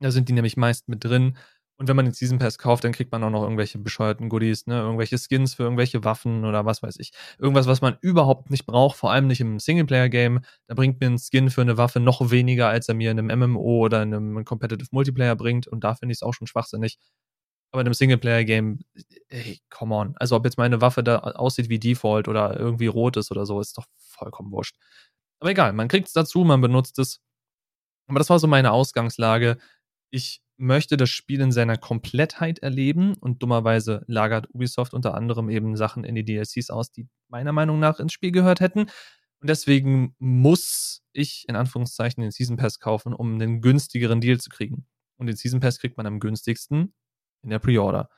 Da 0.00 0.10
sind 0.10 0.28
die 0.28 0.32
nämlich 0.32 0.56
meist 0.56 0.88
mit 0.88 1.04
drin. 1.04 1.36
Und 1.80 1.86
wenn 1.86 1.94
man 1.94 2.06
den 2.06 2.14
Season 2.14 2.38
Pass 2.40 2.58
kauft, 2.58 2.82
dann 2.82 2.90
kriegt 2.92 3.12
man 3.12 3.22
auch 3.22 3.30
noch 3.30 3.44
irgendwelche 3.44 3.78
bescheuerten 3.78 4.28
Goodies, 4.28 4.66
ne? 4.66 4.80
Irgendwelche 4.80 5.16
Skins 5.16 5.54
für 5.54 5.62
irgendwelche 5.62 6.02
Waffen 6.02 6.44
oder 6.44 6.64
was 6.64 6.82
weiß 6.82 6.96
ich. 6.98 7.12
Irgendwas, 7.38 7.68
was 7.68 7.80
man 7.80 7.96
überhaupt 8.00 8.50
nicht 8.50 8.66
braucht, 8.66 8.96
vor 8.96 9.12
allem 9.12 9.28
nicht 9.28 9.40
im 9.40 9.60
Singleplayer-Game. 9.60 10.40
Da 10.66 10.74
bringt 10.74 11.00
mir 11.00 11.06
ein 11.06 11.18
Skin 11.18 11.50
für 11.50 11.60
eine 11.60 11.76
Waffe 11.76 12.00
noch 12.00 12.32
weniger, 12.32 12.68
als 12.68 12.88
er 12.88 12.94
mir 12.94 13.12
in 13.12 13.20
einem 13.20 13.52
MMO 13.52 13.84
oder 13.84 14.02
in 14.02 14.12
einem 14.12 14.44
Competitive 14.44 14.88
Multiplayer 14.90 15.36
bringt. 15.36 15.68
Und 15.68 15.84
da 15.84 15.94
finde 15.94 16.12
ich 16.12 16.18
es 16.18 16.22
auch 16.24 16.34
schon 16.34 16.48
schwachsinnig. 16.48 16.98
Aber 17.70 17.82
in 17.82 17.86
einem 17.86 17.94
Singleplayer-Game, 17.94 18.80
ey, 19.28 19.60
come 19.68 19.94
on. 19.94 20.14
Also 20.16 20.36
ob 20.36 20.44
jetzt 20.44 20.56
meine 20.56 20.80
Waffe 20.80 21.02
da 21.02 21.18
aussieht 21.18 21.68
wie 21.68 21.78
Default 21.78 22.28
oder 22.28 22.58
irgendwie 22.58 22.86
rot 22.86 23.16
ist 23.16 23.30
oder 23.30 23.44
so, 23.44 23.60
ist 23.60 23.76
doch 23.76 23.86
vollkommen 23.96 24.50
wurscht. 24.52 24.76
Aber 25.40 25.50
egal, 25.50 25.72
man 25.72 25.88
kriegt 25.88 26.08
es 26.08 26.12
dazu, 26.14 26.44
man 26.44 26.60
benutzt 26.60 26.98
es. 26.98 27.20
Aber 28.08 28.18
das 28.18 28.30
war 28.30 28.38
so 28.38 28.46
meine 28.46 28.72
Ausgangslage. 28.72 29.58
Ich 30.10 30.40
möchte 30.56 30.96
das 30.96 31.10
Spiel 31.10 31.40
in 31.40 31.52
seiner 31.52 31.76
Komplettheit 31.76 32.58
erleben 32.60 33.14
und 33.14 33.42
dummerweise 33.42 34.02
lagert 34.08 34.52
Ubisoft 34.52 34.94
unter 34.94 35.14
anderem 35.14 35.50
eben 35.50 35.76
Sachen 35.76 36.04
in 36.04 36.14
die 36.14 36.24
DLCs 36.24 36.70
aus, 36.70 36.90
die 36.90 37.06
meiner 37.28 37.52
Meinung 37.52 37.78
nach 37.78 38.00
ins 38.00 38.12
Spiel 38.12 38.32
gehört 38.32 38.60
hätten. 38.60 38.80
Und 39.40 39.48
deswegen 39.48 40.16
muss 40.18 41.02
ich 41.12 41.44
in 41.48 41.54
Anführungszeichen 41.54 42.22
den 42.22 42.32
Season 42.32 42.56
Pass 42.56 42.80
kaufen, 42.80 43.12
um 43.12 43.34
einen 43.34 43.60
günstigeren 43.60 44.20
Deal 44.20 44.40
zu 44.40 44.50
kriegen. 44.50 44.86
Und 45.16 45.26
den 45.26 45.36
Season 45.36 45.60
Pass 45.60 45.78
kriegt 45.78 45.96
man 45.96 46.06
am 46.06 46.18
günstigsten 46.18 46.92
in 47.42 47.50
der 47.50 47.58
Pre-Order. 47.58 48.08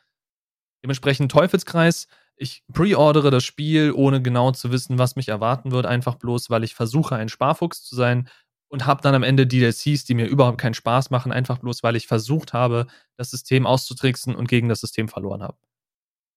Dementsprechend 0.82 1.30
Teufelskreis. 1.30 2.08
Ich 2.36 2.64
pre-ordere 2.72 3.30
das 3.30 3.44
Spiel, 3.44 3.92
ohne 3.92 4.22
genau 4.22 4.52
zu 4.52 4.72
wissen, 4.72 4.98
was 4.98 5.14
mich 5.14 5.28
erwarten 5.28 5.72
wird, 5.72 5.84
einfach 5.84 6.14
bloß, 6.14 6.48
weil 6.48 6.64
ich 6.64 6.74
versuche, 6.74 7.14
ein 7.16 7.28
Sparfuchs 7.28 7.82
zu 7.82 7.94
sein 7.94 8.28
und 8.68 8.86
habe 8.86 9.02
dann 9.02 9.14
am 9.14 9.22
Ende 9.22 9.46
DLCs, 9.46 10.04
die 10.04 10.14
mir 10.14 10.26
überhaupt 10.26 10.58
keinen 10.58 10.74
Spaß 10.74 11.10
machen, 11.10 11.32
einfach 11.32 11.58
bloß, 11.58 11.82
weil 11.82 11.96
ich 11.96 12.06
versucht 12.06 12.52
habe, 12.52 12.86
das 13.16 13.30
System 13.30 13.66
auszutricksen 13.66 14.34
und 14.34 14.48
gegen 14.48 14.68
das 14.68 14.80
System 14.80 15.08
verloren 15.08 15.42
habe. 15.42 15.58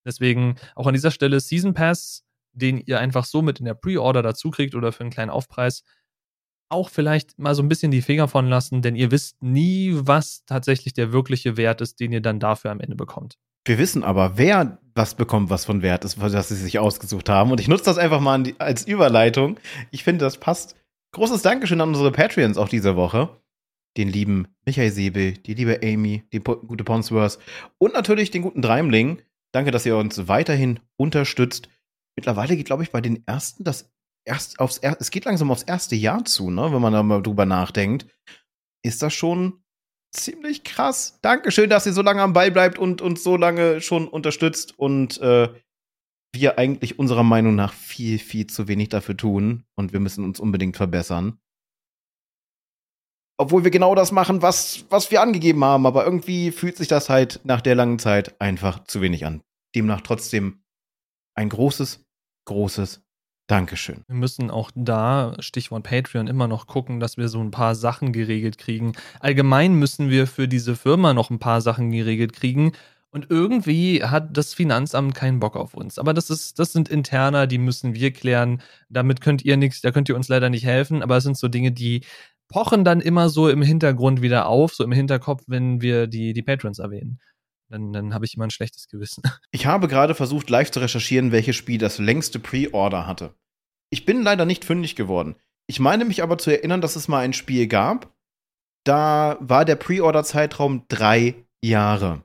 Deswegen 0.05 0.55
auch 0.75 0.87
an 0.87 0.93
dieser 0.93 1.11
Stelle 1.11 1.39
Season 1.39 1.73
Pass, 1.73 2.25
den 2.51 2.79
ihr 2.79 2.99
einfach 2.99 3.23
so 3.23 3.41
mit 3.41 3.59
in 3.59 3.65
der 3.65 3.75
Pre-Order 3.75 4.21
dazu 4.21 4.51
kriegt 4.51 4.75
oder 4.75 4.91
für 4.91 5.01
einen 5.01 5.09
kleinen 5.11 5.31
Aufpreis, 5.31 5.83
auch 6.69 6.89
vielleicht 6.89 7.37
mal 7.37 7.55
so 7.55 7.61
ein 7.61 7.69
bisschen 7.69 7.91
die 7.91 8.01
Finger 8.01 8.27
von 8.27 8.47
lassen, 8.47 8.81
denn 8.81 8.95
ihr 8.95 9.11
wisst 9.11 9.41
nie, 9.41 9.91
was 9.93 10.43
tatsächlich 10.45 10.93
der 10.93 11.11
wirkliche 11.11 11.57
Wert 11.57 11.81
ist, 11.81 11.99
den 11.99 12.11
ihr 12.11 12.21
dann 12.21 12.39
dafür 12.39 12.71
am 12.71 12.79
Ende 12.79 12.95
bekommt. 12.95 13.37
Wir 13.65 13.77
wissen 13.77 14.03
aber, 14.03 14.37
wer 14.37 14.79
was 14.95 15.15
bekommt, 15.15 15.49
was 15.49 15.65
von 15.65 15.81
Wert 15.81 16.03
ist, 16.05 16.19
was 16.19 16.49
sie 16.49 16.55
sich 16.55 16.79
ausgesucht 16.79 17.29
haben. 17.29 17.51
Und 17.51 17.59
ich 17.59 17.67
nutze 17.67 17.85
das 17.85 17.97
einfach 17.97 18.19
mal 18.19 18.43
als 18.59 18.85
Überleitung. 18.85 19.57
Ich 19.91 20.03
finde, 20.03 20.25
das 20.25 20.37
passt 20.37 20.75
Großes 21.13 21.43
Dankeschön 21.43 21.79
an 21.79 21.89
unsere 21.89 22.11
Patreons 22.11 22.57
auch 22.57 22.69
diese 22.69 22.95
Woche. 22.95 23.39
Den 23.97 24.09
lieben 24.09 24.47
Michael 24.65 24.91
Säbel, 24.91 25.33
die 25.33 25.53
liebe 25.53 25.79
Amy, 25.83 26.23
die 26.33 26.39
gute 26.39 26.83
Ponsworth 26.83 27.37
und 27.77 27.93
natürlich 27.93 28.31
den 28.31 28.41
guten 28.41 28.63
Dreimling. 28.63 29.21
Danke, 29.51 29.69
dass 29.69 29.85
ihr 29.85 29.95
uns 29.95 30.27
weiterhin 30.27 30.79
unterstützt. 30.97 31.69
Mittlerweile 32.15 32.57
geht, 32.57 32.65
glaube 32.65 32.81
ich, 32.81 32.89
bei 32.89 32.99
den 32.99 33.27
ersten 33.27 33.63
das 33.63 33.92
erst 34.25 34.59
aufs 34.59 34.77
er 34.77 34.97
es 34.99 35.11
geht 35.11 35.25
langsam 35.25 35.51
aufs 35.51 35.63
erste 35.63 35.95
Jahr 35.95 36.25
zu, 36.25 36.49
ne, 36.49 36.71
wenn 36.73 36.81
man 36.81 36.93
da 36.93 37.03
mal 37.03 37.21
drüber 37.21 37.45
nachdenkt. 37.45 38.07
Ist 38.83 39.01
das 39.01 39.13
schon 39.13 39.63
ziemlich 40.11 40.63
krass. 40.63 41.19
Dankeschön, 41.21 41.69
dass 41.69 41.85
ihr 41.85 41.93
so 41.93 42.01
lange 42.01 42.21
am 42.21 42.33
Ball 42.33 42.51
bleibt 42.51 42.77
und 42.77 43.01
uns 43.01 43.23
so 43.23 43.35
lange 43.35 43.81
schon 43.81 44.07
unterstützt 44.07 44.77
und 44.77 45.19
äh, 45.21 45.49
wir 46.33 46.57
eigentlich 46.57 46.99
unserer 46.99 47.23
Meinung 47.23 47.55
nach 47.55 47.73
viel, 47.73 48.19
viel 48.19 48.47
zu 48.47 48.67
wenig 48.67 48.89
dafür 48.89 49.15
tun 49.15 49.65
und 49.75 49.93
wir 49.93 49.99
müssen 49.99 50.23
uns 50.23 50.39
unbedingt 50.39 50.77
verbessern. 50.77 51.39
Obwohl 53.37 53.63
wir 53.63 53.71
genau 53.71 53.95
das 53.95 54.11
machen, 54.11 54.41
was, 54.41 54.85
was 54.89 55.09
wir 55.09 55.21
angegeben 55.21 55.63
haben, 55.63 55.85
aber 55.85 56.05
irgendwie 56.05 56.51
fühlt 56.51 56.77
sich 56.77 56.87
das 56.87 57.09
halt 57.09 57.41
nach 57.43 57.61
der 57.61 57.75
langen 57.75 57.99
Zeit 57.99 58.39
einfach 58.39 58.83
zu 58.85 59.01
wenig 59.01 59.25
an. 59.25 59.41
Demnach 59.75 60.01
trotzdem 60.01 60.63
ein 61.35 61.49
großes, 61.49 62.05
großes 62.45 63.03
Dankeschön. 63.47 64.05
Wir 64.07 64.15
müssen 64.15 64.49
auch 64.49 64.71
da, 64.73 65.35
Stichwort 65.39 65.83
Patreon, 65.83 66.27
immer 66.27 66.47
noch 66.47 66.65
gucken, 66.65 67.01
dass 67.01 67.17
wir 67.17 67.27
so 67.27 67.41
ein 67.41 67.51
paar 67.51 67.75
Sachen 67.75 68.13
geregelt 68.13 68.57
kriegen. 68.57 68.93
Allgemein 69.19 69.75
müssen 69.75 70.09
wir 70.09 70.27
für 70.27 70.47
diese 70.47 70.75
Firma 70.77 71.13
noch 71.13 71.29
ein 71.29 71.39
paar 71.39 71.59
Sachen 71.59 71.91
geregelt 71.91 72.33
kriegen. 72.33 72.71
Und 73.11 73.29
irgendwie 73.29 74.03
hat 74.03 74.35
das 74.35 74.53
Finanzamt 74.53 75.13
keinen 75.13 75.39
Bock 75.39 75.55
auf 75.55 75.73
uns. 75.75 75.99
Aber 75.99 76.13
das 76.13 76.29
ist, 76.29 76.57
das 76.57 76.71
sind 76.71 76.89
interner, 76.89 77.45
die 77.45 77.59
müssen 77.59 77.93
wir 77.93 78.11
klären. 78.11 78.61
Damit 78.89 79.21
könnt 79.21 79.43
ihr 79.45 79.57
nichts, 79.57 79.81
da 79.81 79.91
könnt 79.91 80.09
ihr 80.09 80.15
uns 80.15 80.29
leider 80.29 80.49
nicht 80.49 80.65
helfen. 80.65 81.03
Aber 81.03 81.17
es 81.17 81.23
sind 81.23 81.37
so 81.37 81.47
Dinge, 81.49 81.71
die 81.73 82.01
pochen 82.47 82.83
dann 82.85 83.01
immer 83.01 83.29
so 83.29 83.49
im 83.49 83.61
Hintergrund 83.61 84.21
wieder 84.21 84.47
auf, 84.47 84.73
so 84.73 84.83
im 84.83 84.91
Hinterkopf, 84.91 85.43
wenn 85.47 85.81
wir 85.81 86.07
die, 86.07 86.33
die 86.33 86.43
Patrons 86.43 86.79
erwähnen. 86.79 87.19
Dann, 87.73 87.91
dann 87.91 88.13
habe 88.13 88.23
ich 88.25 88.35
immer 88.35 88.43
ein 88.43 88.51
schlechtes 88.51 88.87
Gewissen. 88.87 89.23
Ich 89.51 89.65
habe 89.65 89.87
gerade 89.87 90.13
versucht, 90.13 90.51
live 90.51 90.69
zu 90.69 90.79
recherchieren, 90.79 91.31
welches 91.31 91.55
Spiel 91.55 91.79
das 91.79 91.97
längste 91.97 92.37
Pre-Order 92.37 93.07
hatte. 93.07 93.33
Ich 93.89 94.05
bin 94.05 94.21
leider 94.21 94.45
nicht 94.45 94.63
fündig 94.63 94.95
geworden. 94.95 95.35
Ich 95.65 95.79
meine 95.79 96.05
mich 96.05 96.21
aber 96.21 96.37
zu 96.37 96.51
erinnern, 96.51 96.81
dass 96.81 96.95
es 96.95 97.07
mal 97.07 97.19
ein 97.19 97.33
Spiel 97.33 97.67
gab. 97.67 98.13
Da 98.83 99.37
war 99.39 99.65
der 99.65 99.75
Pre-Order-Zeitraum 99.75 100.85
drei 100.87 101.33
Jahre. 101.63 102.23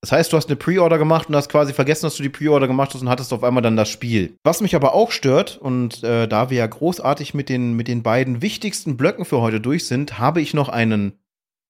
Das 0.00 0.12
heißt, 0.12 0.32
du 0.32 0.38
hast 0.38 0.48
eine 0.48 0.56
Pre-Order 0.56 0.96
gemacht 0.96 1.28
und 1.28 1.36
hast 1.36 1.50
quasi 1.50 1.74
vergessen, 1.74 2.06
dass 2.06 2.16
du 2.16 2.22
die 2.22 2.30
Pre-Order 2.30 2.66
gemacht 2.66 2.94
hast 2.94 3.02
und 3.02 3.10
hattest 3.10 3.34
auf 3.34 3.44
einmal 3.44 3.62
dann 3.62 3.76
das 3.76 3.90
Spiel. 3.90 4.38
Was 4.44 4.62
mich 4.62 4.74
aber 4.74 4.94
auch 4.94 5.10
stört, 5.10 5.58
und 5.58 6.02
äh, 6.02 6.26
da 6.26 6.48
wir 6.48 6.56
ja 6.56 6.66
großartig 6.66 7.34
mit 7.34 7.50
den, 7.50 7.74
mit 7.74 7.86
den 7.86 8.02
beiden 8.02 8.40
wichtigsten 8.40 8.96
Blöcken 8.96 9.26
für 9.26 9.42
heute 9.42 9.60
durch 9.60 9.86
sind, 9.86 10.18
habe 10.18 10.40
ich 10.40 10.54
noch 10.54 10.70
einen, 10.70 11.19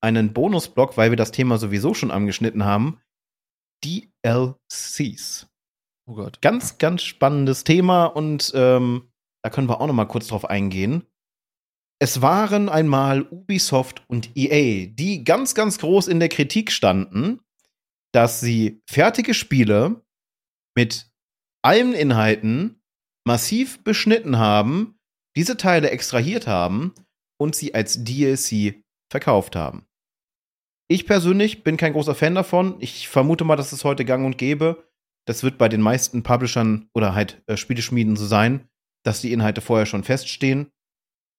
einen 0.01 0.33
Bonusblock, 0.33 0.97
weil 0.97 1.11
wir 1.11 1.17
das 1.17 1.33
Thema 1.33 1.59
sowieso 1.59 1.95
schon 1.95 2.11
angeschnitten 2.11 2.65
haben. 2.65 3.01
DLCs. 3.85 5.49
Oh 6.07 6.15
Gott. 6.15 6.41
Ganz, 6.41 6.79
ganz 6.79 7.03
spannendes 7.03 7.65
Thema 7.65 8.07
und 8.07 8.53
ähm, 8.55 9.11
da 9.43 9.51
können 9.51 9.69
wir 9.69 9.81
auch 9.81 9.87
noch 9.87 9.95
mal 9.95 10.07
kurz 10.07 10.29
drauf 10.29 10.45
eingehen. 10.45 11.07
Es 12.03 12.23
waren 12.23 12.69
einmal 12.69 13.23
Ubisoft 13.23 14.05
und 14.09 14.35
EA, 14.35 14.87
die 14.87 15.23
ganz, 15.23 15.55
ganz 15.55 15.79
groß 15.79 16.09
in 16.09 16.19
der 16.19 16.31
Kritik 16.31 16.73
standen, 16.73 17.41
dass 18.13 18.41
sie 18.41 18.83
fertige 18.89 19.35
Spiele 19.35 20.03
mit 20.75 21.11
allen 21.63 21.93
Inhalten 21.93 22.83
massiv 23.27 23.85
beschnitten 23.85 24.39
haben, 24.39 24.99
diese 25.37 25.57
Teile 25.57 25.91
extrahiert 25.91 26.47
haben 26.47 26.95
und 27.39 27.55
sie 27.55 27.75
als 27.75 28.03
DLC 28.03 28.83
verkauft 29.11 29.57
haben. 29.57 29.87
Ich 30.91 31.07
persönlich 31.07 31.63
bin 31.63 31.77
kein 31.77 31.93
großer 31.93 32.17
Fan 32.17 32.35
davon. 32.35 32.75
Ich 32.81 33.07
vermute 33.09 33.45
mal, 33.45 33.55
dass 33.55 33.71
es 33.71 33.85
heute 33.85 34.05
gang 34.05 34.27
und 34.27 34.39
gäbe. 34.39 34.89
Das 35.25 35.45
wird 35.45 35.57
bei 35.57 35.69
den 35.69 35.81
meisten 35.81 36.25
Publishern 36.25 36.89
oder 36.95 37.15
halt 37.15 37.41
äh, 37.47 37.57
Spieleschmieden 37.57 38.17
so 38.17 38.27
sein, 38.27 38.69
dass 39.05 39.21
die 39.21 39.33
Inhalte 39.33 39.61
vorher 39.61 39.87
schon 39.87 40.03
feststehen. 40.03 40.73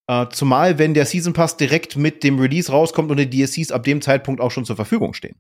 Äh, 0.08 0.28
zumal, 0.30 0.80
wenn 0.80 0.94
der 0.94 1.06
Season 1.06 1.34
Pass 1.34 1.58
direkt 1.58 1.98
mit 1.98 2.24
dem 2.24 2.40
Release 2.40 2.72
rauskommt 2.72 3.12
und 3.12 3.18
die 3.18 3.30
DLCs 3.30 3.74
ab 3.74 3.84
dem 3.84 4.02
Zeitpunkt 4.02 4.40
auch 4.40 4.52
schon 4.52 4.64
zur 4.64 4.78
Verfügung 4.78 5.14
stehen. 5.14 5.36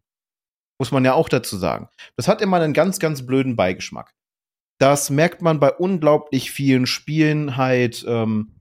Muss 0.77 0.91
man 0.91 1.05
ja 1.05 1.13
auch 1.13 1.29
dazu 1.29 1.55
sagen. 1.55 1.87
Das 2.17 2.27
hat 2.27 2.41
immer 2.41 2.57
einen 2.57 2.73
ganz, 2.73 2.99
ganz 2.99 3.25
blöden 3.25 3.55
Beigeschmack. 3.55 4.13
Das 4.77 5.09
merkt 5.09 5.41
man 5.41 5.61
bei 5.61 5.71
unglaublich 5.71 6.51
vielen 6.51 6.85
Spielen 6.85 7.55
halt. 7.55 8.03
Ähm, 8.05 8.59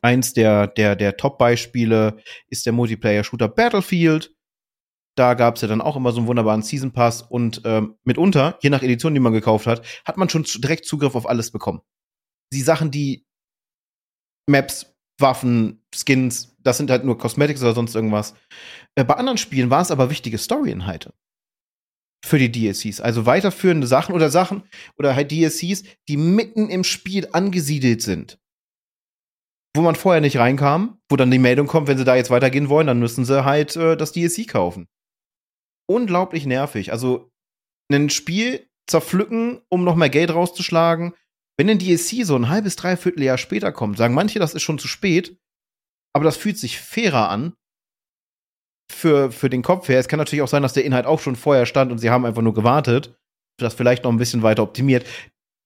eins 0.00 0.32
der, 0.32 0.68
der, 0.68 0.94
der 0.94 1.16
Top-Beispiele 1.16 2.18
ist 2.46 2.66
der 2.66 2.72
Multiplayer-Shooter 2.72 3.48
Battlefield. 3.48 4.32
Da 5.20 5.34
gab 5.34 5.56
es 5.56 5.60
ja 5.60 5.68
dann 5.68 5.82
auch 5.82 5.96
immer 5.96 6.12
so 6.12 6.20
einen 6.20 6.28
wunderbaren 6.28 6.62
Season 6.62 6.92
Pass 6.92 7.20
und 7.20 7.60
ähm, 7.66 7.94
mitunter, 8.04 8.58
je 8.62 8.70
nach 8.70 8.82
Edition, 8.82 9.12
die 9.12 9.20
man 9.20 9.34
gekauft 9.34 9.66
hat, 9.66 9.86
hat 10.06 10.16
man 10.16 10.30
schon 10.30 10.44
direkt 10.44 10.86
Zugriff 10.86 11.14
auf 11.14 11.28
alles 11.28 11.50
bekommen. 11.50 11.82
Die 12.54 12.62
Sachen, 12.62 12.90
die 12.90 13.26
Maps, 14.48 14.94
Waffen, 15.18 15.84
Skins, 15.94 16.56
das 16.60 16.78
sind 16.78 16.90
halt 16.90 17.04
nur 17.04 17.18
Cosmetics 17.18 17.60
oder 17.60 17.74
sonst 17.74 17.94
irgendwas. 17.94 18.32
Äh, 18.94 19.04
bei 19.04 19.12
anderen 19.12 19.36
Spielen 19.36 19.68
waren 19.68 19.82
es 19.82 19.90
aber 19.90 20.08
wichtige 20.08 20.38
Story-Inhalte 20.38 21.12
für 22.24 22.38
die 22.38 22.50
DLCs. 22.50 23.02
Also 23.02 23.26
weiterführende 23.26 23.86
Sachen 23.86 24.14
oder 24.14 24.30
Sachen 24.30 24.62
oder 24.96 25.14
halt 25.14 25.30
DLCs, 25.30 25.84
die 26.08 26.16
mitten 26.16 26.70
im 26.70 26.82
Spiel 26.82 27.28
angesiedelt 27.32 28.00
sind. 28.00 28.38
Wo 29.76 29.82
man 29.82 29.96
vorher 29.96 30.22
nicht 30.22 30.38
reinkam, 30.38 30.98
wo 31.10 31.16
dann 31.16 31.30
die 31.30 31.38
Meldung 31.38 31.66
kommt, 31.66 31.88
wenn 31.88 31.98
sie 31.98 32.04
da 32.04 32.16
jetzt 32.16 32.30
weitergehen 32.30 32.70
wollen, 32.70 32.86
dann 32.86 33.00
müssen 33.00 33.26
sie 33.26 33.44
halt 33.44 33.76
äh, 33.76 33.98
das 33.98 34.12
DLC 34.12 34.48
kaufen. 34.48 34.88
Unglaublich 35.90 36.46
nervig. 36.46 36.92
Also 36.92 37.32
ein 37.92 38.10
Spiel 38.10 38.70
zerpflücken, 38.88 39.60
um 39.68 39.82
noch 39.82 39.96
mehr 39.96 40.08
Geld 40.08 40.30
rauszuschlagen, 40.30 41.14
Wenn 41.58 41.68
ein 41.68 41.80
DLC 41.80 42.24
so 42.24 42.36
ein 42.36 42.48
halbes, 42.48 42.76
dreiviertel 42.76 43.24
Jahr 43.24 43.36
später 43.36 43.72
kommt, 43.72 43.98
sagen 43.98 44.14
manche, 44.14 44.38
das 44.38 44.54
ist 44.54 44.62
schon 44.62 44.78
zu 44.78 44.86
spät, 44.86 45.36
aber 46.14 46.24
das 46.24 46.36
fühlt 46.36 46.58
sich 46.58 46.78
fairer 46.78 47.28
an 47.28 47.54
für, 48.90 49.32
für 49.32 49.50
den 49.50 49.62
Kopf 49.62 49.88
her. 49.88 49.98
Es 49.98 50.06
kann 50.06 50.18
natürlich 50.18 50.42
auch 50.42 50.48
sein, 50.48 50.62
dass 50.62 50.74
der 50.74 50.84
Inhalt 50.84 51.06
auch 51.06 51.18
schon 51.18 51.34
vorher 51.34 51.66
stand 51.66 51.90
und 51.90 51.98
sie 51.98 52.08
haben 52.08 52.24
einfach 52.24 52.40
nur 52.40 52.54
gewartet, 52.54 53.18
das 53.58 53.74
vielleicht 53.74 54.04
noch 54.04 54.12
ein 54.12 54.18
bisschen 54.18 54.42
weiter 54.42 54.62
optimiert. 54.62 55.04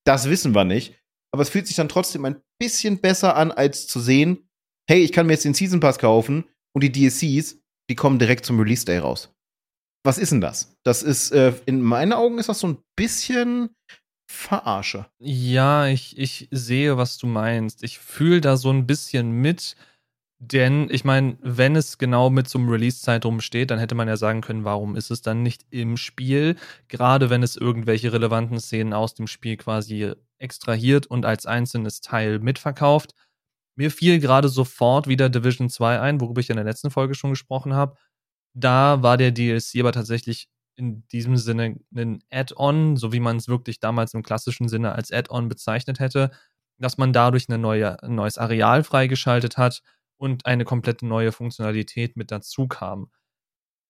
Das 0.06 0.30
wissen 0.30 0.54
wir 0.54 0.64
nicht. 0.64 0.98
Aber 1.32 1.42
es 1.42 1.50
fühlt 1.50 1.66
sich 1.66 1.76
dann 1.76 1.90
trotzdem 1.90 2.24
ein 2.24 2.40
bisschen 2.58 3.00
besser 3.00 3.36
an, 3.36 3.52
als 3.52 3.86
zu 3.86 4.00
sehen, 4.00 4.48
hey, 4.88 5.00
ich 5.00 5.12
kann 5.12 5.26
mir 5.26 5.34
jetzt 5.34 5.44
den 5.44 5.54
Season 5.54 5.80
Pass 5.80 5.98
kaufen 5.98 6.44
und 6.72 6.82
die 6.82 6.92
DLCs, 6.92 7.58
die 7.90 7.94
kommen 7.94 8.18
direkt 8.18 8.46
zum 8.46 8.58
Release 8.58 8.86
Day 8.86 8.98
raus. 8.98 9.33
Was 10.04 10.18
ist 10.18 10.32
denn 10.32 10.40
das? 10.40 10.76
Das 10.84 11.02
ist, 11.02 11.32
äh, 11.32 11.54
in 11.66 11.80
meinen 11.80 12.12
Augen 12.12 12.38
ist 12.38 12.48
das 12.48 12.60
so 12.60 12.68
ein 12.68 12.78
bisschen 12.94 13.70
Verarsche. 14.30 15.06
Ja, 15.18 15.86
ich, 15.86 16.18
ich 16.18 16.48
sehe, 16.50 16.96
was 16.96 17.18
du 17.18 17.26
meinst. 17.26 17.82
Ich 17.82 17.98
fühle 17.98 18.40
da 18.40 18.56
so 18.56 18.70
ein 18.70 18.86
bisschen 18.86 19.30
mit. 19.30 19.76
Denn 20.40 20.88
ich 20.90 21.04
meine, 21.04 21.38
wenn 21.40 21.76
es 21.76 21.96
genau 21.96 22.28
mit 22.28 22.54
einem 22.54 22.68
Release-Zeitraum 22.68 23.40
steht, 23.40 23.70
dann 23.70 23.78
hätte 23.78 23.94
man 23.94 24.08
ja 24.08 24.16
sagen 24.16 24.42
können, 24.42 24.64
warum 24.64 24.96
ist 24.96 25.10
es 25.10 25.22
dann 25.22 25.42
nicht 25.42 25.64
im 25.70 25.96
Spiel? 25.96 26.56
Gerade 26.88 27.30
wenn 27.30 27.42
es 27.42 27.56
irgendwelche 27.56 28.12
relevanten 28.12 28.60
Szenen 28.60 28.92
aus 28.92 29.14
dem 29.14 29.26
Spiel 29.26 29.56
quasi 29.56 30.12
extrahiert 30.38 31.06
und 31.06 31.24
als 31.24 31.46
einzelnes 31.46 32.00
Teil 32.00 32.40
mitverkauft. 32.40 33.14
Mir 33.76 33.90
fiel 33.90 34.20
gerade 34.20 34.48
sofort 34.48 35.08
wieder 35.08 35.30
Division 35.30 35.70
2 35.70 36.00
ein, 36.00 36.20
worüber 36.20 36.40
ich 36.40 36.50
in 36.50 36.56
der 36.56 36.64
letzten 36.64 36.90
Folge 36.90 37.14
schon 37.14 37.30
gesprochen 37.30 37.72
habe. 37.72 37.96
Da 38.54 39.02
war 39.02 39.16
der 39.16 39.32
DLC 39.32 39.80
aber 39.80 39.92
tatsächlich 39.92 40.48
in 40.76 41.06
diesem 41.08 41.36
Sinne 41.36 41.76
ein 41.94 42.22
Add-on, 42.30 42.96
so 42.96 43.12
wie 43.12 43.20
man 43.20 43.36
es 43.36 43.48
wirklich 43.48 43.80
damals 43.80 44.14
im 44.14 44.22
klassischen 44.22 44.68
Sinne 44.68 44.92
als 44.92 45.12
Add-on 45.12 45.48
bezeichnet 45.48 46.00
hätte, 46.00 46.30
dass 46.78 46.98
man 46.98 47.12
dadurch 47.12 47.48
neue, 47.48 48.02
ein 48.02 48.14
neues 48.14 48.38
Areal 48.38 48.82
freigeschaltet 48.84 49.56
hat 49.56 49.82
und 50.16 50.46
eine 50.46 50.64
komplette 50.64 51.06
neue 51.06 51.32
Funktionalität 51.32 52.16
mit 52.16 52.30
dazu 52.30 52.66
kam. 52.66 53.10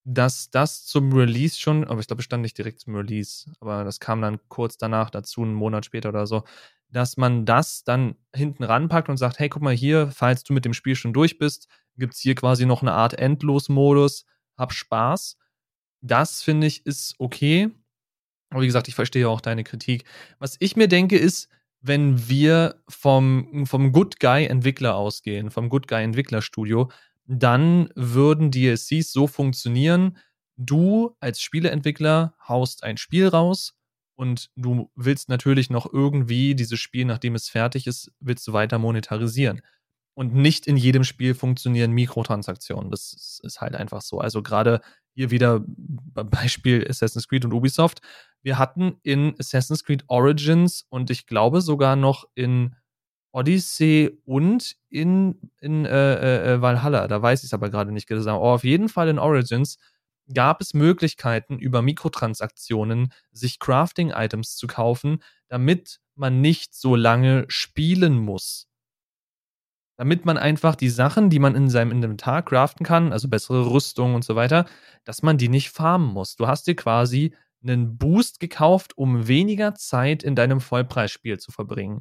Dass 0.04 0.50
das 0.50 0.84
zum 0.86 1.12
Release 1.12 1.58
schon, 1.58 1.84
aber 1.84 2.00
ich 2.00 2.06
glaube, 2.06 2.20
es 2.20 2.26
stand 2.26 2.42
nicht 2.42 2.58
direkt 2.58 2.80
zum 2.80 2.94
Release, 2.94 3.50
aber 3.60 3.84
das 3.84 4.00
kam 4.00 4.20
dann 4.20 4.38
kurz 4.48 4.76
danach 4.76 5.10
dazu, 5.10 5.42
einen 5.42 5.54
Monat 5.54 5.86
später 5.86 6.10
oder 6.10 6.26
so, 6.26 6.44
dass 6.90 7.16
man 7.16 7.46
das 7.46 7.84
dann 7.84 8.16
hinten 8.34 8.64
ranpackt 8.64 9.08
und 9.08 9.16
sagt, 9.16 9.38
hey, 9.38 9.48
guck 9.48 9.62
mal 9.62 9.74
hier, 9.74 10.10
falls 10.10 10.44
du 10.44 10.52
mit 10.52 10.66
dem 10.66 10.74
Spiel 10.74 10.94
schon 10.96 11.14
durch 11.14 11.38
bist, 11.38 11.68
gibt 11.96 12.14
es 12.14 12.20
hier 12.20 12.34
quasi 12.34 12.66
noch 12.66 12.82
eine 12.82 12.92
Art 12.92 13.14
Endlos-Modus, 13.14 14.26
hab 14.56 14.72
Spaß. 14.72 15.36
Das 16.00 16.42
finde 16.42 16.66
ich 16.66 16.86
ist 16.86 17.14
okay. 17.18 17.70
Aber 18.50 18.62
wie 18.62 18.66
gesagt, 18.66 18.88
ich 18.88 18.94
verstehe 18.94 19.28
auch 19.28 19.40
deine 19.40 19.64
Kritik. 19.64 20.04
Was 20.38 20.56
ich 20.60 20.76
mir 20.76 20.88
denke, 20.88 21.16
ist, 21.16 21.48
wenn 21.80 22.28
wir 22.28 22.82
vom, 22.88 23.66
vom 23.66 23.92
Good 23.92 24.20
Guy 24.20 24.46
Entwickler 24.46 24.94
ausgehen, 24.94 25.50
vom 25.50 25.68
Good 25.68 25.88
Guy 25.88 26.02
Entwicklerstudio, 26.02 26.90
dann 27.26 27.90
würden 27.94 28.50
DLCs 28.50 29.12
so 29.12 29.26
funktionieren, 29.26 30.16
du 30.56 31.16
als 31.20 31.40
Spieleentwickler 31.40 32.34
haust 32.48 32.84
ein 32.84 32.96
Spiel 32.96 33.28
raus 33.28 33.74
und 34.14 34.50
du 34.56 34.90
willst 34.94 35.28
natürlich 35.28 35.70
noch 35.70 35.92
irgendwie 35.92 36.54
dieses 36.54 36.78
Spiel, 36.80 37.04
nachdem 37.04 37.34
es 37.34 37.48
fertig 37.48 37.86
ist, 37.86 38.12
willst 38.20 38.46
du 38.46 38.52
weiter 38.52 38.78
monetarisieren. 38.78 39.60
Und 40.14 40.34
nicht 40.34 40.66
in 40.66 40.76
jedem 40.76 41.02
Spiel 41.02 41.34
funktionieren 41.34 41.90
Mikrotransaktionen. 41.90 42.90
Das 42.90 43.40
ist 43.42 43.60
halt 43.60 43.74
einfach 43.74 44.00
so. 44.00 44.20
Also 44.20 44.42
gerade 44.42 44.80
hier 45.12 45.30
wieder 45.30 45.60
Beispiel 45.66 46.86
Assassin's 46.88 47.28
Creed 47.28 47.44
und 47.44 47.52
Ubisoft. 47.52 48.00
Wir 48.42 48.58
hatten 48.58 48.96
in 49.02 49.34
Assassin's 49.38 49.84
Creed 49.84 50.04
Origins 50.06 50.86
und 50.88 51.10
ich 51.10 51.26
glaube 51.26 51.60
sogar 51.60 51.96
noch 51.96 52.26
in 52.34 52.76
Odyssey 53.32 54.20
und 54.24 54.76
in, 54.88 55.50
in 55.60 55.84
äh, 55.84 56.14
äh, 56.14 56.54
äh 56.54 56.62
Valhalla, 56.62 57.08
da 57.08 57.20
weiß 57.20 57.40
ich 57.40 57.48
es 57.48 57.54
aber 57.54 57.68
gerade 57.68 57.90
nicht 57.90 58.06
genau. 58.06 58.36
Aber 58.36 58.52
auf 58.52 58.64
jeden 58.64 58.88
Fall 58.88 59.08
in 59.08 59.18
Origins 59.18 59.78
gab 60.32 60.60
es 60.60 60.72
Möglichkeiten, 60.72 61.58
über 61.58 61.82
Mikrotransaktionen 61.82 63.12
sich 63.32 63.58
Crafting-Items 63.58 64.56
zu 64.56 64.68
kaufen, 64.68 65.22
damit 65.48 66.00
man 66.14 66.40
nicht 66.40 66.74
so 66.74 66.94
lange 66.94 67.44
spielen 67.48 68.16
muss 68.16 68.68
damit 69.96 70.24
man 70.24 70.36
einfach 70.38 70.74
die 70.76 70.88
Sachen, 70.88 71.30
die 71.30 71.38
man 71.38 71.54
in 71.54 71.70
seinem 71.70 71.92
Inventar 71.92 72.42
craften 72.42 72.84
kann, 72.84 73.12
also 73.12 73.28
bessere 73.28 73.70
Rüstung 73.70 74.14
und 74.14 74.24
so 74.24 74.36
weiter, 74.36 74.66
dass 75.04 75.22
man 75.22 75.38
die 75.38 75.48
nicht 75.48 75.70
farmen 75.70 76.08
muss. 76.12 76.36
Du 76.36 76.46
hast 76.46 76.66
dir 76.66 76.74
quasi 76.76 77.34
einen 77.62 77.96
Boost 77.96 78.40
gekauft, 78.40 78.96
um 78.98 79.26
weniger 79.28 79.74
Zeit 79.74 80.22
in 80.22 80.34
deinem 80.34 80.60
Vollpreisspiel 80.60 81.38
zu 81.38 81.52
verbringen. 81.52 82.00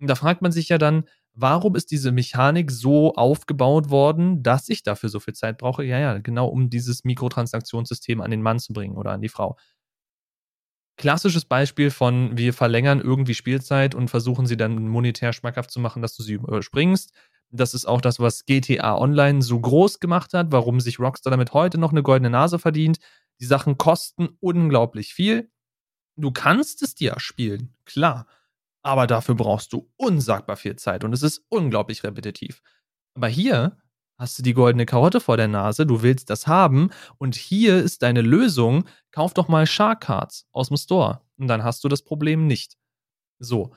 Und 0.00 0.08
da 0.08 0.14
fragt 0.14 0.42
man 0.42 0.52
sich 0.52 0.68
ja 0.68 0.78
dann, 0.78 1.04
warum 1.34 1.74
ist 1.76 1.90
diese 1.90 2.12
Mechanik 2.12 2.70
so 2.70 3.14
aufgebaut 3.14 3.90
worden, 3.90 4.42
dass 4.42 4.68
ich 4.68 4.82
dafür 4.82 5.08
so 5.08 5.20
viel 5.20 5.34
Zeit 5.34 5.58
brauche? 5.58 5.84
Ja, 5.84 5.98
ja, 5.98 6.18
genau, 6.18 6.48
um 6.48 6.70
dieses 6.70 7.04
Mikrotransaktionssystem 7.04 8.20
an 8.20 8.30
den 8.30 8.42
Mann 8.42 8.58
zu 8.60 8.72
bringen 8.72 8.96
oder 8.96 9.12
an 9.12 9.20
die 9.22 9.28
Frau. 9.28 9.56
Klassisches 10.96 11.46
Beispiel 11.46 11.90
von, 11.90 12.36
wir 12.36 12.52
verlängern 12.52 13.00
irgendwie 13.00 13.34
Spielzeit 13.34 13.94
und 13.94 14.08
versuchen 14.08 14.44
sie 14.46 14.58
dann 14.58 14.86
monetär 14.86 15.32
schmackhaft 15.32 15.70
zu 15.70 15.80
machen, 15.80 16.02
dass 16.02 16.14
du 16.14 16.22
sie 16.22 16.34
überspringst. 16.34 17.12
Das 17.52 17.74
ist 17.74 17.84
auch 17.86 18.00
das, 18.00 18.20
was 18.20 18.46
GTA 18.46 18.96
Online 18.96 19.42
so 19.42 19.58
groß 19.58 19.98
gemacht 19.98 20.34
hat, 20.34 20.52
warum 20.52 20.80
sich 20.80 21.00
Rockstar 21.00 21.30
damit 21.32 21.52
heute 21.52 21.78
noch 21.78 21.90
eine 21.90 22.02
goldene 22.02 22.30
Nase 22.30 22.58
verdient. 22.58 22.98
Die 23.40 23.44
Sachen 23.44 23.76
kosten 23.76 24.28
unglaublich 24.40 25.14
viel. 25.14 25.50
Du 26.16 26.30
kannst 26.30 26.82
es 26.82 26.94
dir 26.94 27.14
spielen, 27.18 27.74
klar. 27.84 28.26
Aber 28.82 29.06
dafür 29.06 29.34
brauchst 29.34 29.72
du 29.72 29.90
unsagbar 29.96 30.56
viel 30.56 30.76
Zeit 30.76 31.04
und 31.04 31.12
es 31.12 31.22
ist 31.22 31.44
unglaublich 31.48 32.04
repetitiv. 32.04 32.62
Aber 33.14 33.28
hier 33.28 33.78
hast 34.18 34.38
du 34.38 34.42
die 34.42 34.54
goldene 34.54 34.86
Karotte 34.86 35.20
vor 35.20 35.36
der 35.36 35.48
Nase, 35.48 35.86
du 35.86 36.02
willst 36.02 36.30
das 36.30 36.46
haben 36.46 36.90
und 37.18 37.34
hier 37.34 37.82
ist 37.82 38.02
deine 38.02 38.22
Lösung, 38.22 38.84
kauf 39.12 39.34
doch 39.34 39.48
mal 39.48 39.66
Shark 39.66 40.02
Cards 40.02 40.46
aus 40.52 40.68
dem 40.68 40.76
Store 40.76 41.22
und 41.38 41.48
dann 41.48 41.64
hast 41.64 41.82
du 41.84 41.88
das 41.88 42.02
Problem 42.02 42.46
nicht. 42.46 42.76
So, 43.38 43.74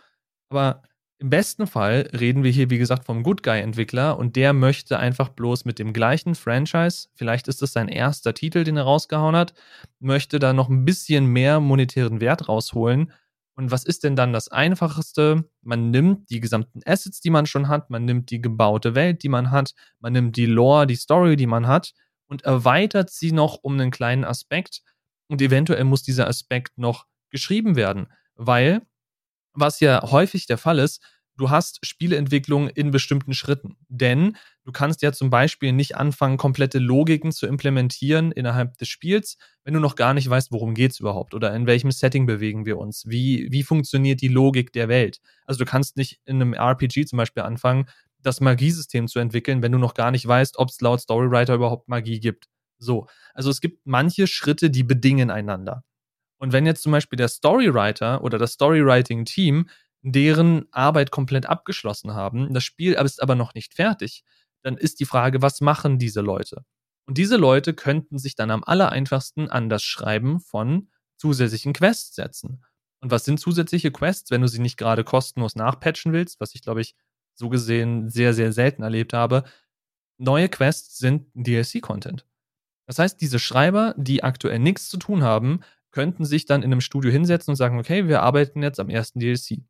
aber 0.49 0.83
im 1.23 1.29
besten 1.29 1.67
Fall 1.67 2.09
reden 2.11 2.43
wir 2.43 2.51
hier, 2.51 2.69
wie 2.69 2.77
gesagt, 2.77 3.05
vom 3.05 3.23
Good 3.23 3.43
Guy-Entwickler 3.43 4.17
und 4.17 4.35
der 4.35 4.51
möchte 4.51 4.99
einfach 4.99 5.29
bloß 5.29 5.63
mit 5.63 5.79
dem 5.79 5.93
gleichen 5.93 6.35
Franchise, 6.35 7.07
vielleicht 7.15 7.47
ist 7.47 7.61
es 7.61 7.71
sein 7.71 7.87
erster 7.87 8.33
Titel, 8.33 8.65
den 8.65 8.75
er 8.75 8.83
rausgehauen 8.83 9.33
hat, 9.33 9.53
möchte 9.99 10.37
da 10.37 10.51
noch 10.51 10.67
ein 10.67 10.83
bisschen 10.83 11.25
mehr 11.27 11.61
monetären 11.61 12.19
Wert 12.19 12.49
rausholen. 12.49 13.13
Und 13.55 13.71
was 13.71 13.85
ist 13.85 14.03
denn 14.03 14.17
dann 14.17 14.33
das 14.33 14.49
Einfachste? 14.49 15.45
Man 15.61 15.91
nimmt 15.91 16.29
die 16.29 16.41
gesamten 16.41 16.81
Assets, 16.85 17.21
die 17.21 17.29
man 17.29 17.45
schon 17.45 17.69
hat, 17.69 17.89
man 17.89 18.03
nimmt 18.03 18.29
die 18.29 18.41
gebaute 18.41 18.93
Welt, 18.93 19.23
die 19.23 19.29
man 19.29 19.49
hat, 19.49 19.75
man 20.01 20.11
nimmt 20.11 20.35
die 20.35 20.45
Lore, 20.45 20.87
die 20.87 20.97
Story, 20.97 21.37
die 21.37 21.47
man 21.47 21.67
hat 21.67 21.93
und 22.27 22.41
erweitert 22.41 23.11
sie 23.11 23.31
noch 23.31 23.59
um 23.61 23.75
einen 23.75 23.91
kleinen 23.91 24.25
Aspekt. 24.25 24.81
Und 25.29 25.41
eventuell 25.41 25.85
muss 25.85 26.03
dieser 26.03 26.27
Aspekt 26.27 26.77
noch 26.77 27.05
geschrieben 27.29 27.77
werden, 27.77 28.07
weil 28.35 28.81
was 29.53 29.79
ja 29.79 30.01
häufig 30.11 30.47
der 30.47 30.57
Fall 30.57 30.79
ist, 30.79 31.01
du 31.37 31.49
hast 31.49 31.85
Spieleentwicklung 31.85 32.69
in 32.69 32.91
bestimmten 32.91 33.33
Schritten. 33.33 33.77
Denn 33.89 34.37
du 34.63 34.71
kannst 34.71 35.01
ja 35.01 35.11
zum 35.11 35.29
Beispiel 35.29 35.71
nicht 35.71 35.95
anfangen, 35.97 36.37
komplette 36.37 36.79
Logiken 36.79 37.31
zu 37.31 37.47
implementieren 37.47 38.31
innerhalb 38.31 38.77
des 38.77 38.87
Spiels, 38.89 39.37
wenn 39.63 39.73
du 39.73 39.79
noch 39.79 39.95
gar 39.95 40.13
nicht 40.13 40.29
weißt, 40.29 40.51
worum 40.51 40.73
geht's 40.73 40.99
überhaupt 40.99 41.33
oder 41.33 41.53
in 41.55 41.67
welchem 41.67 41.91
Setting 41.91 42.25
bewegen 42.25 42.65
wir 42.65 42.77
uns. 42.77 43.03
Wie, 43.07 43.47
wie 43.51 43.63
funktioniert 43.63 44.21
die 44.21 44.27
Logik 44.27 44.73
der 44.73 44.89
Welt? 44.89 45.19
Also 45.45 45.59
du 45.59 45.65
kannst 45.65 45.97
nicht 45.97 46.19
in 46.25 46.41
einem 46.41 46.53
RPG 46.53 47.05
zum 47.05 47.17
Beispiel 47.17 47.43
anfangen, 47.43 47.85
das 48.21 48.39
Magiesystem 48.39 49.07
zu 49.07 49.19
entwickeln, 49.19 49.61
wenn 49.61 49.71
du 49.71 49.77
noch 49.77 49.93
gar 49.93 50.11
nicht 50.11 50.27
weißt, 50.27 50.57
ob 50.57 50.69
es 50.69 50.79
laut 50.81 51.01
Storywriter 51.01 51.55
überhaupt 51.55 51.89
Magie 51.89 52.19
gibt. 52.19 52.47
So. 52.77 53.07
Also 53.33 53.49
es 53.49 53.61
gibt 53.61 53.85
manche 53.85 54.27
Schritte, 54.27 54.69
die 54.69 54.83
bedingen 54.83 55.29
einander. 55.29 55.83
Und 56.37 56.51
wenn 56.51 56.65
jetzt 56.65 56.83
zum 56.83 56.91
Beispiel 56.91 57.15
der 57.15 57.29
Storywriter 57.29 58.21
oder 58.23 58.37
das 58.37 58.53
Storywriting-Team 58.53 59.69
deren 60.03 60.67
Arbeit 60.71 61.11
komplett 61.11 61.45
abgeschlossen 61.47 62.13
haben, 62.13 62.53
das 62.53 62.63
Spiel 62.63 62.93
ist 62.93 63.21
aber 63.21 63.35
noch 63.35 63.55
nicht 63.55 63.73
fertig, 63.73 64.23
dann 64.61 64.77
ist 64.77 64.99
die 64.99 65.05
Frage, 65.05 65.41
was 65.41 65.61
machen 65.61 65.97
diese 65.97 66.21
Leute? 66.21 66.65
Und 67.05 67.17
diese 67.17 67.37
Leute 67.37 67.73
könnten 67.73 68.17
sich 68.17 68.35
dann 68.35 68.51
am 68.51 68.63
allereinfachsten 68.63 69.49
an 69.49 69.69
das 69.69 69.83
Schreiben 69.83 70.39
von 70.39 70.89
zusätzlichen 71.17 71.73
Quests 71.73 72.15
setzen. 72.15 72.63
Und 73.01 73.11
was 73.11 73.25
sind 73.25 73.39
zusätzliche 73.39 73.91
Quests, 73.91 74.31
wenn 74.31 74.41
du 74.41 74.47
sie 74.47 74.61
nicht 74.61 74.77
gerade 74.77 75.03
kostenlos 75.03 75.55
nachpatchen 75.55 76.13
willst, 76.13 76.39
was 76.39 76.55
ich 76.55 76.61
glaube 76.61 76.81
ich 76.81 76.95
so 77.33 77.49
gesehen 77.49 78.09
sehr, 78.09 78.33
sehr 78.33 78.53
selten 78.53 78.83
erlebt 78.83 79.13
habe? 79.13 79.43
Neue 80.17 80.47
Quests 80.47 80.97
sind 80.97 81.27
DLC-Content. 81.33 82.25
Das 82.85 82.99
heißt, 82.99 83.19
diese 83.19 83.39
Schreiber, 83.39 83.95
die 83.97 84.23
aktuell 84.23 84.59
nichts 84.59 84.89
zu 84.89 84.97
tun 84.97 85.23
haben, 85.23 85.61
könnten 85.91 86.25
sich 86.25 86.45
dann 86.45 86.63
in 86.63 86.71
einem 86.71 86.81
Studio 86.81 87.11
hinsetzen 87.11 87.51
und 87.51 87.55
sagen, 87.55 87.79
okay, 87.79 88.07
wir 88.07 88.21
arbeiten 88.21 88.61
jetzt 88.63 88.79
am 88.79 88.89
ersten 88.89 89.19
DLC. 89.19 89.63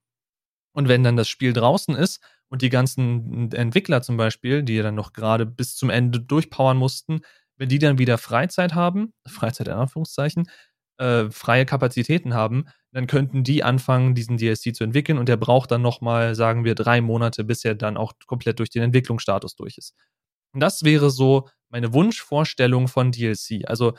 Und 0.73 0.87
wenn 0.87 1.03
dann 1.03 1.15
das 1.15 1.29
Spiel 1.29 1.53
draußen 1.53 1.95
ist 1.95 2.21
und 2.49 2.61
die 2.61 2.69
ganzen 2.69 3.51
Entwickler 3.51 4.01
zum 4.01 4.17
Beispiel, 4.17 4.63
die 4.63 4.81
dann 4.81 4.95
noch 4.95 5.13
gerade 5.13 5.45
bis 5.45 5.75
zum 5.75 5.89
Ende 5.89 6.19
durchpowern 6.19 6.77
mussten, 6.77 7.21
wenn 7.57 7.69
die 7.69 7.79
dann 7.79 7.97
wieder 7.97 8.17
Freizeit 8.17 8.73
haben, 8.73 9.13
Freizeit 9.27 9.67
in 9.67 9.73
Anführungszeichen, 9.73 10.49
äh, 10.97 11.29
freie 11.31 11.65
Kapazitäten 11.65 12.33
haben, 12.33 12.65
dann 12.91 13.07
könnten 13.07 13.43
die 13.43 13.63
anfangen, 13.63 14.13
diesen 14.15 14.37
DLC 14.37 14.75
zu 14.75 14.83
entwickeln 14.83 15.17
und 15.17 15.27
der 15.27 15.37
braucht 15.37 15.71
dann 15.71 15.81
nochmal, 15.81 16.35
sagen 16.35 16.63
wir, 16.63 16.75
drei 16.75 17.01
Monate, 17.01 17.43
bis 17.43 17.65
er 17.65 17.75
dann 17.75 17.97
auch 17.97 18.13
komplett 18.27 18.59
durch 18.59 18.69
den 18.69 18.83
Entwicklungsstatus 18.83 19.55
durch 19.55 19.77
ist. 19.77 19.95
Und 20.53 20.59
das 20.59 20.83
wäre 20.83 21.09
so 21.09 21.49
meine 21.69 21.93
Wunschvorstellung 21.93 22.87
von 22.87 23.11
DLC. 23.11 23.67
Also 23.67 23.93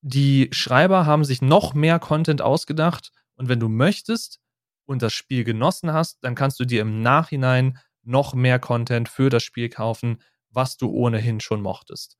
die 0.00 0.48
Schreiber 0.52 1.06
haben 1.06 1.24
sich 1.24 1.42
noch 1.42 1.74
mehr 1.74 1.98
Content 1.98 2.42
ausgedacht 2.42 3.10
und 3.36 3.48
wenn 3.48 3.60
du 3.60 3.68
möchtest 3.68 4.40
und 4.86 5.02
das 5.02 5.12
Spiel 5.12 5.44
genossen 5.44 5.92
hast, 5.92 6.22
dann 6.22 6.34
kannst 6.34 6.60
du 6.60 6.64
dir 6.64 6.82
im 6.82 7.02
Nachhinein 7.02 7.78
noch 8.02 8.34
mehr 8.34 8.58
Content 8.58 9.08
für 9.08 9.30
das 9.30 9.42
Spiel 9.42 9.68
kaufen, 9.68 10.22
was 10.50 10.76
du 10.76 10.90
ohnehin 10.90 11.40
schon 11.40 11.60
mochtest. 11.60 12.16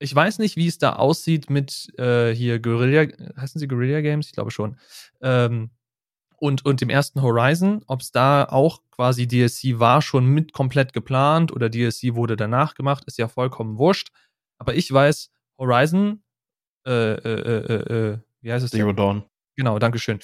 Ich 0.00 0.14
weiß 0.14 0.38
nicht, 0.38 0.56
wie 0.56 0.68
es 0.68 0.78
da 0.78 0.94
aussieht 0.94 1.50
mit 1.50 1.88
äh, 1.98 2.32
hier 2.32 2.60
Guerilla, 2.60 3.12
heißen 3.36 3.58
sie 3.58 3.66
Guerilla 3.66 4.00
Games? 4.00 4.26
Ich 4.26 4.32
glaube 4.32 4.52
schon. 4.52 4.78
Ähm, 5.20 5.70
und, 6.36 6.64
und 6.64 6.80
dem 6.80 6.88
ersten 6.88 7.20
Horizon, 7.20 7.82
ob 7.88 8.00
es 8.00 8.12
da 8.12 8.44
auch 8.44 8.80
quasi 8.92 9.26
DLC 9.26 9.80
war 9.80 10.00
schon 10.02 10.26
mit 10.26 10.52
komplett 10.52 10.92
geplant 10.92 11.52
oder 11.52 11.68
DLC 11.68 12.14
wurde 12.14 12.36
danach 12.36 12.74
gemacht, 12.74 13.04
ist 13.06 13.18
ja 13.18 13.26
vollkommen 13.26 13.76
wurscht. 13.76 14.10
Aber 14.58 14.74
ich 14.74 14.92
weiß, 14.92 15.30
Horizon, 15.58 16.22
äh, 16.86 17.14
äh, 17.14 17.16
äh, 17.18 17.74
äh, 17.74 18.12
äh 18.12 18.18
wie 18.40 18.52
heißt 18.52 18.64
es? 18.64 18.70
Zero 18.70 18.92
Dawn. 18.92 19.24
Genau, 19.58 19.80
Dankeschön. 19.80 20.20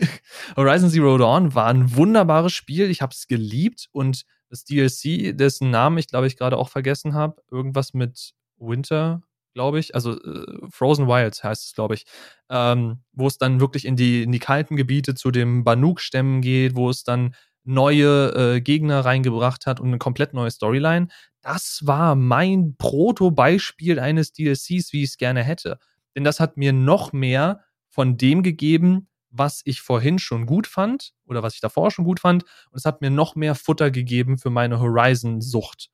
Horizon 0.56 0.88
Zero 0.88 1.18
Dawn 1.18 1.54
war 1.54 1.66
ein 1.66 1.94
wunderbares 1.96 2.54
Spiel. 2.54 2.88
Ich 2.88 3.02
habe 3.02 3.12
es 3.12 3.26
geliebt 3.26 3.88
und 3.92 4.24
das 4.48 4.64
DLC, 4.64 5.36
dessen 5.36 5.70
Namen 5.70 5.98
ich 5.98 6.06
glaube 6.06 6.26
ich 6.26 6.38
gerade 6.38 6.56
auch 6.56 6.70
vergessen 6.70 7.12
habe, 7.12 7.42
irgendwas 7.50 7.92
mit 7.92 8.32
Winter, 8.56 9.20
glaube 9.52 9.80
ich, 9.80 9.94
also 9.94 10.18
äh, 10.18 10.66
Frozen 10.70 11.06
Wilds 11.08 11.44
heißt 11.44 11.66
es, 11.66 11.74
glaube 11.74 11.92
ich, 11.94 12.06
ähm, 12.48 13.00
wo 13.12 13.26
es 13.26 13.36
dann 13.36 13.60
wirklich 13.60 13.84
in 13.84 13.96
die, 13.96 14.22
in 14.22 14.32
die 14.32 14.38
kalten 14.38 14.76
Gebiete 14.76 15.14
zu 15.14 15.30
den 15.30 15.62
Banuk-Stämmen 15.62 16.40
geht, 16.40 16.74
wo 16.74 16.88
es 16.88 17.04
dann 17.04 17.34
neue 17.64 18.54
äh, 18.56 18.60
Gegner 18.62 19.04
reingebracht 19.04 19.66
hat 19.66 19.78
und 19.78 19.88
eine 19.88 19.98
komplett 19.98 20.32
neue 20.32 20.50
Storyline. 20.50 21.08
Das 21.42 21.80
war 21.84 22.14
mein 22.14 22.76
Proto-Beispiel 22.78 24.00
eines 24.00 24.32
DLCs, 24.32 24.94
wie 24.94 25.02
ich 25.02 25.10
es 25.10 25.16
gerne 25.18 25.42
hätte. 25.42 25.78
Denn 26.16 26.24
das 26.24 26.40
hat 26.40 26.56
mir 26.56 26.72
noch 26.72 27.12
mehr 27.12 27.60
von 27.90 28.16
dem 28.16 28.42
gegeben, 28.42 29.08
was 29.30 29.62
ich 29.64 29.80
vorhin 29.80 30.18
schon 30.18 30.46
gut 30.46 30.66
fand 30.66 31.12
oder 31.26 31.42
was 31.42 31.54
ich 31.54 31.60
davor 31.60 31.90
schon 31.90 32.04
gut 32.04 32.20
fand. 32.20 32.44
Und 32.44 32.78
es 32.78 32.84
hat 32.84 33.00
mir 33.00 33.10
noch 33.10 33.36
mehr 33.36 33.54
Futter 33.54 33.90
gegeben 33.90 34.38
für 34.38 34.50
meine 34.50 34.80
Horizon-Sucht. 34.80 35.90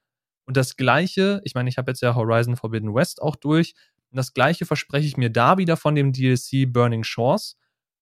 Und 0.47 0.57
das 0.57 0.77
Gleiche, 0.77 1.41
ich 1.45 1.55
meine, 1.55 1.69
ich 1.69 1.77
habe 1.77 1.91
jetzt 1.91 2.01
ja 2.01 2.15
Horizon 2.15 2.57
Forbidden 2.57 2.95
West 2.95 3.21
auch 3.21 3.37
durch. 3.37 3.75
Und 4.11 4.17
das 4.17 4.33
Gleiche 4.33 4.65
verspreche 4.65 5.07
ich 5.07 5.17
mir 5.17 5.31
da 5.31 5.59
wieder 5.59 5.77
von 5.77 5.95
dem 5.95 6.13
DLC 6.13 6.73
Burning 6.73 7.03
Shores. 7.03 7.57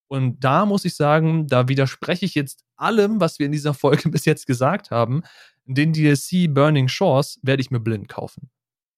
Und 0.09 0.45
da 0.45 0.67
muss 0.67 0.85
ich 0.85 0.95
sagen, 0.95 1.47
da 1.47 1.69
widerspreche 1.69 2.27
ich 2.27 2.35
jetzt 2.35 2.65
allem, 2.77 3.21
was 3.21 3.39
wir 3.39 3.47
in 3.47 3.53
dieser 3.53 3.75
Folge 3.75 4.09
bis 4.11 4.25
jetzt 4.25 4.47
gesagt 4.47 4.91
haben. 4.91 5.23
Den 5.65 5.93
DLC 5.93 6.53
Burning 6.53 6.89
Shores 6.89 7.41
werde 7.43 7.63
ich 7.63 7.71
mir 7.71 7.81
blind 7.81 8.09
kaufen. 8.09 8.51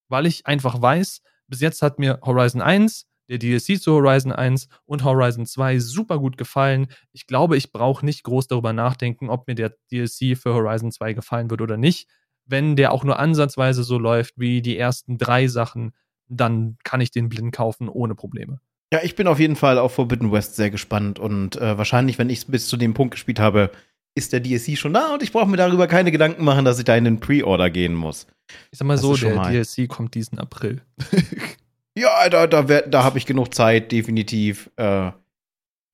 Weil 0.09 0.27
ich 0.27 0.47
einfach 0.47 0.83
weiß, 0.83 1.23
bis 1.47 1.61
jetzt 1.61 1.83
hat 1.83 1.99
mir 1.99 2.19
Horizon 2.23 2.61
1 2.61 3.07
der 3.29 3.39
DLC 3.39 3.81
zu 3.81 3.93
Horizon 3.93 4.33
1 4.33 4.69
und 4.85 5.05
Horizon 5.05 5.47
2 5.47 5.79
super 5.79 6.19
gut 6.19 6.37
gefallen. 6.37 6.89
Ich 7.13 7.27
glaube, 7.27 7.57
ich 7.57 7.73
brauche 7.73 8.05
nicht 8.05 8.25
groß 8.25 8.47
darüber 8.47 8.73
nachdenken, 8.73 9.31
ob 9.31 9.47
mir 9.47 9.55
der 9.55 9.75
DLC 9.91 10.37
für 10.37 10.55
Horizon 10.55 10.93
2 10.93 11.13
gefallen 11.13 11.51
wird 11.51 11.61
oder 11.61 11.77
nicht. 11.77 12.09
Wenn 12.45 12.77
der 12.77 12.93
auch 12.93 13.05
nur 13.05 13.19
ansatzweise 13.19 13.83
so 13.83 13.99
läuft 13.99 14.35
wie 14.39 14.63
die 14.63 14.79
ersten 14.79 15.19
drei 15.19 15.49
Sachen, 15.49 15.93
dann 16.29 16.77
kann 16.85 17.01
ich 17.01 17.11
den 17.11 17.29
blind 17.29 17.53
kaufen 17.53 17.89
ohne 17.89 18.15
Probleme. 18.15 18.61
Ja, 18.93 19.01
ich 19.03 19.17
bin 19.17 19.27
auf 19.27 19.41
jeden 19.41 19.57
Fall 19.57 19.79
auf 19.79 19.95
Forbidden 19.95 20.31
West 20.31 20.57
sehr 20.57 20.71
gespannt 20.71 21.19
und 21.19 21.57
äh, 21.57 21.77
wahrscheinlich, 21.77 22.19
wenn 22.19 22.31
ich 22.31 22.39
es 22.39 22.45
bis 22.45 22.69
zu 22.69 22.77
dem 22.77 22.95
Punkt 22.95 23.13
gespielt 23.13 23.41
habe, 23.41 23.73
ist 24.15 24.33
der 24.33 24.41
DLC 24.41 24.79
schon 24.79 24.95
da 24.95 25.13
und 25.13 25.23
ich 25.23 25.33
brauche 25.33 25.49
mir 25.49 25.57
darüber 25.57 25.89
keine 25.89 26.13
Gedanken 26.13 26.45
machen, 26.45 26.65
dass 26.65 26.79
ich 26.79 26.85
da 26.85 26.97
in 26.97 27.05
den 27.05 27.21
Pre-Order 27.21 27.69
gehen 27.71 27.95
muss. 27.95 28.27
Ich 28.71 28.79
sag 28.79 28.87
mal 28.87 28.95
das 28.95 29.03
so, 29.03 29.17
der 29.17 29.35
mal. 29.35 29.53
DLC 29.53 29.89
kommt 29.89 30.15
diesen 30.15 30.39
April. 30.39 30.83
Ja, 31.97 32.29
da, 32.29 32.47
da, 32.47 32.63
da 32.63 33.05
habe 33.05 33.19
ich 33.19 33.27
genug 33.27 33.55
Zeit, 33.55 33.91
definitiv, 33.91 34.71
äh, 34.77 35.13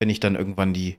wenn 0.00 0.11
ich 0.11 0.18
dann 0.18 0.34
irgendwann 0.34 0.74
die 0.74 0.98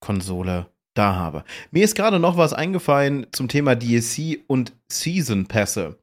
Konsole 0.00 0.70
da 0.94 1.16
habe. 1.16 1.44
Mir 1.72 1.84
ist 1.84 1.96
gerade 1.96 2.18
noch 2.18 2.36
was 2.36 2.52
eingefallen 2.52 3.26
zum 3.32 3.48
Thema 3.48 3.74
DLC 3.74 4.44
und 4.46 4.72
Season 4.90 5.46
Pässe. 5.46 5.98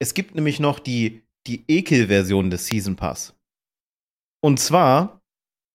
Es 0.00 0.14
gibt 0.14 0.34
nämlich 0.34 0.60
noch 0.60 0.78
die, 0.78 1.22
die 1.46 1.64
Ekel-Version 1.66 2.50
des 2.50 2.66
Season 2.66 2.94
Pass. 2.94 3.34
Und 4.40 4.60
zwar, 4.60 5.20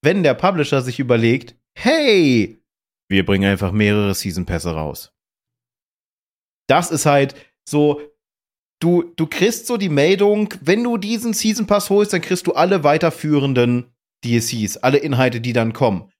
wenn 0.01 0.23
der 0.23 0.33
Publisher 0.33 0.81
sich 0.81 0.99
überlegt, 0.99 1.55
hey, 1.77 2.63
wir 3.09 3.25
bringen 3.25 3.51
einfach 3.51 3.73
mehrere 3.73 4.15
Season 4.15 4.45
Pässe 4.45 4.71
raus. 4.71 5.13
Das 6.69 6.89
ist 6.89 7.05
halt 7.05 7.35
so, 7.67 8.01
du, 8.83 9.13
du 9.15 9.27
kriegst 9.27 9.67
so 9.67 9.77
die 9.77 9.89
Meldung, 9.89 10.53
wenn 10.61 10.83
du 10.83 10.97
diesen 10.97 11.33
Season 11.33 11.65
Pass 11.65 11.89
holst, 11.89 12.13
dann 12.13 12.21
kriegst 12.21 12.47
du 12.47 12.53
alle 12.53 12.83
weiterführenden 12.83 13.85
DLCs, 14.25 14.77
alle 14.77 14.97
Inhalte, 14.97 15.41
die 15.41 15.53
dann 15.53 15.73
kommen. 15.73 16.11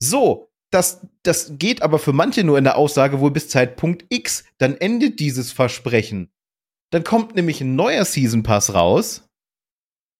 So, 0.00 0.48
das, 0.70 1.06
das 1.22 1.58
geht 1.58 1.82
aber 1.82 1.98
für 1.98 2.12
manche 2.12 2.44
nur 2.44 2.58
in 2.58 2.64
der 2.64 2.76
Aussage 2.76 3.20
wohl 3.20 3.30
bis 3.30 3.48
Zeitpunkt 3.48 4.04
X. 4.10 4.44
Dann 4.58 4.76
endet 4.76 5.18
dieses 5.18 5.50
Versprechen. 5.50 6.30
Dann 6.90 7.04
kommt 7.04 7.34
nämlich 7.34 7.60
ein 7.60 7.74
neuer 7.74 8.04
Season 8.04 8.42
Pass 8.42 8.74
raus. 8.74 9.28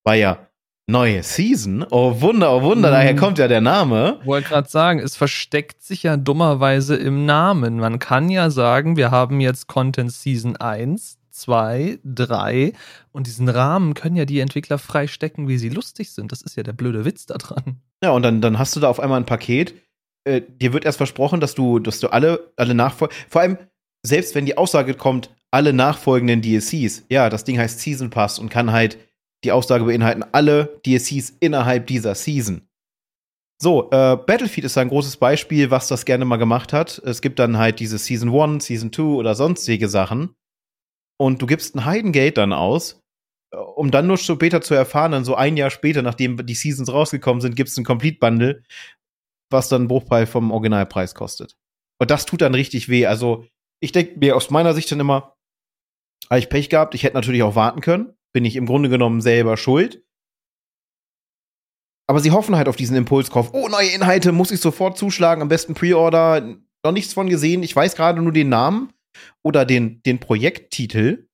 War 0.05 0.15
ja 0.15 0.47
neue 0.87 1.23
Season. 1.23 1.85
Oh 1.91 2.19
Wunder, 2.19 2.51
oh 2.51 2.61
Wunder, 2.63 2.89
mhm. 2.89 2.93
daher 2.93 3.15
kommt 3.15 3.37
ja 3.37 3.47
der 3.47 3.61
Name. 3.61 4.19
Wollte 4.25 4.49
gerade 4.49 4.69
sagen, 4.69 4.99
es 4.99 5.15
versteckt 5.15 5.81
sich 5.83 6.03
ja 6.03 6.17
dummerweise 6.17 6.95
im 6.95 7.25
Namen. 7.25 7.77
Man 7.77 7.99
kann 7.99 8.29
ja 8.29 8.49
sagen, 8.49 8.97
wir 8.97 9.11
haben 9.11 9.39
jetzt 9.39 9.67
Content 9.67 10.11
Season 10.11 10.57
1, 10.57 11.18
zwei, 11.39 11.99
drei. 12.03 12.73
Und 13.11 13.27
diesen 13.27 13.49
Rahmen 13.49 13.93
können 13.93 14.15
ja 14.15 14.25
die 14.25 14.39
Entwickler 14.39 14.77
frei 14.77 15.07
stecken, 15.07 15.47
wie 15.47 15.57
sie 15.57 15.69
lustig 15.69 16.11
sind. 16.11 16.31
Das 16.31 16.41
ist 16.41 16.55
ja 16.55 16.63
der 16.63 16.73
blöde 16.73 17.05
Witz 17.05 17.25
da 17.25 17.35
dran. 17.35 17.81
Ja, 18.03 18.11
und 18.11 18.23
dann, 18.23 18.41
dann 18.41 18.59
hast 18.59 18.75
du 18.75 18.79
da 18.79 18.89
auf 18.89 18.99
einmal 18.99 19.19
ein 19.19 19.25
Paket. 19.25 19.73
Äh, 20.25 20.41
dir 20.47 20.73
wird 20.73 20.85
erst 20.85 20.97
versprochen, 20.97 21.39
dass 21.39 21.55
du, 21.55 21.79
dass 21.79 21.99
du 21.99 22.09
alle, 22.09 22.51
alle 22.55 22.73
nachfolgen. 22.73 23.15
Vor 23.29 23.41
allem, 23.41 23.57
selbst 24.05 24.35
wenn 24.35 24.45
die 24.45 24.57
Aussage 24.57 24.93
kommt, 24.93 25.29
alle 25.51 25.73
nachfolgenden 25.73 26.41
DLCs, 26.41 27.05
ja, 27.09 27.29
das 27.29 27.43
Ding 27.43 27.57
heißt 27.57 27.79
Season 27.79 28.09
Pass 28.09 28.39
und 28.39 28.49
kann 28.49 28.71
halt 28.71 28.97
die 29.43 29.51
Aussage 29.51 29.85
beinhalten, 29.85 30.23
alle 30.31 30.79
DLCs 30.85 31.33
innerhalb 31.39 31.87
dieser 31.87 32.15
Season. 32.15 32.61
So, 33.61 33.89
äh, 33.91 34.15
Battlefield 34.15 34.65
ist 34.65 34.77
ein 34.77 34.87
großes 34.87 35.17
Beispiel, 35.17 35.69
was 35.69 35.87
das 35.87 36.05
gerne 36.05 36.23
mal 36.23 36.37
gemacht 36.37 36.71
hat. 36.71 37.01
Es 37.03 37.21
gibt 37.21 37.39
dann 37.39 37.57
halt 37.57 37.79
diese 37.79 37.97
Season 37.97 38.33
1, 38.33 38.65
Season 38.65 38.93
2 38.93 39.03
oder 39.03 39.35
sonstige 39.35 39.89
Sachen 39.89 40.35
und 41.19 41.41
du 41.41 41.45
gibst 41.45 41.75
ein 41.75 41.85
Heidengate 41.85 42.33
dann 42.33 42.53
aus, 42.53 43.01
äh, 43.53 43.57
um 43.57 43.91
dann 43.91 44.07
nur 44.07 44.17
später 44.17 44.61
zu 44.61 44.73
erfahren, 44.73 45.11
dann 45.11 45.25
so 45.25 45.35
ein 45.35 45.57
Jahr 45.57 45.69
später, 45.69 46.01
nachdem 46.01 46.45
die 46.45 46.55
Seasons 46.55 46.91
rausgekommen 46.91 47.41
sind, 47.41 47.55
gibst 47.55 47.77
du 47.77 47.81
ein 47.81 47.85
Complete 47.85 48.19
Bundle, 48.19 48.63
was 49.51 49.69
dann 49.69 49.81
einen 49.81 49.87
Bruchteil 49.87 50.25
vom 50.25 50.51
Originalpreis 50.51 51.15
kostet. 51.15 51.57
Und 51.99 52.11
das 52.11 52.25
tut 52.25 52.41
dann 52.41 52.55
richtig 52.55 52.87
weh. 52.87 53.05
Also, 53.05 53.45
ich 53.81 53.91
denke 53.91 54.17
mir 54.17 54.35
aus 54.35 54.49
meiner 54.49 54.73
Sicht 54.73 54.91
dann 54.91 54.99
immer, 54.99 55.35
habe 56.29 56.39
ich 56.39 56.49
Pech 56.49 56.69
gehabt, 56.69 56.95
ich 56.95 57.03
hätte 57.03 57.15
natürlich 57.15 57.43
auch 57.43 57.55
warten 57.55 57.81
können, 57.81 58.13
bin 58.33 58.45
ich 58.45 58.55
im 58.55 58.65
Grunde 58.65 58.89
genommen 58.89 59.21
selber 59.21 59.57
schuld. 59.57 60.03
Aber 62.07 62.21
sie 62.21 62.31
hoffen 62.31 62.55
halt 62.55 62.67
auf 62.67 62.75
diesen 62.75 62.95
Impulskauf. 62.95 63.53
Oh, 63.53 63.67
neue 63.67 63.89
Inhalte, 63.89 64.31
muss 64.31 64.51
ich 64.51 64.61
sofort 64.61 64.97
zuschlagen, 64.97 65.41
am 65.41 65.47
besten 65.47 65.73
Pre-Order, 65.73 66.55
noch 66.83 66.91
nichts 66.91 67.13
von 67.13 67.29
gesehen, 67.29 67.61
ich 67.61 67.75
weiß 67.75 67.95
gerade 67.95 68.21
nur 68.21 68.31
den 68.31 68.49
Namen 68.49 68.93
oder 69.43 69.65
den, 69.65 70.01
den 70.03 70.19
Projekttitel 70.19 71.27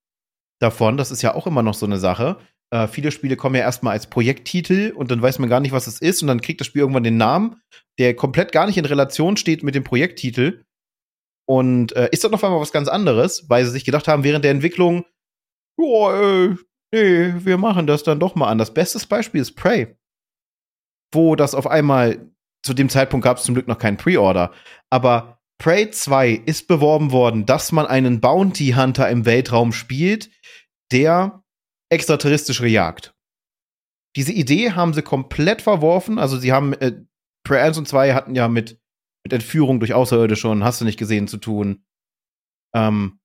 davon. 0.60 0.96
Das 0.96 1.10
ist 1.10 1.22
ja 1.22 1.34
auch 1.34 1.46
immer 1.46 1.62
noch 1.62 1.74
so 1.74 1.86
eine 1.86 1.98
Sache. 1.98 2.38
Äh, 2.72 2.88
viele 2.88 3.12
Spiele 3.12 3.36
kommen 3.36 3.54
ja 3.54 3.62
erstmal 3.62 3.92
als 3.92 4.08
Projekttitel 4.08 4.92
und 4.94 5.10
dann 5.10 5.22
weiß 5.22 5.38
man 5.38 5.48
gar 5.48 5.60
nicht, 5.60 5.72
was 5.72 5.86
es 5.86 6.00
ist. 6.00 6.22
Und 6.22 6.28
dann 6.28 6.40
kriegt 6.40 6.60
das 6.60 6.66
Spiel 6.66 6.80
irgendwann 6.80 7.04
den 7.04 7.16
Namen, 7.16 7.60
der 7.98 8.14
komplett 8.14 8.52
gar 8.52 8.66
nicht 8.66 8.78
in 8.78 8.84
Relation 8.84 9.36
steht 9.36 9.62
mit 9.62 9.74
dem 9.74 9.84
Projekttitel. 9.84 10.64
Und 11.48 11.94
äh, 11.94 12.08
ist 12.10 12.24
dann 12.24 12.34
auf 12.34 12.42
einmal 12.42 12.60
was 12.60 12.72
ganz 12.72 12.88
anderes, 12.88 13.48
weil 13.48 13.64
sie 13.64 13.70
sich 13.70 13.84
gedacht 13.84 14.08
haben, 14.08 14.24
während 14.24 14.44
der 14.44 14.50
Entwicklung, 14.50 15.04
oh, 15.78 16.10
äh, 16.10 16.56
nee, 16.92 17.34
wir 17.38 17.56
machen 17.56 17.86
das 17.86 18.02
dann 18.02 18.18
doch 18.18 18.34
mal 18.34 18.48
an. 18.48 18.58
Das 18.58 18.74
beste 18.74 19.06
Beispiel 19.06 19.40
ist 19.40 19.54
Prey. 19.54 19.96
Wo 21.14 21.36
das 21.36 21.54
auf 21.54 21.68
einmal, 21.68 22.32
zu 22.64 22.74
dem 22.74 22.88
Zeitpunkt 22.88 23.22
gab 23.22 23.36
es 23.36 23.44
zum 23.44 23.54
Glück 23.54 23.68
noch 23.68 23.78
keinen 23.78 23.96
Pre-Order, 23.96 24.52
aber 24.90 25.35
Prey 25.58 25.90
2 25.90 26.30
ist 26.46 26.68
beworben 26.68 27.12
worden, 27.12 27.46
dass 27.46 27.72
man 27.72 27.86
einen 27.86 28.20
Bounty 28.20 28.74
Hunter 28.76 29.08
im 29.08 29.24
Weltraum 29.24 29.72
spielt, 29.72 30.30
der 30.92 31.42
extraterrestrische 31.90 32.66
jagt. 32.66 33.14
Diese 34.16 34.32
Idee 34.32 34.72
haben 34.72 34.94
sie 34.94 35.02
komplett 35.02 35.62
verworfen. 35.62 36.18
Also 36.18 36.38
sie 36.38 36.52
haben 36.52 36.72
äh, 36.74 37.04
Prey 37.44 37.60
1 37.60 37.78
und 37.78 37.88
2 37.88 38.14
hatten 38.14 38.34
ja 38.34 38.48
mit, 38.48 38.80
mit 39.24 39.32
Entführung 39.32 39.80
durch 39.80 39.94
Außerirdische 39.94 40.48
und 40.48 40.64
hast 40.64 40.80
du 40.80 40.84
nicht 40.84 40.98
gesehen 40.98 41.28
zu 41.28 41.38
tun. 41.38 41.84
Ähm, 42.74 43.18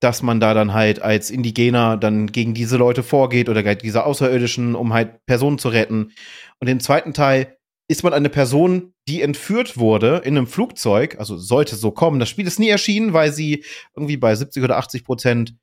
dass 0.00 0.22
man 0.22 0.38
da 0.38 0.52
dann 0.52 0.74
halt 0.74 1.00
als 1.00 1.30
Indigener 1.30 1.96
dann 1.96 2.26
gegen 2.26 2.52
diese 2.52 2.76
Leute 2.76 3.02
vorgeht 3.02 3.48
oder 3.48 3.62
gegen 3.62 3.80
diese 3.80 4.04
Außerirdischen, 4.04 4.74
um 4.74 4.92
halt 4.92 5.24
Personen 5.24 5.58
zu 5.58 5.68
retten. 5.68 6.12
Und 6.60 6.68
im 6.68 6.80
zweiten 6.80 7.14
Teil 7.14 7.56
ist 7.88 8.02
man 8.02 8.14
eine 8.14 8.30
Person, 8.30 8.94
die 9.08 9.20
entführt 9.20 9.76
wurde 9.76 10.18
in 10.24 10.36
einem 10.36 10.46
Flugzeug, 10.46 11.18
also 11.18 11.36
sollte 11.36 11.76
so 11.76 11.90
kommen. 11.90 12.18
Das 12.18 12.28
Spiel 12.30 12.46
ist 12.46 12.58
nie 12.58 12.68
erschienen, 12.68 13.12
weil 13.12 13.32
sie 13.32 13.64
irgendwie 13.94 14.16
bei 14.16 14.34
70 14.34 14.62
oder 14.62 14.78
80 14.78 15.04
Prozent 15.04 15.56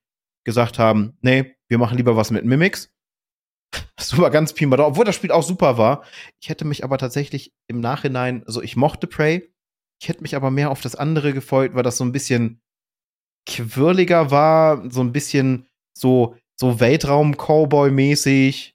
gesagt 0.44 0.80
haben, 0.80 1.18
nee, 1.22 1.56
wir 1.68 1.78
machen 1.78 1.98
lieber 1.98 2.16
was 2.16 2.32
mit 2.32 2.46
Mimics. 2.46 2.90
Das 3.96 4.18
war 4.18 4.32
ganz 4.32 4.54
da, 4.54 4.86
obwohl 4.86 5.06
das 5.06 5.16
Spiel 5.16 5.32
auch 5.32 5.44
super 5.44 5.78
war. 5.78 6.04
Ich 6.42 6.50
hätte 6.50 6.66
mich 6.66 6.84
aber 6.84 6.98
tatsächlich 6.98 7.54
im 7.68 7.80
Nachhinein, 7.80 8.44
also 8.46 8.62
ich 8.62 8.76
mochte 8.76 9.08
Prey, 9.08 9.50
ich 10.02 10.10
hätte 10.10 10.24
mich 10.24 10.36
aber 10.36 10.52
mehr 10.52 10.72
auf 10.72 10.82
das 10.82 10.96
andere 10.96 11.34
gefolgt, 11.34 11.76
weil 11.76 11.84
das 11.84 11.98
so 11.98 12.04
ein 12.04 12.12
bisschen 12.12 12.62
quirliger 13.48 14.32
war, 14.32 14.90
so 14.92 15.02
ein 15.02 15.14
bisschen 15.14 15.68
so, 15.96 16.36
so 16.60 16.80
Weltraum-Cowboy-mäßig. 16.80 18.74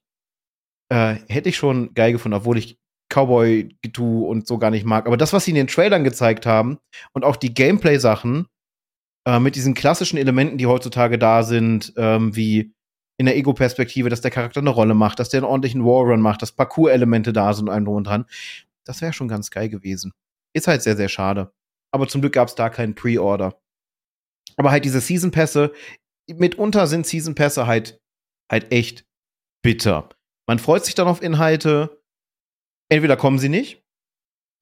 Äh, 0.89 1.17
hätte 1.29 1.49
ich 1.49 1.57
schon 1.57 1.93
geil 1.95 2.13
gefunden, 2.13 2.37
obwohl 2.37 2.57
ich 2.59 2.79
Cowboy-Getue 3.17 4.27
und 4.27 4.47
so 4.47 4.59
gar 4.59 4.71
nicht 4.71 4.85
mag. 4.85 5.07
Aber 5.07 5.17
das, 5.17 5.33
was 5.33 5.45
sie 5.45 5.53
in 5.53 5.57
den 5.57 5.67
Trailern 5.67 6.05
gezeigt 6.05 6.47
haben 6.47 6.79
und 7.13 7.25
auch 7.25 7.37
die 7.37 7.55
Gameplay-Sachen 7.55 8.47
äh, 9.27 9.41
mit 9.41 9.57
diesen 9.57 9.75
klassischen 9.75 10.19
Elementen, 10.19 10.59
die 10.59 10.67
heutzutage 10.67 11.19
da 11.19 11.43
sind, 11.43 11.93
ähm, 11.97 12.35
wie 12.37 12.75
in 13.19 13.27
der 13.27 13.37
Ego-Perspektive, 13.37 14.11
dass 14.11 14.21
der 14.21 14.31
Charakter 14.31 14.61
eine 14.61 14.71
Rolle 14.71 14.95
macht, 14.95 15.19
dass 15.19 15.31
der 15.31 15.39
einen 15.39 15.49
ordentlichen 15.49 15.85
Warrun 15.85 16.21
macht, 16.21 16.43
dass 16.43 16.53
Parcours-Elemente 16.53 17.33
da 17.33 17.55
sind 17.55 17.69
und 17.69 17.75
einem 17.75 17.87
drum 17.87 17.97
und 17.97 18.07
dran. 18.07 18.27
Das 18.85 19.01
wäre 19.01 19.13
schon 19.13 19.29
ganz 19.29 19.51
geil 19.51 19.69
gewesen. 19.69 20.13
Ist 20.53 20.69
halt 20.69 20.83
sehr, 20.83 20.97
sehr 20.97 21.09
schade. 21.09 21.53
Aber 21.93 22.09
zum 22.09 22.21
Glück 22.21 22.35
gab 22.35 22.49
es 22.49 22.55
da 22.55 22.69
keinen 22.69 22.95
Pre-Order. 22.95 23.59
Aber 24.57 24.71
halt 24.71 24.85
diese 24.85 25.01
Season-Pässe, 25.01 25.73
mitunter 26.29 26.87
sind 26.87 27.07
Season-Pässe 27.07 27.67
halt, 27.67 28.01
halt 28.51 28.71
echt 28.73 29.07
bitter. 29.63 30.09
Man 30.47 30.59
freut 30.59 30.85
sich 30.85 30.95
dann 30.95 31.09
auf 31.09 31.23
Inhalte, 31.23 31.96
entweder 32.89 33.17
kommen 33.17 33.39
sie 33.39 33.49
nicht. 33.49 33.83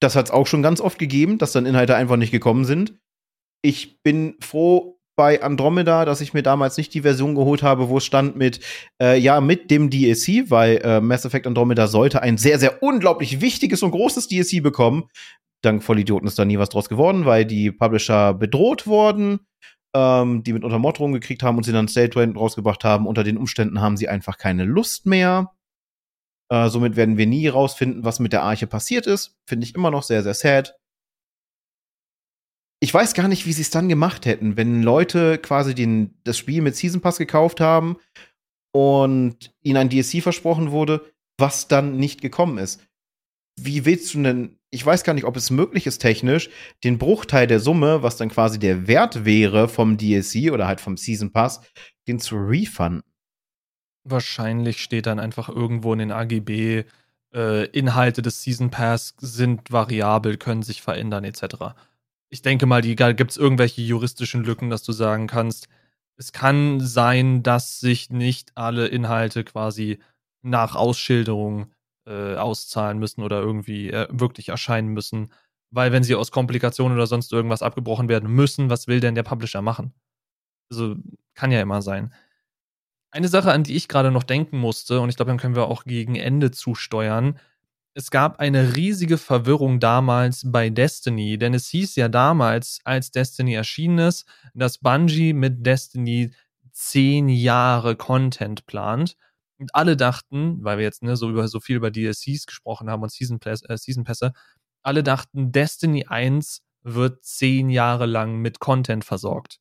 Das 0.00 0.16
hat 0.16 0.26
es 0.26 0.30
auch 0.30 0.46
schon 0.46 0.62
ganz 0.62 0.80
oft 0.80 0.98
gegeben, 0.98 1.38
dass 1.38 1.52
dann 1.52 1.66
Inhalte 1.66 1.96
einfach 1.96 2.16
nicht 2.16 2.32
gekommen 2.32 2.64
sind. 2.64 2.94
Ich 3.62 4.02
bin 4.02 4.36
froh 4.40 5.00
bei 5.16 5.42
Andromeda, 5.42 6.04
dass 6.04 6.20
ich 6.20 6.34
mir 6.34 6.42
damals 6.42 6.76
nicht 6.76 6.92
die 6.92 7.02
Version 7.02 7.34
geholt 7.34 7.62
habe, 7.62 7.88
wo 7.88 7.98
es 7.98 8.04
stand 8.04 8.36
mit, 8.36 8.60
äh, 9.00 9.18
ja, 9.18 9.40
mit 9.40 9.70
dem 9.70 9.88
DLC, 9.88 10.50
weil 10.50 10.78
äh, 10.78 11.00
Mass 11.00 11.24
Effect 11.24 11.46
Andromeda 11.46 11.86
sollte 11.86 12.22
ein 12.22 12.36
sehr, 12.36 12.58
sehr 12.58 12.82
unglaublich 12.82 13.40
wichtiges 13.40 13.82
und 13.82 13.92
großes 13.92 14.28
DLC 14.28 14.62
bekommen. 14.62 15.04
Dank 15.62 15.82
Vollidioten 15.82 16.26
ist 16.26 16.38
da 16.38 16.44
nie 16.44 16.58
was 16.58 16.68
draus 16.68 16.88
geworden, 16.88 17.24
weil 17.24 17.44
die 17.44 17.70
Publisher 17.70 18.34
bedroht 18.34 18.86
wurden, 18.86 19.40
ähm, 19.94 20.42
die 20.42 20.52
mit 20.52 20.64
Untermotterung 20.64 21.12
gekriegt 21.12 21.42
haben 21.42 21.56
und 21.56 21.62
sie 21.62 21.72
dann 21.72 21.88
State 21.88 22.18
rausgebracht 22.34 22.84
haben. 22.84 23.06
Unter 23.06 23.24
den 23.24 23.38
Umständen 23.38 23.80
haben 23.80 23.96
sie 23.96 24.08
einfach 24.08 24.36
keine 24.36 24.64
Lust 24.64 25.06
mehr. 25.06 25.52
Äh, 26.50 26.68
somit 26.68 26.96
werden 26.96 27.16
wir 27.16 27.26
nie 27.26 27.48
rausfinden, 27.48 28.04
was 28.04 28.20
mit 28.20 28.32
der 28.32 28.42
Arche 28.42 28.66
passiert 28.66 29.06
ist. 29.06 29.36
Finde 29.48 29.66
ich 29.66 29.74
immer 29.74 29.90
noch 29.90 30.02
sehr, 30.02 30.22
sehr 30.22 30.34
sad. 30.34 30.76
Ich 32.80 32.92
weiß 32.92 33.14
gar 33.14 33.28
nicht, 33.28 33.46
wie 33.46 33.52
sie 33.52 33.62
es 33.62 33.70
dann 33.70 33.88
gemacht 33.88 34.26
hätten, 34.26 34.56
wenn 34.58 34.82
Leute 34.82 35.38
quasi 35.38 35.74
den, 35.74 36.20
das 36.24 36.36
Spiel 36.36 36.60
mit 36.60 36.76
Season 36.76 37.00
Pass 37.00 37.16
gekauft 37.16 37.60
haben 37.60 37.96
und 38.74 39.54
ihnen 39.62 39.78
ein 39.78 39.88
DLC 39.88 40.22
versprochen 40.22 40.70
wurde, 40.70 41.10
was 41.38 41.66
dann 41.68 41.96
nicht 41.96 42.20
gekommen 42.20 42.58
ist. 42.58 42.86
Wie 43.58 43.84
willst 43.84 44.12
du 44.12 44.22
denn, 44.22 44.58
ich 44.70 44.84
weiß 44.84 45.04
gar 45.04 45.14
nicht, 45.14 45.24
ob 45.24 45.36
es 45.36 45.50
möglich 45.50 45.86
ist 45.86 46.00
technisch, 46.00 46.50
den 46.82 46.98
Bruchteil 46.98 47.46
der 47.46 47.60
Summe, 47.60 48.02
was 48.02 48.16
dann 48.16 48.28
quasi 48.28 48.58
der 48.58 48.86
Wert 48.88 49.24
wäre 49.24 49.68
vom 49.68 49.96
DLC 49.96 50.52
oder 50.52 50.66
halt 50.66 50.80
vom 50.80 50.96
Season 50.96 51.32
Pass, 51.32 51.60
den 52.08 52.18
zu 52.18 52.36
refunden. 52.36 53.02
Wahrscheinlich 54.04 54.82
steht 54.82 55.06
dann 55.06 55.18
einfach 55.18 55.48
irgendwo 55.48 55.92
in 55.92 55.98
den 55.98 56.12
AGB, 56.12 56.84
äh, 57.34 57.64
Inhalte 57.66 58.22
des 58.22 58.42
Season 58.42 58.70
Pass 58.70 59.14
sind 59.18 59.72
variabel, 59.72 60.36
können 60.36 60.62
sich 60.62 60.82
verändern, 60.82 61.24
etc. 61.24 61.74
Ich 62.30 62.42
denke 62.42 62.66
mal, 62.66 62.82
gibt 62.82 63.30
es 63.30 63.36
irgendwelche 63.36 63.82
juristischen 63.82 64.44
Lücken, 64.44 64.70
dass 64.70 64.82
du 64.82 64.92
sagen 64.92 65.26
kannst, 65.26 65.68
es 66.16 66.32
kann 66.32 66.80
sein, 66.80 67.42
dass 67.42 67.80
sich 67.80 68.10
nicht 68.10 68.52
alle 68.56 68.86
Inhalte 68.86 69.42
quasi 69.44 69.98
nach 70.42 70.76
Ausschilderung 70.76 71.72
äh, 72.06 72.36
auszahlen 72.36 72.98
müssen 72.98 73.22
oder 73.22 73.40
irgendwie 73.40 73.90
äh, 73.90 74.06
wirklich 74.10 74.50
erscheinen 74.50 74.88
müssen. 74.88 75.30
Weil 75.70 75.90
wenn 75.90 76.04
sie 76.04 76.14
aus 76.14 76.30
Komplikationen 76.30 76.96
oder 76.96 77.06
sonst 77.06 77.32
irgendwas 77.32 77.62
abgebrochen 77.62 78.08
werden 78.08 78.30
müssen, 78.30 78.70
was 78.70 78.86
will 78.86 79.00
denn 79.00 79.16
der 79.16 79.24
Publisher 79.24 79.62
machen? 79.62 79.92
Also 80.70 80.96
kann 81.34 81.50
ja 81.50 81.60
immer 81.60 81.82
sein. 81.82 82.12
Eine 83.14 83.28
Sache, 83.28 83.52
an 83.52 83.62
die 83.62 83.76
ich 83.76 83.86
gerade 83.86 84.10
noch 84.10 84.24
denken 84.24 84.58
musste, 84.58 85.00
und 85.00 85.08
ich 85.08 85.14
glaube, 85.14 85.30
dann 85.30 85.38
können 85.38 85.54
wir 85.54 85.68
auch 85.68 85.84
gegen 85.84 86.16
Ende 86.16 86.50
zusteuern. 86.50 87.38
Es 87.94 88.10
gab 88.10 88.40
eine 88.40 88.74
riesige 88.74 89.18
Verwirrung 89.18 89.78
damals 89.78 90.42
bei 90.50 90.68
Destiny, 90.68 91.38
denn 91.38 91.54
es 91.54 91.68
hieß 91.68 91.94
ja 91.94 92.08
damals, 92.08 92.80
als 92.82 93.12
Destiny 93.12 93.54
erschienen 93.54 93.98
ist, 93.98 94.26
dass 94.52 94.78
Bungie 94.78 95.32
mit 95.32 95.64
Destiny 95.64 96.32
zehn 96.72 97.28
Jahre 97.28 97.94
Content 97.94 98.66
plant. 98.66 99.16
Und 99.58 99.72
alle 99.76 99.96
dachten, 99.96 100.64
weil 100.64 100.78
wir 100.78 100.84
jetzt 100.84 101.04
ne, 101.04 101.14
so, 101.14 101.30
über, 101.30 101.46
so 101.46 101.60
viel 101.60 101.76
über 101.76 101.92
DLCs 101.92 102.46
gesprochen 102.46 102.90
haben 102.90 103.04
und 103.04 103.12
Season, 103.12 103.38
äh, 103.44 103.76
Season 103.76 104.02
Pässe, 104.02 104.32
alle 104.82 105.04
dachten, 105.04 105.52
Destiny 105.52 106.06
1 106.06 106.64
wird 106.82 107.24
zehn 107.24 107.70
Jahre 107.70 108.06
lang 108.06 108.38
mit 108.38 108.58
Content 108.58 109.04
versorgt. 109.04 109.60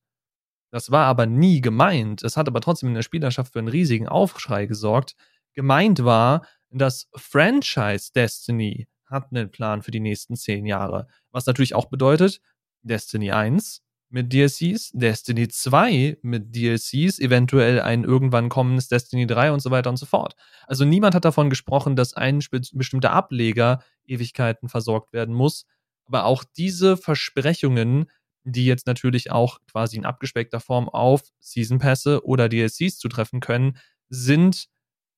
Das 0.74 0.89
war 0.89 1.05
aber 1.05 1.28
nie 1.28 1.61
gemeint. 1.61 2.24
Es 2.24 2.36
hat 2.36 2.47
aber 2.47 2.59
trotzdem 2.59 2.89
in 2.89 2.95
der 2.95 3.03
Spielerschaft 3.03 3.53
für 3.53 3.59
einen 3.59 3.67
riesigen 3.67 4.07
Aufschrei 4.07 4.65
gesorgt. 4.65 5.15
Gemeint 5.53 6.03
war, 6.03 6.47
dass 6.71 7.07
Franchise 7.15 8.11
Destiny 8.11 8.88
hat 9.05 9.28
einen 9.30 9.51
Plan 9.51 9.84
für 9.84 9.91
die 9.91 9.99
nächsten 9.99 10.36
zehn 10.36 10.65
Jahre. 10.65 11.05
Was 11.32 11.45
natürlich 11.45 11.76
auch 11.76 11.86
bedeutet, 11.91 12.41
Destiny 12.82 13.32
1 13.32 13.84
mit 14.09 14.34
DLCs, 14.34 14.89
Destiny 14.93 15.47
2 15.47 16.17
mit 16.24 16.55
DLCs, 16.55 17.19
eventuell 17.19 17.80
ein 17.80 18.03
irgendwann 18.03 18.49
kommendes 18.49 18.88
Destiny 18.88 19.28
3 19.28 19.51
und 19.51 19.59
so 19.59 19.69
weiter 19.69 19.91
und 19.91 19.97
so 19.97 20.07
fort. 20.07 20.36
Also 20.65 20.86
niemand 20.86 21.13
hat 21.13 21.24
davon 21.24 21.51
gesprochen, 21.51 21.95
dass 21.95 22.15
ein 22.15 22.39
bestimmter 22.49 23.11
Ableger 23.11 23.84
Ewigkeiten 24.07 24.69
versorgt 24.69 25.13
werden 25.13 25.36
muss. 25.36 25.67
Aber 26.05 26.26
auch 26.26 26.43
diese 26.43 26.97
Versprechungen 26.97 28.07
die 28.43 28.65
jetzt 28.65 28.87
natürlich 28.87 29.31
auch 29.31 29.59
quasi 29.71 29.97
in 29.97 30.05
abgespeckter 30.05 30.59
Form 30.59 30.89
auf 30.89 31.23
Season 31.39 31.79
Pässe 31.79 32.25
oder 32.25 32.49
DLCs 32.49 32.97
zutreffen 32.97 33.39
können, 33.39 33.77
sind 34.09 34.67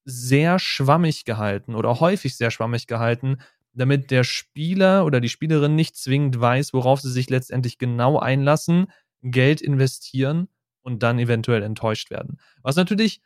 sehr 0.05 0.59
schwammig 0.59 1.25
gehalten 1.25 1.75
oder 1.75 1.99
häufig 1.99 2.37
sehr 2.37 2.51
schwammig 2.51 2.87
gehalten, 2.87 3.37
damit 3.73 4.11
der 4.11 4.23
Spieler 4.23 5.05
oder 5.05 5.19
die 5.19 5.29
Spielerin 5.29 5.75
nicht 5.75 5.95
zwingend 5.97 6.39
weiß, 6.39 6.73
worauf 6.73 7.01
sie 7.01 7.11
sich 7.11 7.29
letztendlich 7.29 7.77
genau 7.77 8.19
einlassen, 8.19 8.87
Geld 9.21 9.61
investieren 9.61 10.47
und 10.83 11.01
dann 11.01 11.19
eventuell 11.19 11.63
enttäuscht 11.63 12.11
werden. 12.11 12.39
Was 12.61 12.75
natürlich, 12.75 13.21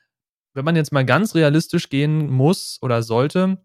wenn 0.54 0.66
man 0.66 0.78
jetzt 0.78 0.94
mal 0.94 1.06
ganz 1.06 1.36
realistisch 1.36 1.90
gehen 1.90 2.30
muss 2.30 2.80
oder 2.82 3.04
sollte, 3.04 3.62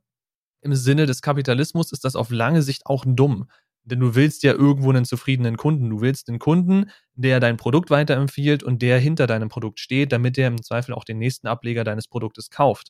im 0.60 0.74
Sinne 0.74 1.06
des 1.06 1.22
Kapitalismus 1.22 1.92
ist 1.92 2.04
das 2.04 2.16
auf 2.16 2.30
lange 2.30 2.62
Sicht 2.62 2.86
auch 2.86 3.04
dumm. 3.06 3.48
Denn 3.84 4.00
du 4.00 4.14
willst 4.14 4.42
ja 4.42 4.52
irgendwo 4.52 4.90
einen 4.90 5.04
zufriedenen 5.04 5.56
Kunden. 5.56 5.90
Du 5.90 6.00
willst 6.00 6.28
einen 6.28 6.38
Kunden, 6.38 6.90
der 7.14 7.40
dein 7.40 7.56
Produkt 7.56 7.90
weiterempfiehlt 7.90 8.62
und 8.62 8.82
der 8.82 8.98
hinter 8.98 9.26
deinem 9.26 9.48
Produkt 9.48 9.78
steht, 9.78 10.12
damit 10.12 10.36
der 10.36 10.48
im 10.48 10.62
Zweifel 10.62 10.94
auch 10.94 11.04
den 11.04 11.18
nächsten 11.18 11.46
Ableger 11.46 11.84
deines 11.84 12.08
Produktes 12.08 12.50
kauft. 12.50 12.88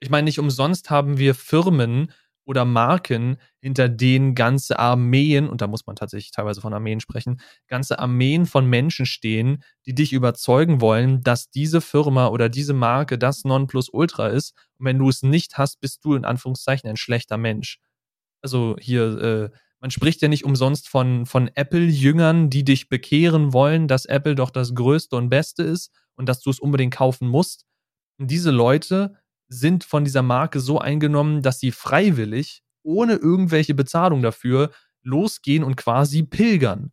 Ich 0.00 0.10
meine, 0.10 0.24
nicht 0.24 0.38
umsonst 0.38 0.90
haben 0.90 1.18
wir 1.18 1.34
Firmen 1.34 2.12
oder 2.44 2.64
Marken, 2.64 3.36
hinter 3.60 3.88
denen 3.88 4.34
ganze 4.34 4.78
Armeen, 4.78 5.48
und 5.48 5.60
da 5.60 5.66
muss 5.66 5.86
man 5.86 5.94
tatsächlich 5.94 6.32
teilweise 6.32 6.60
von 6.60 6.74
Armeen 6.74 7.00
sprechen, 7.00 7.40
ganze 7.68 7.98
Armeen 7.98 8.46
von 8.46 8.66
Menschen 8.66 9.06
stehen, 9.06 9.62
die 9.86 9.94
dich 9.94 10.12
überzeugen 10.12 10.80
wollen, 10.80 11.22
dass 11.22 11.50
diese 11.50 11.80
Firma 11.80 12.28
oder 12.28 12.48
diese 12.48 12.72
Marke 12.72 13.18
das 13.18 13.44
Nonplusultra 13.44 14.28
ist. 14.28 14.54
Und 14.78 14.86
wenn 14.86 14.98
du 14.98 15.08
es 15.08 15.22
nicht 15.22 15.58
hast, 15.58 15.80
bist 15.80 16.04
du 16.04 16.14
in 16.14 16.24
Anführungszeichen 16.24 16.88
ein 16.90 16.96
schlechter 16.96 17.36
Mensch. 17.36 17.78
Also 18.42 18.76
hier, 18.80 19.52
äh, 19.52 19.58
man 19.80 19.90
spricht 19.90 20.20
ja 20.20 20.28
nicht 20.28 20.44
umsonst 20.44 20.88
von, 20.88 21.24
von 21.26 21.48
Apple-Jüngern, 21.54 22.50
die 22.50 22.64
dich 22.64 22.88
bekehren 22.88 23.52
wollen, 23.52 23.88
dass 23.88 24.04
Apple 24.04 24.34
doch 24.34 24.50
das 24.50 24.74
Größte 24.74 25.16
und 25.16 25.30
Beste 25.30 25.62
ist 25.62 25.90
und 26.14 26.28
dass 26.28 26.40
du 26.40 26.50
es 26.50 26.60
unbedingt 26.60 26.94
kaufen 26.94 27.28
musst. 27.28 27.64
Und 28.18 28.30
diese 28.30 28.50
Leute 28.50 29.16
sind 29.48 29.82
von 29.84 30.04
dieser 30.04 30.22
Marke 30.22 30.60
so 30.60 30.78
eingenommen, 30.78 31.42
dass 31.42 31.58
sie 31.58 31.72
freiwillig, 31.72 32.62
ohne 32.82 33.14
irgendwelche 33.14 33.74
Bezahlung 33.74 34.22
dafür, 34.22 34.70
losgehen 35.02 35.64
und 35.64 35.76
quasi 35.76 36.22
pilgern. 36.22 36.92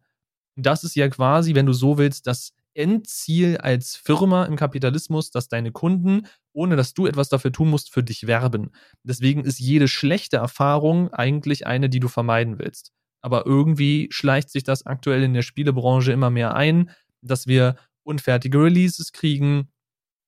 Und 0.56 0.66
das 0.66 0.84
ist 0.84 0.96
ja 0.96 1.10
quasi, 1.10 1.56
wenn 1.56 1.66
du 1.66 1.74
so 1.74 1.98
willst, 1.98 2.26
das 2.26 2.54
Endziel 2.78 3.58
als 3.58 3.96
Firma 3.96 4.46
im 4.46 4.56
Kapitalismus, 4.56 5.32
dass 5.32 5.50
deine 5.50 5.72
Kunden, 5.72 6.28
ohne 6.54 6.76
dass 6.76 6.94
du 6.94 7.08
etwas 7.08 7.30
dafür 7.30 7.52
tun 7.52 7.70
musst, 7.70 7.92
für 7.92 8.04
dich 8.04 8.28
werben. 8.28 8.72
Deswegen 9.04 9.44
ist 9.44 9.60
jede 9.60 9.88
schlechte 9.88 10.38
Erfahrung 10.38 11.12
eigentlich 11.12 11.66
eine, 11.66 11.90
die 11.90 12.00
du 12.00 12.08
vermeiden 12.08 12.60
willst. 12.60 12.92
Aber 13.22 13.46
irgendwie 13.46 14.08
schleicht 14.12 14.50
sich 14.50 14.64
das 14.64 14.86
aktuell 14.86 15.24
in 15.24 15.34
der 15.34 15.42
Spielebranche 15.42 16.12
immer 16.12 16.30
mehr 16.30 16.56
ein, 16.56 16.92
dass 17.22 17.48
wir 17.48 17.76
unfertige 18.04 18.62
Releases 18.62 19.12
kriegen, 19.12 19.70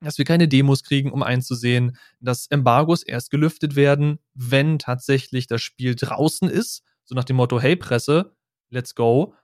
dass 0.02 0.18
wir 0.18 0.26
keine 0.26 0.48
Demos 0.48 0.84
kriegen, 0.84 1.12
um 1.12 1.24
einzusehen, 1.24 1.98
dass 2.20 2.48
Embargos 2.48 3.04
erst 3.04 3.32
gelüftet 3.32 3.76
werden, 3.76 4.20
wenn 4.34 4.80
tatsächlich 4.80 5.48
das 5.48 5.62
Spiel 5.62 5.96
draußen 5.96 6.50
ist, 6.50 6.84
so 7.04 7.16
nach 7.16 7.26
dem 7.26 7.36
Motto, 7.36 7.60
hey 7.60 7.76
Presse, 7.76 8.36
let's 8.70 8.96
go. 8.96 9.36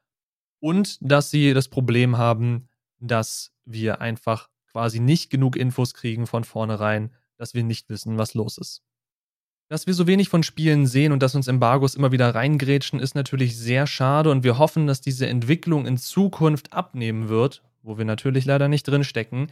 Und 0.59 0.97
dass 1.01 1.29
sie 1.29 1.53
das 1.53 1.67
Problem 1.67 2.17
haben, 2.17 2.69
dass 3.07 3.51
wir 3.65 4.01
einfach 4.01 4.49
quasi 4.71 4.99
nicht 4.99 5.29
genug 5.29 5.55
Infos 5.55 5.93
kriegen 5.93 6.27
von 6.27 6.43
vornherein, 6.43 7.11
dass 7.37 7.53
wir 7.53 7.63
nicht 7.63 7.89
wissen, 7.89 8.17
was 8.17 8.33
los 8.33 8.57
ist. 8.57 8.83
Dass 9.67 9.87
wir 9.87 9.93
so 9.95 10.05
wenig 10.05 10.29
von 10.29 10.43
Spielen 10.43 10.85
sehen 10.85 11.11
und 11.11 11.23
dass 11.23 11.33
uns 11.33 11.47
Embargos 11.47 11.95
immer 11.95 12.11
wieder 12.11 12.35
reingrätschen, 12.35 12.99
ist 12.99 13.15
natürlich 13.15 13.57
sehr 13.57 13.87
schade 13.87 14.29
und 14.29 14.43
wir 14.43 14.59
hoffen, 14.59 14.85
dass 14.85 15.01
diese 15.01 15.27
Entwicklung 15.27 15.87
in 15.87 15.97
Zukunft 15.97 16.73
abnehmen 16.73 17.29
wird, 17.29 17.63
wo 17.81 17.97
wir 17.97 18.05
natürlich 18.05 18.45
leider 18.45 18.67
nicht 18.67 18.87
drin 18.87 19.03
stecken. 19.03 19.47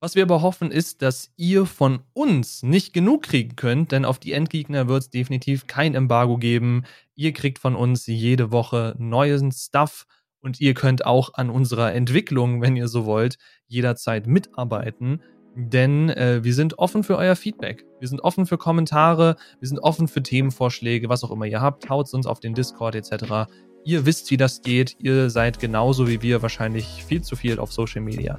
Was 0.00 0.16
wir 0.16 0.24
aber 0.24 0.42
hoffen, 0.42 0.72
ist, 0.72 1.00
dass 1.00 1.32
ihr 1.36 1.64
von 1.64 2.00
uns 2.12 2.64
nicht 2.64 2.92
genug 2.92 3.22
kriegen 3.22 3.54
könnt, 3.54 3.92
denn 3.92 4.04
auf 4.04 4.18
die 4.18 4.32
Endgegner 4.32 4.88
wird 4.88 5.02
es 5.04 5.10
definitiv 5.10 5.68
kein 5.68 5.94
Embargo 5.94 6.38
geben. 6.38 6.82
Ihr 7.14 7.32
kriegt 7.32 7.60
von 7.60 7.76
uns 7.76 8.06
jede 8.08 8.50
Woche 8.50 8.96
neuen 8.98 9.52
Stuff 9.52 10.06
und 10.42 10.60
ihr 10.60 10.74
könnt 10.74 11.06
auch 11.06 11.34
an 11.34 11.50
unserer 11.50 11.94
Entwicklung, 11.94 12.60
wenn 12.60 12.76
ihr 12.76 12.88
so 12.88 13.06
wollt, 13.06 13.38
jederzeit 13.68 14.26
mitarbeiten. 14.26 15.22
Denn 15.54 16.08
äh, 16.10 16.42
wir 16.42 16.54
sind 16.54 16.78
offen 16.78 17.04
für 17.04 17.16
euer 17.16 17.36
Feedback. 17.36 17.84
Wir 18.00 18.08
sind 18.08 18.20
offen 18.20 18.46
für 18.46 18.58
Kommentare, 18.58 19.36
wir 19.60 19.68
sind 19.68 19.78
offen 19.78 20.08
für 20.08 20.22
Themenvorschläge, 20.22 21.08
was 21.08 21.24
auch 21.24 21.30
immer 21.30 21.46
ihr 21.46 21.60
habt. 21.60 21.88
Haut 21.90 22.12
uns 22.12 22.26
auf 22.26 22.40
den 22.40 22.54
Discord 22.54 22.94
etc. 22.94 23.50
Ihr 23.84 24.06
wisst, 24.06 24.30
wie 24.30 24.36
das 24.36 24.62
geht. 24.62 24.96
Ihr 24.98 25.28
seid 25.28 25.58
genauso 25.58 26.08
wie 26.08 26.22
wir 26.22 26.42
wahrscheinlich 26.42 27.04
viel 27.06 27.22
zu 27.22 27.36
viel 27.36 27.58
auf 27.58 27.72
Social 27.72 28.00
Media. 28.00 28.38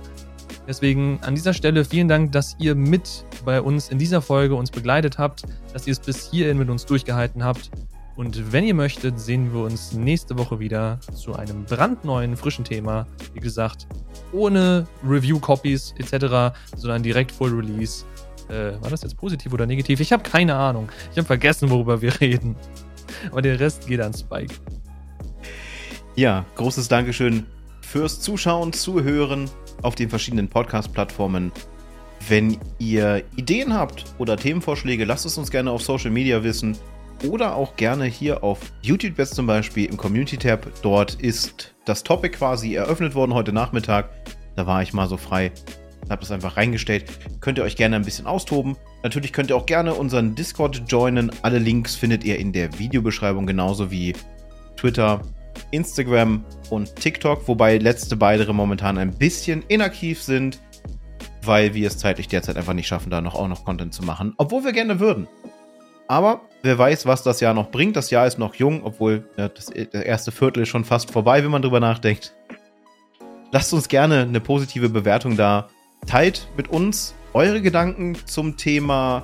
Deswegen 0.68 1.20
an 1.22 1.36
dieser 1.36 1.54
Stelle 1.54 1.86
vielen 1.86 2.08
Dank, 2.08 2.32
dass 2.32 2.56
ihr 2.60 2.74
mit 2.74 3.26
bei 3.46 3.62
uns 3.62 3.90
in 3.90 3.98
dieser 3.98 4.22
Folge 4.22 4.56
uns 4.56 4.72
begleitet 4.72 5.18
habt, 5.18 5.44
dass 5.74 5.86
ihr 5.88 5.92
es 5.92 6.00
bis 6.00 6.32
hierhin 6.32 6.58
mit 6.58 6.70
uns 6.70 6.86
durchgehalten 6.86 7.44
habt. 7.44 7.70
Und 8.16 8.52
wenn 8.52 8.64
ihr 8.64 8.76
möchtet, 8.76 9.20
sehen 9.20 9.54
wir 9.54 9.62
uns 9.62 9.94
nächste 9.94 10.38
Woche 10.38 10.60
wieder 10.60 11.00
zu 11.14 11.36
einem 11.36 11.66
brandneuen, 11.66 12.38
frischen 12.38 12.64
Thema. 12.64 13.08
Wie 13.34 13.40
gesagt, 13.40 13.88
ohne 14.32 14.86
Review-Copies 15.08 15.96
etc., 15.98 16.56
sondern 16.76 17.02
direkt 17.02 17.32
Full 17.32 17.52
Release. 17.52 18.06
Äh, 18.50 18.80
war 18.82 18.92
das 18.92 19.02
jetzt 19.02 19.18
positiv 19.18 19.54
oder 19.54 19.66
negativ? 19.66 20.00
Ich 20.00 20.14
habe 20.14 20.22
keine 20.22 20.56
Ahnung. 20.56 20.90
Ich 21.12 21.18
habe 21.18 21.26
vergessen, 21.26 21.72
worüber 21.72 22.02
wir 22.02 22.20
reden. 22.22 22.56
Aber 23.32 23.42
der 23.42 23.60
Rest 23.60 23.88
geht 23.88 24.00
an 24.00 24.14
Spike. 24.14 24.54
Ja, 26.16 26.46
großes 26.56 26.88
Dankeschön 26.90 27.48
fürs 27.82 28.22
Zuschauen, 28.22 28.74
Zuhören 28.74 29.50
auf 29.82 29.96
den 29.96 30.10
verschiedenen 30.10 30.50
Podcast-Plattformen. 30.50 31.52
Wenn 32.30 32.60
ihr 32.78 33.24
Ideen 33.36 33.74
habt 33.74 34.06
oder 34.20 34.38
Themenvorschläge, 34.38 35.04
lasst 35.04 35.26
es 35.26 35.38
uns 35.38 35.50
gerne 35.50 35.72
auf 35.72 35.82
Social 35.82 36.12
Media 36.12 36.44
wissen 36.44 36.78
oder 37.28 37.56
auch 37.56 37.76
gerne 37.76 38.06
hier 38.06 38.44
auf 38.44 38.60
YouTube 38.82 39.18
jetzt 39.18 39.36
zum 39.36 39.48
Beispiel 39.48 39.86
im 39.86 39.98
Community 39.98 40.38
Tab. 40.38 40.68
Dort 40.82 41.16
ist 41.16 41.74
das 41.86 42.04
Topic 42.04 42.38
quasi 42.38 42.76
eröffnet 42.76 43.16
worden 43.16 43.34
heute 43.34 43.54
Nachmittag. 43.54 44.10
Da 44.56 44.68
war 44.68 44.82
ich 44.82 44.94
mal 44.94 45.08
so 45.08 45.18
frei, 45.18 45.52
habe 46.10 46.22
das 46.22 46.32
einfach 46.32 46.58
reingestellt. 46.58 47.06
Könnt 47.40 47.58
ihr 47.58 47.64
euch 47.64 47.76
gerne 47.76 47.96
ein 47.96 48.06
bisschen 48.06 48.28
austoben. 48.28 48.76
Natürlich 49.04 49.34
könnt 49.34 49.50
ihr 49.50 49.56
auch 49.56 49.66
gerne 49.66 49.94
unseren 49.94 50.36
Discord 50.36 50.84
joinen. 50.88 51.32
Alle 51.42 51.60
Links 51.60 51.96
findet 51.96 52.24
ihr 52.24 52.38
in 52.38 52.54
der 52.54 52.78
Videobeschreibung 52.78 53.46
genauso 53.46 53.92
wie 53.92 54.14
Twitter, 54.76 55.22
Instagram 55.72 56.44
und 56.70 56.96
TikTok, 56.96 57.48
wobei 57.48 57.78
letzte 57.78 58.16
beide 58.16 58.52
momentan 58.52 58.98
ein 58.98 59.12
bisschen 59.12 59.64
inaktiv 59.68 60.22
sind, 60.22 60.60
weil 61.44 61.74
wir 61.74 61.88
es 61.88 61.98
zeitlich 61.98 62.28
derzeit 62.28 62.58
einfach 62.58 62.74
nicht 62.74 62.88
schaffen, 62.88 63.10
da 63.10 63.22
noch 63.22 63.36
auch 63.36 63.48
noch 63.48 63.66
Content 63.66 63.94
zu 63.94 64.04
machen, 64.04 64.34
obwohl 64.38 64.64
wir 64.64 64.72
gerne 64.72 65.00
würden. 65.00 65.28
Aber 66.08 66.42
wer 66.62 66.78
weiß, 66.78 67.06
was 67.06 67.24
das 67.24 67.40
Jahr 67.40 67.54
noch 67.54 67.72
bringt. 67.72 67.96
Das 67.96 68.10
Jahr 68.10 68.28
ist 68.28 68.38
noch 68.38 68.56
jung, 68.56 68.84
obwohl 68.84 69.28
ja, 69.38 69.50
das, 69.50 69.66
das 69.66 70.04
erste 70.04 70.32
Viertel 70.32 70.64
ist 70.64 70.70
schon 70.70 70.86
fast 70.86 71.12
vorbei, 71.12 71.44
wenn 71.44 71.52
man 71.52 71.62
drüber 71.62 71.80
nachdenkt. 71.80 72.34
Lasst 73.52 73.74
uns 73.74 73.88
gerne 73.88 74.22
eine 74.22 74.40
positive 74.40 74.90
Bewertung 74.90 75.38
da. 75.38 75.70
Teilt 76.08 76.48
mit 76.58 76.68
uns 76.68 77.14
eure 77.34 77.62
Gedanken 77.62 78.18
zum 78.26 78.58
Thema 78.58 79.22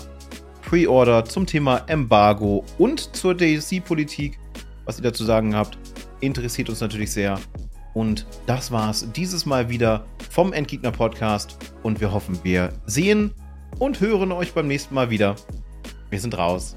Pre-Order, 0.61 1.25
zum 1.25 1.45
Thema 1.45 1.83
Embargo 1.87 2.63
und 2.77 3.15
zur 3.15 3.35
DLC-Politik, 3.35 4.39
was 4.85 4.97
ihr 4.97 5.03
dazu 5.03 5.23
sagen 5.23 5.55
habt 5.55 5.77
interessiert 6.21 6.69
uns 6.69 6.81
natürlich 6.81 7.11
sehr. 7.11 7.39
Und 7.93 8.25
das 8.45 8.71
war's 8.71 9.07
dieses 9.15 9.45
Mal 9.45 9.69
wieder 9.69 10.05
vom 10.29 10.53
Endgegner 10.53 10.91
Podcast. 10.91 11.57
Und 11.83 11.99
wir 12.01 12.11
hoffen, 12.11 12.39
wir 12.43 12.73
sehen 12.85 13.31
und 13.79 13.99
hören 13.99 14.31
euch 14.31 14.53
beim 14.53 14.67
nächsten 14.67 14.93
Mal 14.93 15.09
wieder. 15.09 15.35
Wir 16.09 16.19
sind 16.19 16.37
raus. 16.37 16.75